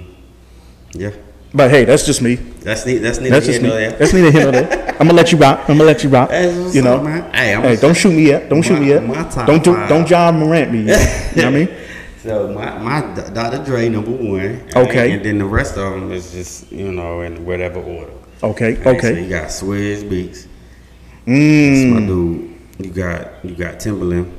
Yeah. 0.94 1.12
But 1.54 1.72
hey, 1.72 1.84
that's 1.86 2.06
just 2.06 2.22
me. 2.22 2.36
That's 2.36 2.86
neat. 2.86 3.00
That's 3.00 3.20
neat. 3.20 3.30
That's 3.30 3.46
just 3.48 3.62
me. 3.62 3.70
yeah. 3.70 3.90
That's 3.96 4.14
neither 4.14 4.32
here 4.32 4.44
nor 4.44 4.52
there. 4.52 4.90
I'm 5.00 5.08
gonna 5.08 5.14
let 5.14 5.32
you 5.32 5.38
rock. 5.40 5.62
I'm 5.62 5.78
gonna 5.78 5.86
let 5.86 6.04
you 6.04 6.10
rock. 6.10 6.30
That's 6.30 6.76
You 6.76 6.82
know. 6.84 6.98
up. 7.06 7.34
Hey, 7.34 7.56
I'm 7.56 7.62
Hey, 7.64 7.76
don't 7.78 7.96
shoot 7.96 8.12
me 8.12 8.28
yet. 8.28 8.50
Don't 8.50 8.62
shoot 8.62 8.80
me 8.80 8.90
yet. 8.90 9.04
my 9.04 9.46
Don't 9.46 9.64
do, 9.64 9.74
don't 9.88 10.08
Ja 10.08 10.32
Morant 10.32 10.72
me 10.72 10.84
yet. 10.84 11.36
you 11.36 11.42
know 11.44 11.52
what 11.52 11.56
I 11.56 11.58
mean? 11.66 11.70
So 12.30 12.48
my 12.54 12.78
my 12.78 13.02
Dr. 13.34 13.64
Dre 13.66 13.90
number 13.90 14.12
one. 14.12 14.62
Okay. 14.76 15.14
And 15.14 15.26
then 15.26 15.40
the 15.40 15.46
rest 15.46 15.78
of 15.78 15.94
them 15.94 16.12
is 16.12 16.32
just 16.32 16.72
you 16.72 16.92
know 16.92 17.22
in 17.22 17.44
whatever 17.44 17.80
order. 17.82 18.12
Okay. 18.44 18.78
Alright, 18.78 19.02
So 19.02 19.08
Okay. 19.10 19.24
you 19.24 19.30
got 19.30 19.48
Swizz 19.48 20.04
Beatz. 20.08 20.46
That's 21.26 21.86
my 21.96 22.02
Mm. 22.02 22.08
dude. 22.08 22.86
You 22.86 22.92
got 22.92 23.32
you 23.44 23.56
got 23.56 23.80
Timbaland. 23.80 24.30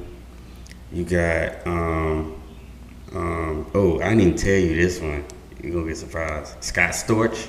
You 0.92 1.02
got 1.04 1.66
um 1.66 2.34
um 3.12 3.66
oh 3.74 4.00
I 4.00 4.14
didn't 4.14 4.36
tell 4.38 4.54
you 4.54 4.76
this 4.76 5.00
one. 5.00 5.24
You're 5.60 5.72
gonna 5.74 5.88
get 5.88 5.96
surprised. 5.96 6.62
Scott 6.62 6.90
Storch. 6.92 7.48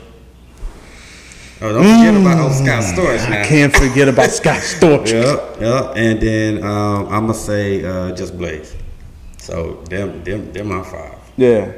Oh, 1.61 1.71
don't 1.71 1.83
forget 1.83 2.15
about 2.19 2.39
old 2.41 2.53
Scott 2.53 2.81
Storch 2.83 3.29
now. 3.29 3.35
Mm. 3.35 3.41
I 3.43 3.45
can't 3.45 3.75
forget 3.75 4.07
about 4.07 4.31
Scott 4.31 4.61
Storch. 4.73 5.11
Yep, 5.11 5.61
yep. 5.61 5.93
And 5.95 6.19
then 6.19 6.63
um, 6.63 7.05
I'm 7.13 7.27
gonna 7.27 7.35
say 7.35 7.85
uh, 7.85 8.11
Just 8.15 8.35
Blaze. 8.39 8.75
So 9.41 9.83
them 9.89 10.23
them 10.23 10.53
them 10.53 10.67
my 10.67 10.83
five. 10.83 11.17
Yeah. 11.35 11.73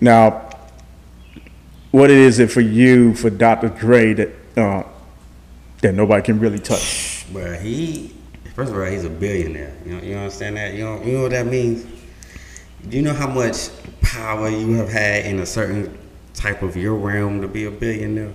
Now, 0.00 0.50
what 1.90 2.10
is 2.10 2.38
it 2.38 2.50
for 2.50 2.60
you 2.60 3.14
for 3.14 3.30
Dr. 3.30 3.70
Dre 3.70 4.12
that 4.12 4.28
uh, 4.56 4.82
that 5.80 5.94
nobody 5.94 6.22
can 6.22 6.38
really 6.38 6.60
touch? 6.60 7.14
Well, 7.30 7.60
he, 7.60 8.14
first 8.54 8.72
of 8.72 8.78
all, 8.78 8.86
he's 8.86 9.04
a 9.04 9.10
billionaire. 9.10 9.76
You 9.84 9.92
know, 9.92 10.02
you 10.02 10.16
understand 10.16 10.56
that? 10.56 10.72
You 10.72 10.84
know, 10.84 11.02
you 11.02 11.12
know 11.12 11.22
what 11.24 11.32
that 11.32 11.46
means. 11.46 11.84
Do 12.88 12.96
you 12.96 13.02
know 13.02 13.12
how 13.12 13.28
much 13.28 13.68
power 14.00 14.48
you 14.48 14.72
have 14.76 14.88
had 14.88 15.26
in 15.26 15.38
a 15.40 15.44
certain 15.44 15.98
type 16.32 16.62
of 16.62 16.74
your 16.74 16.94
realm 16.94 17.42
to 17.42 17.48
be 17.48 17.66
a 17.66 17.70
billionaire? 17.70 18.32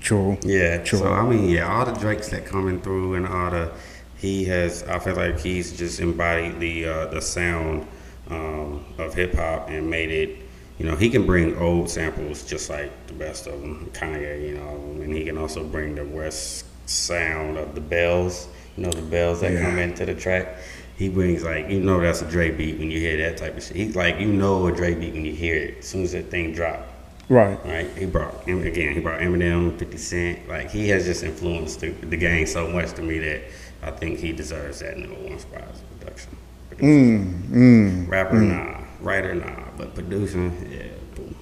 True. 0.00 0.38
Yeah. 0.40 0.82
True. 0.82 1.00
So 1.00 1.12
I 1.12 1.22
mean, 1.28 1.50
yeah, 1.50 1.70
all 1.70 1.84
the 1.84 1.92
Drakes 2.00 2.30
that 2.30 2.46
coming 2.46 2.80
through 2.80 3.16
and 3.16 3.26
all 3.26 3.50
the 3.50 3.72
he 4.18 4.44
has. 4.46 4.82
I 4.84 4.98
feel 4.98 5.14
like 5.14 5.38
he's 5.40 5.76
just 5.76 6.00
embodied 6.00 6.60
the 6.60 6.86
uh, 6.86 7.06
the 7.06 7.20
sound 7.22 7.86
um, 8.30 8.84
of 8.98 9.14
hip 9.14 9.34
hop 9.34 9.68
and 9.70 9.88
made 9.88 10.10
it. 10.10 10.38
You 10.78 10.86
know, 10.86 10.94
he 10.94 11.10
can 11.10 11.26
bring 11.26 11.56
old 11.58 11.90
samples 11.90 12.44
just 12.44 12.70
like 12.70 12.90
the 13.08 13.12
best 13.14 13.46
of 13.46 13.60
them, 13.60 13.90
Kanye. 13.94 14.48
You 14.48 14.54
know, 14.58 15.02
and 15.02 15.12
he 15.12 15.24
can 15.24 15.38
also 15.38 15.64
bring 15.64 15.94
the 15.94 16.04
West 16.04 16.66
sound 16.88 17.56
of 17.58 17.74
the 17.74 17.80
bells. 17.80 18.48
You 18.76 18.84
know, 18.84 18.90
the 18.90 19.02
bells 19.02 19.40
that 19.40 19.52
Yeah. 19.52 19.62
come 19.62 19.78
into 19.78 20.04
the 20.06 20.14
track. 20.14 20.56
He 20.96 21.08
brings 21.08 21.44
like 21.44 21.68
you 21.70 21.80
know 21.80 22.00
that's 22.00 22.22
a 22.22 22.26
Dre 22.26 22.50
beat 22.50 22.78
when 22.78 22.90
you 22.90 22.98
hear 22.98 23.16
that 23.18 23.36
type 23.36 23.56
of 23.56 23.62
shit. 23.62 23.76
He's 23.76 23.94
like 23.96 24.18
you 24.20 24.26
know 24.32 24.66
a 24.66 24.72
Dre 24.72 24.94
beat 24.94 25.14
when 25.14 25.24
you 25.24 25.32
hear 25.32 25.54
it 25.56 25.78
as 25.78 25.86
soon 25.86 26.02
as 26.02 26.12
that 26.12 26.30
thing 26.30 26.52
drop. 26.52 26.86
Right. 27.28 27.58
Right, 27.64 27.88
he 27.96 28.06
brought 28.06 28.48
again. 28.48 28.94
He 28.94 29.00
brought 29.00 29.20
Eminem, 29.20 29.78
Fifty 29.78 29.98
Cent. 29.98 30.48
Like 30.48 30.70
he 30.70 30.88
has 30.88 31.04
just 31.04 31.22
influenced 31.22 31.80
the, 31.80 31.90
the 31.90 32.16
game 32.16 32.46
so 32.46 32.66
much 32.68 32.92
to 32.94 33.02
me 33.02 33.18
that 33.20 33.42
I 33.82 33.90
think 33.92 34.18
he 34.18 34.32
deserves 34.32 34.80
that 34.80 34.96
number 34.96 35.16
one 35.16 35.38
spot 35.38 35.62
as 35.72 35.80
a 35.80 35.84
production. 36.04 36.36
Mm, 36.76 37.42
mm. 37.48 38.08
Rapper, 38.08 38.40
nah. 38.40 38.80
Writer, 39.00 39.34
nah. 39.34 39.64
But 39.76 39.94
producing, 39.94 40.68
yeah. 40.70 40.82
Boom. 41.14 41.34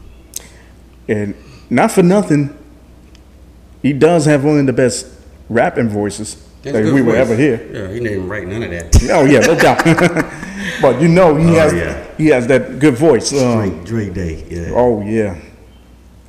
And 1.08 1.34
not 1.70 1.90
for 1.92 2.02
nothing, 2.02 2.56
he 3.82 3.92
does 3.92 4.24
have 4.26 4.44
one 4.44 4.58
of 4.58 4.66
the 4.66 4.72
best 4.72 5.06
rapping 5.48 5.88
voices 5.88 6.36
That's 6.62 6.76
that 6.76 6.84
we 6.84 7.00
will 7.02 7.12
voice. 7.12 7.16
ever 7.16 7.36
hear. 7.36 7.56
Yeah, 7.72 7.92
he 7.92 8.00
didn't 8.00 8.28
write 8.28 8.46
none 8.48 8.62
of 8.62 8.70
that. 8.70 9.08
Oh 9.12 9.24
yeah, 9.24 9.40
no 9.40 9.54
doubt. 9.58 9.84
but 10.82 11.00
you 11.00 11.08
know 11.08 11.36
he 11.36 11.46
Oh, 11.50 11.54
has 11.54 11.72
yeah. 11.72 12.06
he 12.16 12.26
has 12.28 12.46
that 12.48 12.78
good 12.78 12.94
voice. 12.96 13.32
Um, 13.32 13.84
Dre, 13.84 14.06
Dre 14.06 14.10
Day, 14.10 14.46
yeah. 14.50 14.72
oh 14.74 15.00
yeah, 15.02 15.40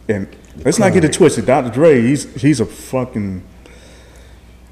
and 0.08 0.28
let's 0.63 0.80
not 0.80 0.93
get 0.93 1.04
it 1.04 1.13
twisted. 1.13 1.46
Dr. 1.46 1.72
Dre, 1.72 2.02
he's 2.02 2.34
he's 2.41 2.60
a 2.60 2.65
fucking 2.65 3.43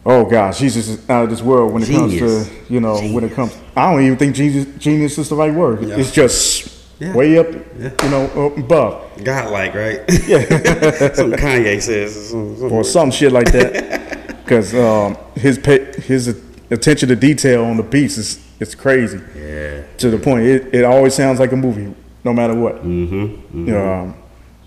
oh 0.06 0.26
gosh, 0.26 0.60
he's 0.60 0.74
just 0.76 1.10
out 1.10 1.24
of 1.26 1.30
this 1.30 1.41
world 1.41 1.74
when 1.74 1.84
it 1.84 1.89
comes 1.89 2.13
to 2.18 2.46
you 2.70 2.80
know 2.80 3.00
when 3.13 3.24
it 3.24 3.34
comes. 3.34 3.56
I 3.76 3.91
don't 3.91 4.02
even 4.06 4.18
think 4.18 4.36
genius 4.36 4.68
genius 4.78 5.18
is 5.18 5.30
the 5.30 5.36
right 5.36 5.54
word. 5.54 5.84
Yeah. 5.84 5.98
It's 5.98 6.12
just 6.12 6.72
Yeah. 7.00 7.13
way 7.13 7.38
up, 7.38 7.48
Yeah. 7.52 7.91
you 8.04 8.10
know, 8.10 8.54
above 8.58 9.24
Godlike, 9.24 9.74
right? 9.76 10.00
Yeah. 10.28 10.46
Something 11.13 11.39
Kanye 11.39 11.82
says. 11.82 12.15
or 12.15 12.22
some- 12.30 12.58
some- 12.58 12.72
or 12.78 12.84
some 12.84 13.12
shit 13.12 13.32
like 13.32 13.52
that. 13.52 14.02
Because 14.46 14.76
um, 14.76 15.18
his 15.36 15.58
pa- 15.58 15.91
his 16.04 16.28
attention 16.70 17.10
to 17.10 17.15
detail 17.15 17.65
on 17.65 17.78
the 17.78 17.84
beats 17.84 18.15
is 18.20 18.39
it's 18.60 18.76
crazy. 18.76 19.20
Yeah. 19.36 19.82
to 19.98 20.12
the 20.12 20.20
point. 20.20 20.46
It, 20.46 20.74
it 20.76 20.86
always 20.86 21.15
sounds 21.15 21.39
like 21.39 21.52
a 21.52 21.56
movie, 21.56 21.91
no 22.24 22.32
matter 22.32 22.54
what. 22.54 22.76
Mm-hmm. 22.86 23.76
Um, 23.76 24.13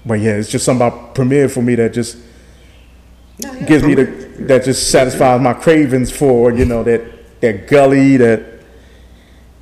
but 0.05 0.15
yeah, 0.15 0.33
it's 0.33 0.49
just 0.51 0.65
something 0.65 0.85
about 0.85 1.15
Premier 1.15 1.49
for 1.49 1.63
me 1.63 1.77
that 1.77 1.93
just 1.95 2.17
No, 3.43 3.53
yeah, 3.53 3.67
gives 3.67 3.85
me 3.85 3.95
the 3.95 4.05
that 4.41 4.65
just 4.65 4.91
satisfies 4.91 5.41
my 5.41 5.55
cravings 5.55 6.11
for 6.11 6.53
you 6.53 6.65
know 6.65 6.83
that 6.83 7.41
that 7.41 7.69
gully 7.69 8.17
that 8.17 8.43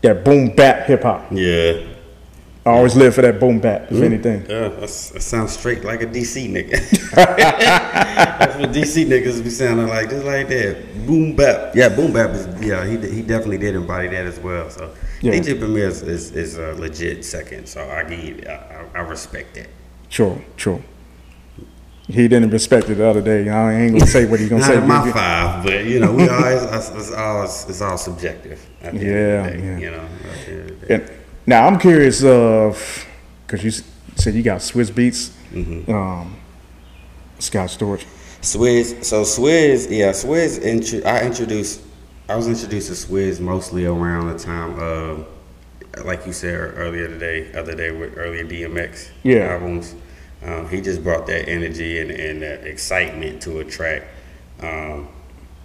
that 0.02 0.24
boom 0.24 0.54
bap 0.54 0.86
hip 0.86 1.02
hop. 1.02 1.26
Yeah. 1.30 1.94
I 2.66 2.70
always 2.70 2.96
live 2.96 3.14
for 3.14 3.22
that 3.22 3.38
boom 3.38 3.60
bap, 3.60 3.82
if 3.82 3.90
mm-hmm. 3.90 4.02
anything. 4.02 4.40
Yeah, 4.50 4.68
that 4.70 4.88
sounds 4.88 5.52
straight 5.56 5.84
like 5.84 6.02
a 6.02 6.06
DC 6.06 6.50
nigga. 6.50 6.72
that's 7.14 8.56
what 8.58 8.70
DC 8.70 9.06
niggas 9.06 9.44
be 9.44 9.50
sounding 9.50 9.86
like, 9.86 10.10
just 10.10 10.24
like 10.24 10.48
that. 10.48 11.06
Boom 11.06 11.36
bap. 11.36 11.76
Yeah, 11.76 11.88
boom 11.88 12.12
bap 12.12 12.30
is 12.30 12.48
yeah. 12.60 12.84
He 12.84 12.96
he 12.96 13.22
definitely 13.22 13.58
did 13.58 13.76
embody 13.76 14.08
that 14.08 14.26
as 14.26 14.40
well. 14.40 14.68
So 14.68 14.92
Yeah. 15.22 15.32
DJ 15.32 15.58
Premier 15.58 15.86
is, 15.86 16.02
is, 16.02 16.32
is 16.32 16.58
a 16.58 16.72
legit 16.74 17.24
second. 17.24 17.68
So 17.68 17.88
I 17.88 18.02
give 18.02 18.44
I, 18.48 18.84
I, 18.96 19.00
respect 19.02 19.54
that. 19.54 19.68
Sure, 20.08 20.36
true. 20.56 20.82
He 22.08 22.28
didn't 22.28 22.50
respect 22.50 22.88
it 22.88 22.94
the 22.96 23.06
other 23.08 23.20
day. 23.20 23.48
I 23.48 23.74
ain't 23.74 23.92
gonna 23.94 24.06
say 24.06 24.26
what 24.26 24.38
he's 24.38 24.48
gonna 24.48 24.62
say. 24.72 24.78
my 24.80 25.10
five, 25.10 25.64
but 25.64 25.84
you 25.86 25.98
know 25.98 26.12
we 26.12 26.28
always 26.28 26.62
it's, 26.62 26.88
it's 26.90 27.12
all 27.12 27.42
it's 27.44 27.80
all 27.80 27.98
subjective. 27.98 28.64
At 28.82 28.94
the 28.94 29.00
end 29.00 29.00
of 29.00 29.02
the 29.02 29.10
Yeah, 29.10 29.50
day, 29.50 29.64
yeah. 29.66 29.78
You 29.78 29.90
know. 29.90 30.02
at 30.30 30.46
the 30.46 30.52
end 30.52 30.70
of 30.70 30.80
the 30.80 30.86
day. 30.86 30.94
And 30.94 31.10
now 31.46 31.66
I'm 31.66 31.78
curious 31.78 32.22
of 32.22 33.06
because 33.46 33.64
you 33.64 33.70
said 34.14 34.34
you 34.34 34.42
got 34.42 34.60
Swizz 34.60 34.90
Beatz, 34.92 35.32
Mm-hmm. 35.52 35.90
um, 35.92 36.36
Scott 37.38 37.68
Storch. 37.70 38.04
Swizz, 38.42 39.04
so 39.04 39.22
Swizz, 39.22 39.88
yeah, 39.90 40.10
Swizz. 40.10 40.62
Intro, 40.62 41.00
I 41.08 41.22
introduced, 41.26 41.80
I 42.28 42.36
was 42.36 42.46
introduced 42.46 42.88
to 42.88 42.94
Swizz 42.94 43.40
mostly 43.40 43.86
around 43.86 44.28
the 44.28 44.38
time 44.38 44.78
of, 44.78 45.26
like 46.04 46.24
you 46.26 46.32
said 46.32 46.54
earlier 46.54 47.08
today, 47.08 47.52
other 47.54 47.74
day 47.74 47.90
with 47.90 48.16
earlier 48.16 48.44
DMX 48.44 49.08
Yeah. 49.24 49.54
albums. 49.54 49.94
Um, 50.42 50.68
he 50.68 50.80
just 50.80 51.02
brought 51.02 51.26
that 51.26 51.48
energy 51.48 52.00
and, 52.00 52.10
and 52.10 52.42
that 52.42 52.66
excitement 52.66 53.42
to 53.42 53.60
a 53.60 53.64
track. 53.64 54.04
Um, 54.60 55.08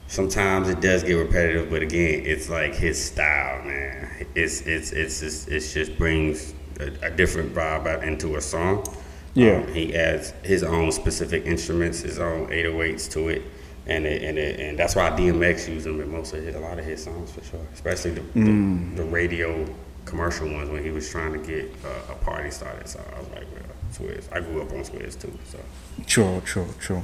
sometimes 0.08 0.70
it 0.70 0.82
does 0.82 1.04
get 1.04 1.14
repetitive, 1.14 1.70
but 1.70 1.82
again, 1.82 2.24
it's 2.26 2.50
like 2.50 2.74
his 2.74 3.04
style, 3.04 3.64
man. 3.64 4.26
It's 4.36 4.62
it's 4.62 4.92
it's 4.92 5.20
just, 5.20 5.48
it's 5.50 5.74
just 5.74 5.98
brings 5.98 6.54
a, 6.80 6.92
a 7.08 7.12
different 7.12 7.54
vibe 7.54 7.86
out 7.88 8.04
into 8.04 8.36
a 8.38 8.42
song. 8.42 8.86
Yeah. 9.34 9.58
Um, 9.58 9.74
he 9.74 9.96
adds 9.96 10.32
his 10.44 10.64
own 10.64 10.92
specific 10.92 11.46
instruments, 11.46 12.02
his 12.02 12.20
own 12.20 12.48
808s 12.48 13.10
to 13.12 13.30
it, 13.30 13.42
and 13.88 14.06
it, 14.06 14.24
and 14.24 14.38
it, 14.38 14.60
and 14.60 14.78
that's 14.78 14.96
why 14.96 15.10
DMX 15.12 15.70
used 15.70 15.86
them 15.86 16.02
in 16.02 16.12
most 16.12 16.34
of 16.34 16.44
his, 16.44 16.54
a 16.56 16.60
lot 16.60 16.78
of 16.80 16.84
his 16.86 17.04
songs 17.04 17.32
for 17.32 17.44
sure, 17.44 17.66
especially 17.74 18.12
the, 18.12 18.22
Mm. 18.22 18.96
the, 18.98 19.04
the 19.04 19.10
radio 19.10 19.66
commercial 20.12 20.48
ones 20.52 20.70
when 20.70 20.84
he 20.84 20.92
was 20.92 21.10
trying 21.10 21.32
to 21.32 21.40
get 21.40 21.66
uh, 21.86 22.14
a 22.14 22.16
party 22.24 22.52
started. 22.52 22.88
So 22.88 23.00
I 23.16 23.20
was 23.20 23.30
like, 23.30 23.48
well, 23.54 23.64
Swizz. 23.94 24.32
I 24.32 24.42
grew 24.42 24.62
up 24.62 24.72
on 24.72 24.84
Swizz 24.84 25.20
too. 25.20 25.34
So. 25.46 25.58
True, 26.06 26.42
true, 26.46 26.68
true. 26.80 27.04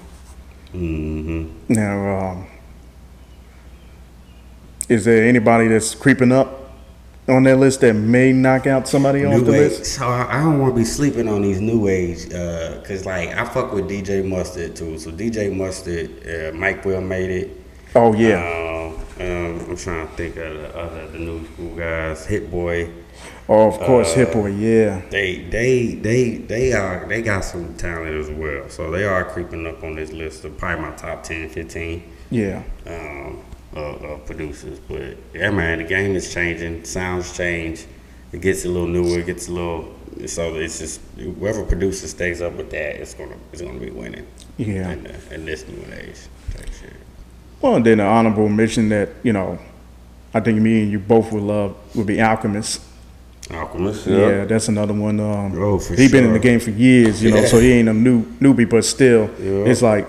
Mm-hmm. 0.73 1.73
Now, 1.73 2.19
um, 2.19 2.47
is 4.89 5.05
there 5.05 5.25
anybody 5.27 5.69
that's 5.69 5.95
creeping 5.95 6.31
up 6.33 6.49
on 7.29 7.43
that 7.43 7.57
list 7.57 7.81
that 7.81 7.93
may 7.93 8.31
knock 8.33 8.67
out 8.67 8.87
somebody 8.87 9.21
New 9.23 9.41
the 9.41 9.53
age. 9.53 9.71
list? 9.71 9.85
So 9.97 10.05
I, 10.07 10.37
I 10.37 10.43
don't 10.43 10.59
want 10.59 10.73
to 10.73 10.79
be 10.79 10.85
sleeping 10.85 11.27
on 11.29 11.41
these 11.41 11.61
new 11.61 11.87
age, 11.87 12.31
uh, 12.33 12.81
cause 12.85 13.05
like 13.05 13.29
I 13.29 13.45
fuck 13.45 13.71
with 13.73 13.89
DJ 13.89 14.23
Mustard 14.27 14.75
too. 14.75 14.99
So 14.99 15.11
DJ 15.11 15.53
Mustard, 15.55 16.09
uh, 16.27 16.55
Mike 16.57 16.83
Will 16.85 17.01
made 17.01 17.29
it. 17.31 17.61
Oh 17.95 18.13
yeah, 18.13 18.37
Um, 18.37 18.76
um, 19.19 19.69
I'm 19.69 19.75
trying 19.77 20.07
to 20.07 20.13
think 20.15 20.35
of 20.37 20.53
the 20.57 20.77
other 20.77 21.07
the 21.07 21.19
new 21.19 21.45
school 21.53 21.75
guys. 21.75 22.25
Hit 22.25 22.49
Boy. 22.51 22.89
oh 23.49 23.67
of 23.67 23.79
course, 23.79 24.11
uh, 24.13 24.15
Hit 24.17 24.33
Boy. 24.33 24.47
Yeah, 24.51 25.01
They 25.09 25.41
they 25.43 25.95
they 25.95 26.37
they 26.37 26.73
are 26.73 27.05
they 27.07 27.21
got 27.21 27.43
some 27.43 27.75
talent 27.75 28.15
as 28.15 28.29
well. 28.29 28.69
So 28.69 28.91
they 28.91 29.05
are 29.05 29.23
creeping 29.25 29.65
up 29.65 29.83
on 29.83 29.95
this 29.95 30.11
list 30.11 30.45
of 30.45 30.57
probably 30.57 30.85
my 30.85 30.95
top 30.95 31.23
10, 31.23 31.49
15 31.49 32.03
yeah, 32.29 32.61
um, 32.85 33.43
of, 33.73 34.03
of 34.03 34.25
producers. 34.25 34.79
But 34.79 35.17
yeah, 35.33 35.49
man, 35.51 35.79
the 35.79 35.85
game 35.85 36.15
is 36.15 36.33
changing. 36.33 36.83
Sounds 36.85 37.35
change. 37.35 37.85
It 38.31 38.41
gets 38.41 38.65
a 38.65 38.69
little 38.69 38.87
newer. 38.87 39.19
It 39.19 39.25
gets 39.25 39.47
a 39.47 39.51
little. 39.51 39.95
So 40.25 40.55
it's 40.55 40.79
just 40.79 40.99
whoever 41.15 41.63
producer 41.63 42.07
stays 42.07 42.41
up 42.41 42.53
with 42.53 42.69
that, 42.71 43.01
it's 43.01 43.13
gonna 43.13 43.37
it's 43.51 43.61
gonna 43.61 43.79
be 43.79 43.91
winning. 43.91 44.27
yeah. 44.57 44.91
In, 44.91 45.03
the, 45.03 45.33
in 45.33 45.45
this 45.45 45.67
new 45.67 45.83
age. 45.93 46.17
Well, 47.61 47.75
and 47.75 47.85
then 47.85 47.99
an 47.99 48.05
honorable 48.07 48.49
mention 48.49 48.89
that 48.89 49.09
you 49.23 49.33
know, 49.33 49.57
I 50.33 50.39
think 50.39 50.59
me 50.61 50.83
and 50.83 50.91
you 50.91 50.99
both 50.99 51.31
would 51.31 51.43
love 51.43 51.75
would 51.95 52.07
be 52.07 52.21
Alchemist. 52.21 52.81
Alchemist. 53.51 54.05
Yeah, 54.07 54.45
that's 54.45 54.67
another 54.67 54.93
one. 54.93 55.19
Um, 55.19 55.57
Oh, 55.61 55.79
for 55.79 55.95
he 55.95 56.07
been 56.09 56.25
in 56.25 56.33
the 56.33 56.39
game 56.39 56.59
for 56.59 56.71
years, 56.71 57.23
you 57.23 57.31
know, 57.31 57.45
so 57.45 57.59
he 57.59 57.71
ain't 57.73 57.89
a 57.89 57.93
new 57.93 58.23
newbie, 58.39 58.69
but 58.69 58.83
still, 58.85 59.29
Yeah. 59.41 59.69
it's 59.71 59.81
like 59.81 60.05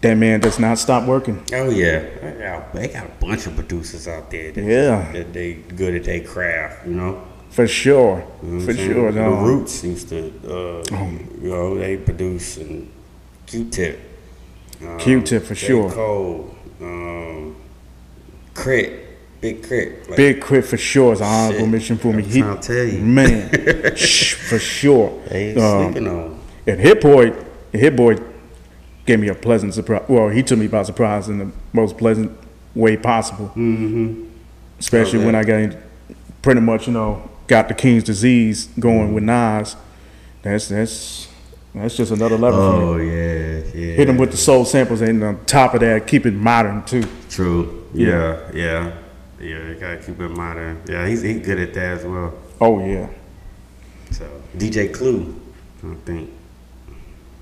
that 0.00 0.14
man 0.14 0.38
does 0.40 0.58
not 0.60 0.78
stop 0.78 1.06
working. 1.06 1.42
Oh 1.52 1.70
yeah, 1.70 2.04
they 2.22 2.36
got, 2.40 2.72
they 2.72 2.88
got 2.88 3.06
a 3.06 3.24
bunch 3.24 3.46
of 3.48 3.56
producers 3.56 4.06
out 4.06 4.30
there. 4.30 4.52
That, 4.52 4.62
Yeah. 4.64 5.12
that 5.12 5.32
they 5.32 5.54
good 5.54 5.94
at 5.96 6.04
their 6.04 6.20
craft. 6.20 6.86
You 6.86 6.94
know. 6.94 7.22
For 7.50 7.66
sure, 7.66 8.24
You 8.42 8.48
know 8.50 8.64
for 8.64 8.74
sure. 8.74 9.10
The 9.10 9.26
um, 9.26 9.42
Roots 9.42 9.82
used 9.82 10.10
to, 10.10 10.18
uh, 10.46 10.84
you 11.42 11.48
know, 11.50 11.76
they 11.78 11.96
produce 11.96 12.58
and 12.58 12.88
Q-Tip. 13.46 13.98
Um, 14.82 14.98
Q-Tip 14.98 15.42
for 15.44 15.54
J. 15.54 15.66
sure. 15.66 15.90
Cole, 15.90 16.54
um, 16.80 17.56
K.R.I.T., 18.54 19.04
Big 19.40 19.62
Crit. 19.66 20.08
Like, 20.08 20.16
Big 20.16 20.40
K.R.I.T. 20.42 20.66
for 20.66 20.76
sure 20.76 21.12
is 21.12 21.20
an 21.20 21.26
honorable 21.26 21.60
Shit. 21.60 21.68
mention 21.70 21.98
for 21.98 22.12
me. 22.12 22.22
I'm 22.24 22.28
He, 22.30 22.40
trying 22.40 22.58
to 22.60 22.66
tell 22.66 22.84
you. 22.84 23.00
man, 23.00 23.96
shh, 23.96 24.34
for 24.34 24.58
sure. 24.58 25.22
They 25.28 25.50
ain't 25.50 25.58
Um, 25.58 25.92
sleeping 25.92 26.08
on. 26.08 26.40
And 26.66 26.80
Hit 26.80 27.00
Boy, 27.00 27.32
Hit 27.72 27.96
Boy 27.96 28.16
gave 29.06 29.20
me 29.20 29.28
a 29.28 29.34
pleasant 29.34 29.74
surprise. 29.74 30.02
Well, 30.08 30.28
he 30.28 30.42
took 30.42 30.58
me 30.58 30.66
by 30.66 30.82
surprise 30.82 31.28
in 31.28 31.38
the 31.38 31.50
most 31.72 31.96
pleasant 31.96 32.30
way 32.74 32.96
possible. 32.96 33.46
Mm-hmm. 33.56 34.24
Especially 34.78 35.18
Okay. 35.18 35.26
when 35.26 35.34
I 35.34 35.44
got 35.44 35.76
pretty 36.42 36.60
much, 36.60 36.86
you 36.86 36.92
know, 36.92 37.28
got 37.46 37.68
the 37.68 37.74
King's 37.74 38.04
disease 38.04 38.66
going 38.78 39.14
with 39.14 39.24
Nas. 39.24 39.76
That's 40.42 40.68
that's 40.68 41.28
that's 41.74 41.96
just 41.96 42.12
another 42.12 42.36
level 42.38 42.60
for 42.72 42.78
me. 42.78 42.84
Oh 42.84 42.96
yeah, 42.96 43.57
yeah. 43.74 43.94
Hit 43.94 44.08
him 44.08 44.16
with 44.16 44.30
the 44.30 44.36
soul 44.36 44.64
samples, 44.64 45.00
and 45.00 45.22
on 45.22 45.44
top 45.44 45.74
of 45.74 45.80
that, 45.80 46.06
keep 46.06 46.26
it 46.26 46.34
modern 46.34 46.84
too. 46.84 47.04
True. 47.28 47.86
Yeah. 47.94 48.50
Yeah, 48.52 48.54
yeah, 48.54 48.92
yeah. 49.40 49.68
You 49.68 49.74
gotta 49.74 49.96
keep 49.98 50.20
it 50.20 50.28
modern. 50.28 50.82
Yeah, 50.88 51.06
he's 51.06 51.22
he's 51.22 51.44
good 51.44 51.58
at 51.58 51.74
that 51.74 51.98
as 51.98 52.04
well. 52.04 52.34
Oh 52.60 52.84
yeah. 52.84 53.08
So 54.10 54.24
DJ 54.56 54.92
Clue, 54.92 55.40
I 55.84 55.94
think. 56.04 56.30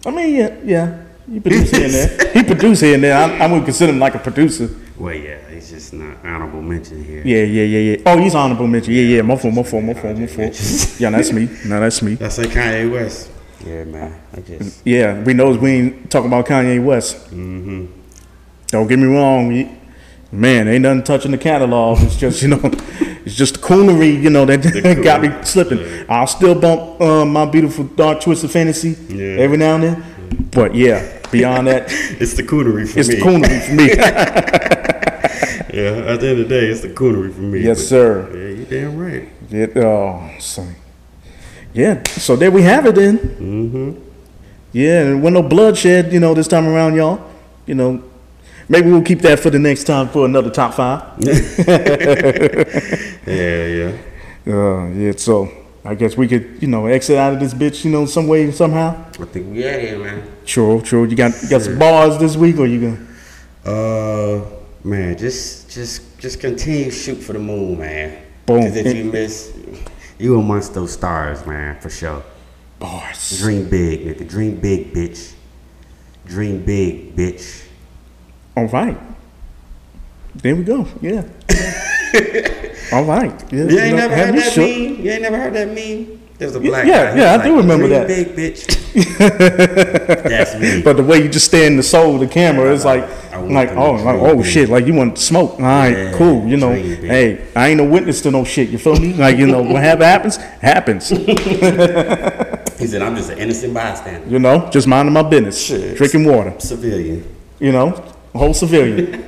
I 0.05 0.11
mean, 0.11 0.37
yeah, 0.37 0.57
yeah. 0.65 1.03
He 1.31 1.41
produced 1.41 1.75
here 1.75 1.85
and 1.85 1.95
there. 1.95 2.33
He 2.35 2.43
produced 2.45 2.83
here 2.83 2.95
and 2.95 3.03
there. 3.03 3.17
I, 3.17 3.45
I 3.45 3.53
would 3.53 3.65
consider 3.65 3.93
him 3.93 3.99
like 3.99 4.15
a 4.15 4.19
producer. 4.21 4.69
Well, 4.97 5.15
yeah, 5.15 5.39
he's 5.51 5.71
just 5.71 5.93
not 5.93 6.19
honorable 6.25 6.63
mention 6.63 7.05
here. 7.05 7.23
Yeah, 7.25 7.43
yeah, 7.43 7.65
yeah, 7.65 7.97
yeah. 7.97 8.03
Oh, 8.07 8.17
he's 8.19 8.35
honorable 8.35 8.67
mention. 8.67 8.95
Yeah, 8.95 9.03
yeah. 9.03 9.23
My 9.23 9.37
fault, 9.37 9.53
my 9.53 9.63
fault, 9.63 9.85
my 9.85 9.95
fault, 9.95 10.17
my 10.17 10.27
fault. 10.27 11.01
Yeah, 11.01 11.11
that's 11.11 11.33
me. 11.33 11.49
No, 11.67 11.81
that's 11.81 12.01
me. 12.03 12.15
That's 12.15 12.39
like 12.39 12.49
Kanye 12.49 12.91
West. 12.91 13.31
Yeah, 13.65 13.85
man. 13.85 14.21
I 14.37 14.41
just. 14.41 14.87
Yeah, 14.87 15.23
we 15.23 15.33
knows 15.35 15.59
we 15.59 15.71
ain't 15.71 16.11
talking 16.11 16.29
about 16.29 16.47
Kanye 16.47 16.83
West. 16.85 17.17
Mm-hmm. 17.31 17.87
Don't 18.69 18.87
get 18.87 18.99
me 18.99 19.07
wrong. 19.07 19.79
Man, 20.33 20.69
ain't 20.69 20.83
nothing 20.83 21.05
touching 21.05 21.31
the 21.31 21.39
catalog. 21.39 21.99
It's 22.03 22.17
just, 22.17 22.43
you 22.43 22.49
know, 22.49 22.61
it's 23.25 23.35
just 23.37 23.55
the 23.55 23.61
coonery, 23.61 24.21
you 24.21 24.29
know, 24.29 24.45
that 24.45 25.01
got 25.05 25.23
me 25.23 25.31
slipping. 25.45 26.05
I'll 26.09 26.27
still 26.27 26.55
bump 26.55 27.01
uh, 27.01 27.25
my 27.25 27.45
beautiful 27.47 27.85
dark 27.85 28.21
twisted 28.21 28.51
fantasy 28.51 28.97
Yeah. 29.09 29.37
every 29.39 29.57
now 29.57 29.77
and 29.77 29.85
then. 29.85 30.49
But 30.51 30.75
yeah, 30.75 31.21
beyond 31.31 31.69
that, 31.69 31.85
It's 32.21 32.35
the 32.35 32.43
coonery 32.43 32.87
for 32.89 32.99
it's 32.99 33.09
me. 33.09 33.15
It's 33.15 33.25
the 33.25 33.31
coonery 33.31 33.61
for 33.67 33.75
me. 33.75 34.73
Yeah, 35.73 35.91
at 36.13 36.21
the 36.21 36.29
end 36.29 36.41
of 36.41 36.49
the 36.49 36.61
day, 36.61 36.67
it's 36.69 36.81
the 36.81 36.89
coonery 36.89 37.35
for 37.35 37.41
me. 37.43 37.61
yes, 37.61 37.87
sir. 37.87 38.31
Yeah, 38.33 38.49
you 38.61 38.65
damn 38.65 38.97
right. 38.97 39.29
It, 39.51 39.77
oh, 39.77 40.31
so, 40.39 40.67
yeah. 41.77 42.03
So 42.09 42.37
there 42.37 42.51
we 42.51 42.63
have 42.63 42.87
it 42.87 42.95
then. 42.95 43.19
Mm-hmm. 43.19 44.03
Yeah, 44.73 45.03
and 45.03 45.23
with 45.23 45.33
no 45.33 45.43
bloodshed, 45.43 46.13
you 46.13 46.21
know, 46.21 46.35
this 46.35 46.49
time 46.49 46.67
around, 46.67 46.97
y'all. 46.97 47.21
You 47.67 47.75
know, 47.75 48.03
maybe 48.69 48.91
we'll 48.91 49.03
keep 49.03 49.21
that 49.21 49.41
for 49.41 49.51
the 49.51 49.59
next 49.59 49.85
time 49.85 50.09
for 50.09 50.25
another 50.25 50.51
top 50.51 50.75
five. 50.75 51.03
Yeah, 53.27 53.67
yeah. 53.67 53.93
Uh, 54.47 54.87
yeah. 54.91 55.13
So 55.17 55.51
I 55.85 55.97
guess 55.97 56.17
we 56.17 56.29
could, 56.29 56.63
you 56.63 56.69
know, 56.69 56.87
exit 56.87 57.19
out 57.19 57.35
of 57.35 57.41
this 57.41 57.53
bitch, 57.53 57.85
you 57.85 57.91
know, 57.91 58.07
some 58.07 58.29
way 58.29 58.51
somehow. 58.53 59.05
I 59.21 59.25
think 59.25 59.53
we 59.53 59.69
out 59.69 59.81
here, 59.81 59.99
man. 59.99 60.31
True, 60.45 60.81
true. 60.81 61.05
You 61.05 61.17
got 61.17 61.33
you 61.43 61.49
got 61.49 61.63
some 61.63 61.79
bars 61.79 62.19
this 62.19 62.37
week, 62.37 62.59
or 62.59 62.67
you 62.67 62.81
gonna? 62.81 63.07
Uh, 63.65 64.45
man, 64.85 65.19
just, 65.19 65.69
just, 65.71 66.19
just 66.21 66.41
continue 66.41 66.91
shoot 66.91 67.17
for 67.17 67.33
the 67.33 67.39
moon, 67.41 67.79
man. 67.79 68.23
Boom. 68.47 68.61
Because 68.61 68.77
if 68.77 68.97
you 68.97 69.05
miss, 69.05 69.53
you 70.19 70.39
amongst 70.39 70.75
those 70.75 70.93
stars, 70.93 71.47
man, 71.47 71.79
for 71.81 71.91
sure. 71.91 72.23
Bars. 72.79 73.39
Dream 73.39 73.69
big, 73.69 74.05
nigga. 74.07 74.29
Dream 74.29 74.57
big, 74.61 74.93
bitch. 74.93 75.33
Dream 76.27 76.65
big, 76.65 77.17
bitch. 77.17 77.67
All 78.57 78.67
right. 78.67 78.99
There 80.35 80.55
we 80.55 80.65
go. 80.65 80.87
Yeah. 81.01 81.23
All 82.93 83.05
right. 83.05 83.53
Yeah, 83.53 83.65
You 83.65 83.79
ain't 83.79 83.97
know, 83.97 84.09
never 84.09 84.15
heard 84.15 84.35
that 84.35 84.53
shook? 84.53 84.69
meme? 84.69 85.05
You 85.05 85.11
ain't 85.11 85.23
never 85.23 85.39
heard 85.39 85.55
that 85.55 85.69
meme? 85.69 86.21
There's 86.39 86.55
a 86.55 86.61
black 86.61 86.87
yeah, 86.87 87.15
guy. 87.15 87.19
Yeah, 87.19 87.35
I 87.41 87.45
do 87.47 87.57
remember 87.57 87.89
"Dream 87.89 88.01
that." 88.01 88.07
Big 88.09 88.37
bitch. 88.37 88.67
That's 90.29 90.55
me. 90.61 90.83
But 90.83 90.99
the 90.99 91.03
way 91.03 91.23
you 91.23 91.29
just 91.31 91.47
stay 91.47 91.67
in 91.67 91.77
the 91.77 91.83
soul 91.83 92.15
of 92.15 92.21
the 92.21 92.27
camera, 92.27 92.75
it's 92.75 92.85
like, 92.85 93.09
like, 93.45 93.71
oh, 93.73 93.93
like, 93.93 94.17
oh 94.21 94.43
shit, 94.43 94.69
like 94.69 94.87
you 94.87 94.95
want 94.95 95.17
to 95.17 95.23
smoke. 95.23 95.53
All 95.55 95.61
right, 95.61 95.91
Yeah, 95.91 96.13
cool. 96.19 96.47
You 96.47 96.57
know, 96.57 96.73
hey, 96.73 97.47
I 97.55 97.69
ain't 97.69 97.79
no 97.79 97.85
witness 97.89 98.21
to 98.23 98.31
no 98.31 98.45
shit. 98.45 98.69
You 98.71 98.79
feel 98.79 98.97
me? 98.99 99.13
Like, 99.15 99.37
you 99.39 99.47
know, 99.47 99.63
whatever 99.63 100.05
happens, 100.05 100.37
happens. 100.37 101.11
He 102.77 102.87
said, 102.87 103.01
I'm 103.01 103.17
just 103.17 103.31
an 103.31 103.39
innocent 103.39 103.73
bystander. 103.73 104.29
You 104.29 104.39
know, 104.39 104.69
just 104.71 104.87
minding 104.87 105.15
my 105.15 105.23
business, 105.23 105.59
Shit. 105.65 105.97
drinking 105.97 106.25
water. 106.27 106.53
Civilian. 106.59 107.25
You 107.59 107.73
know, 107.73 107.91
whole 108.35 108.53
civilian. 108.53 109.25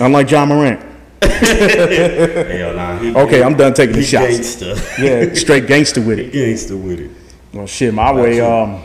Unlike 0.00 0.30
Ja 0.32 0.44
Morant. 0.44 0.80
Hell 1.22 2.74
nah. 2.74 2.98
He, 2.98 3.14
Okay, 3.14 3.44
I'm 3.44 3.56
done 3.56 3.74
taking 3.74 3.94
the 3.94 4.02
shots. 4.02 4.26
gangster. 4.56 4.74
Yeah, 5.02 5.34
straight 5.34 5.68
gangster 5.68 6.00
with 6.00 6.18
He 6.18 6.24
it. 6.24 6.32
gangster 6.32 6.76
with 6.76 6.98
it. 6.98 7.10
Well, 7.52 7.68
shit, 7.68 7.94
my 7.94 8.12
way. 8.12 8.40
Um, 8.40 8.82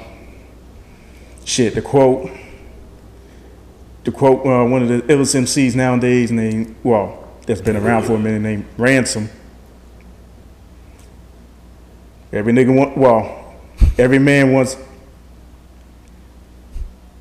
shit, 1.43 1.73
the 1.73 1.81
quote. 1.81 2.29
The 4.09 4.17
quote. 4.17 4.43
Uh, 4.43 4.65
one 4.65 4.81
of 4.81 4.87
the 4.87 5.01
illest 5.03 5.35
MCs 5.35 5.75
nowadays, 5.75 6.31
named 6.31 6.75
well, 6.81 7.29
that's 7.45 7.61
been 7.61 7.75
around 7.75 8.05
for 8.05 8.13
a 8.13 8.17
minute, 8.17 8.41
named 8.41 8.65
Ransom. 8.75 9.29
Every 12.33 12.51
nigga 12.51 12.75
want. 12.75 12.97
Well, 12.97 13.53
every 13.99 14.17
man 14.17 14.51
wants 14.51 14.77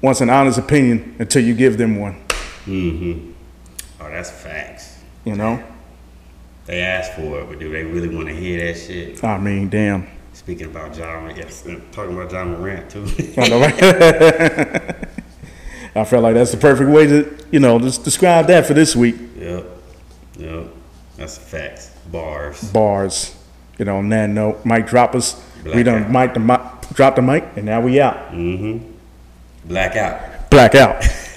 wants 0.01 0.23
an 0.23 0.31
honest 0.31 0.59
opinion 0.59 1.15
until 1.19 1.45
you 1.45 1.53
give 1.53 1.77
them 1.77 2.01
one. 2.01 2.15
Mm-hmm. 2.65 3.33
Oh, 4.01 4.09
that's 4.09 4.31
facts. 4.31 4.97
You 5.27 5.35
know. 5.35 5.63
They 6.65 6.81
ask 6.81 7.13
for 7.13 7.43
it, 7.43 7.51
but 7.51 7.59
do 7.59 7.71
they 7.71 7.85
really 7.85 8.09
want 8.09 8.29
to 8.29 8.35
hear 8.35 8.67
that 8.67 8.81
shit? 8.81 9.23
I 9.23 9.37
mean, 9.37 9.69
damn. 9.69 10.09
Speaking 10.33 10.69
about 10.69 10.97
Ja, 10.97 11.29
yes, 11.37 11.69
talking 11.93 12.17
about 12.17 12.33
Ja 12.33 12.47
Morant 12.47 12.89
too. 12.89 13.05
I 13.37 13.49
know, 13.49 13.61
right? 13.61 15.07
I 15.95 16.05
felt 16.05 16.23
like 16.23 16.35
that's 16.35 16.51
the 16.53 16.57
perfect 16.57 16.91
way 16.91 17.07
to, 17.07 17.39
you 17.51 17.61
know, 17.61 17.79
just 17.79 18.05
describe 18.05 18.47
that 18.49 18.67
for 18.67 18.75
this 18.75 18.95
week. 18.95 19.17
yep, 19.37 19.65
yep, 20.39 20.67
that's 21.17 21.39
facts. 21.39 21.91
Bars. 22.11 22.71
Bars. 22.73 23.35
You 23.79 23.85
know, 23.85 23.99
on 23.99 24.09
that 24.09 24.29
note, 24.31 24.65
mic 24.65 24.87
drop 24.87 25.15
us. 25.15 25.41
we 25.65 25.83
Black 25.83 25.85
done 25.85 26.13
mic 26.13 26.35
the 26.35 26.41
mic, 26.41 26.61
drop 26.93 27.17
the 27.17 27.23
mic, 27.23 27.45
and 27.57 27.67
now 27.67 27.81
we 27.81 28.01
out. 28.01 28.33
Mm-hmm. 28.33 28.93
Blackout. 29.69 30.51
Black 30.51 30.75
out. 30.75 31.05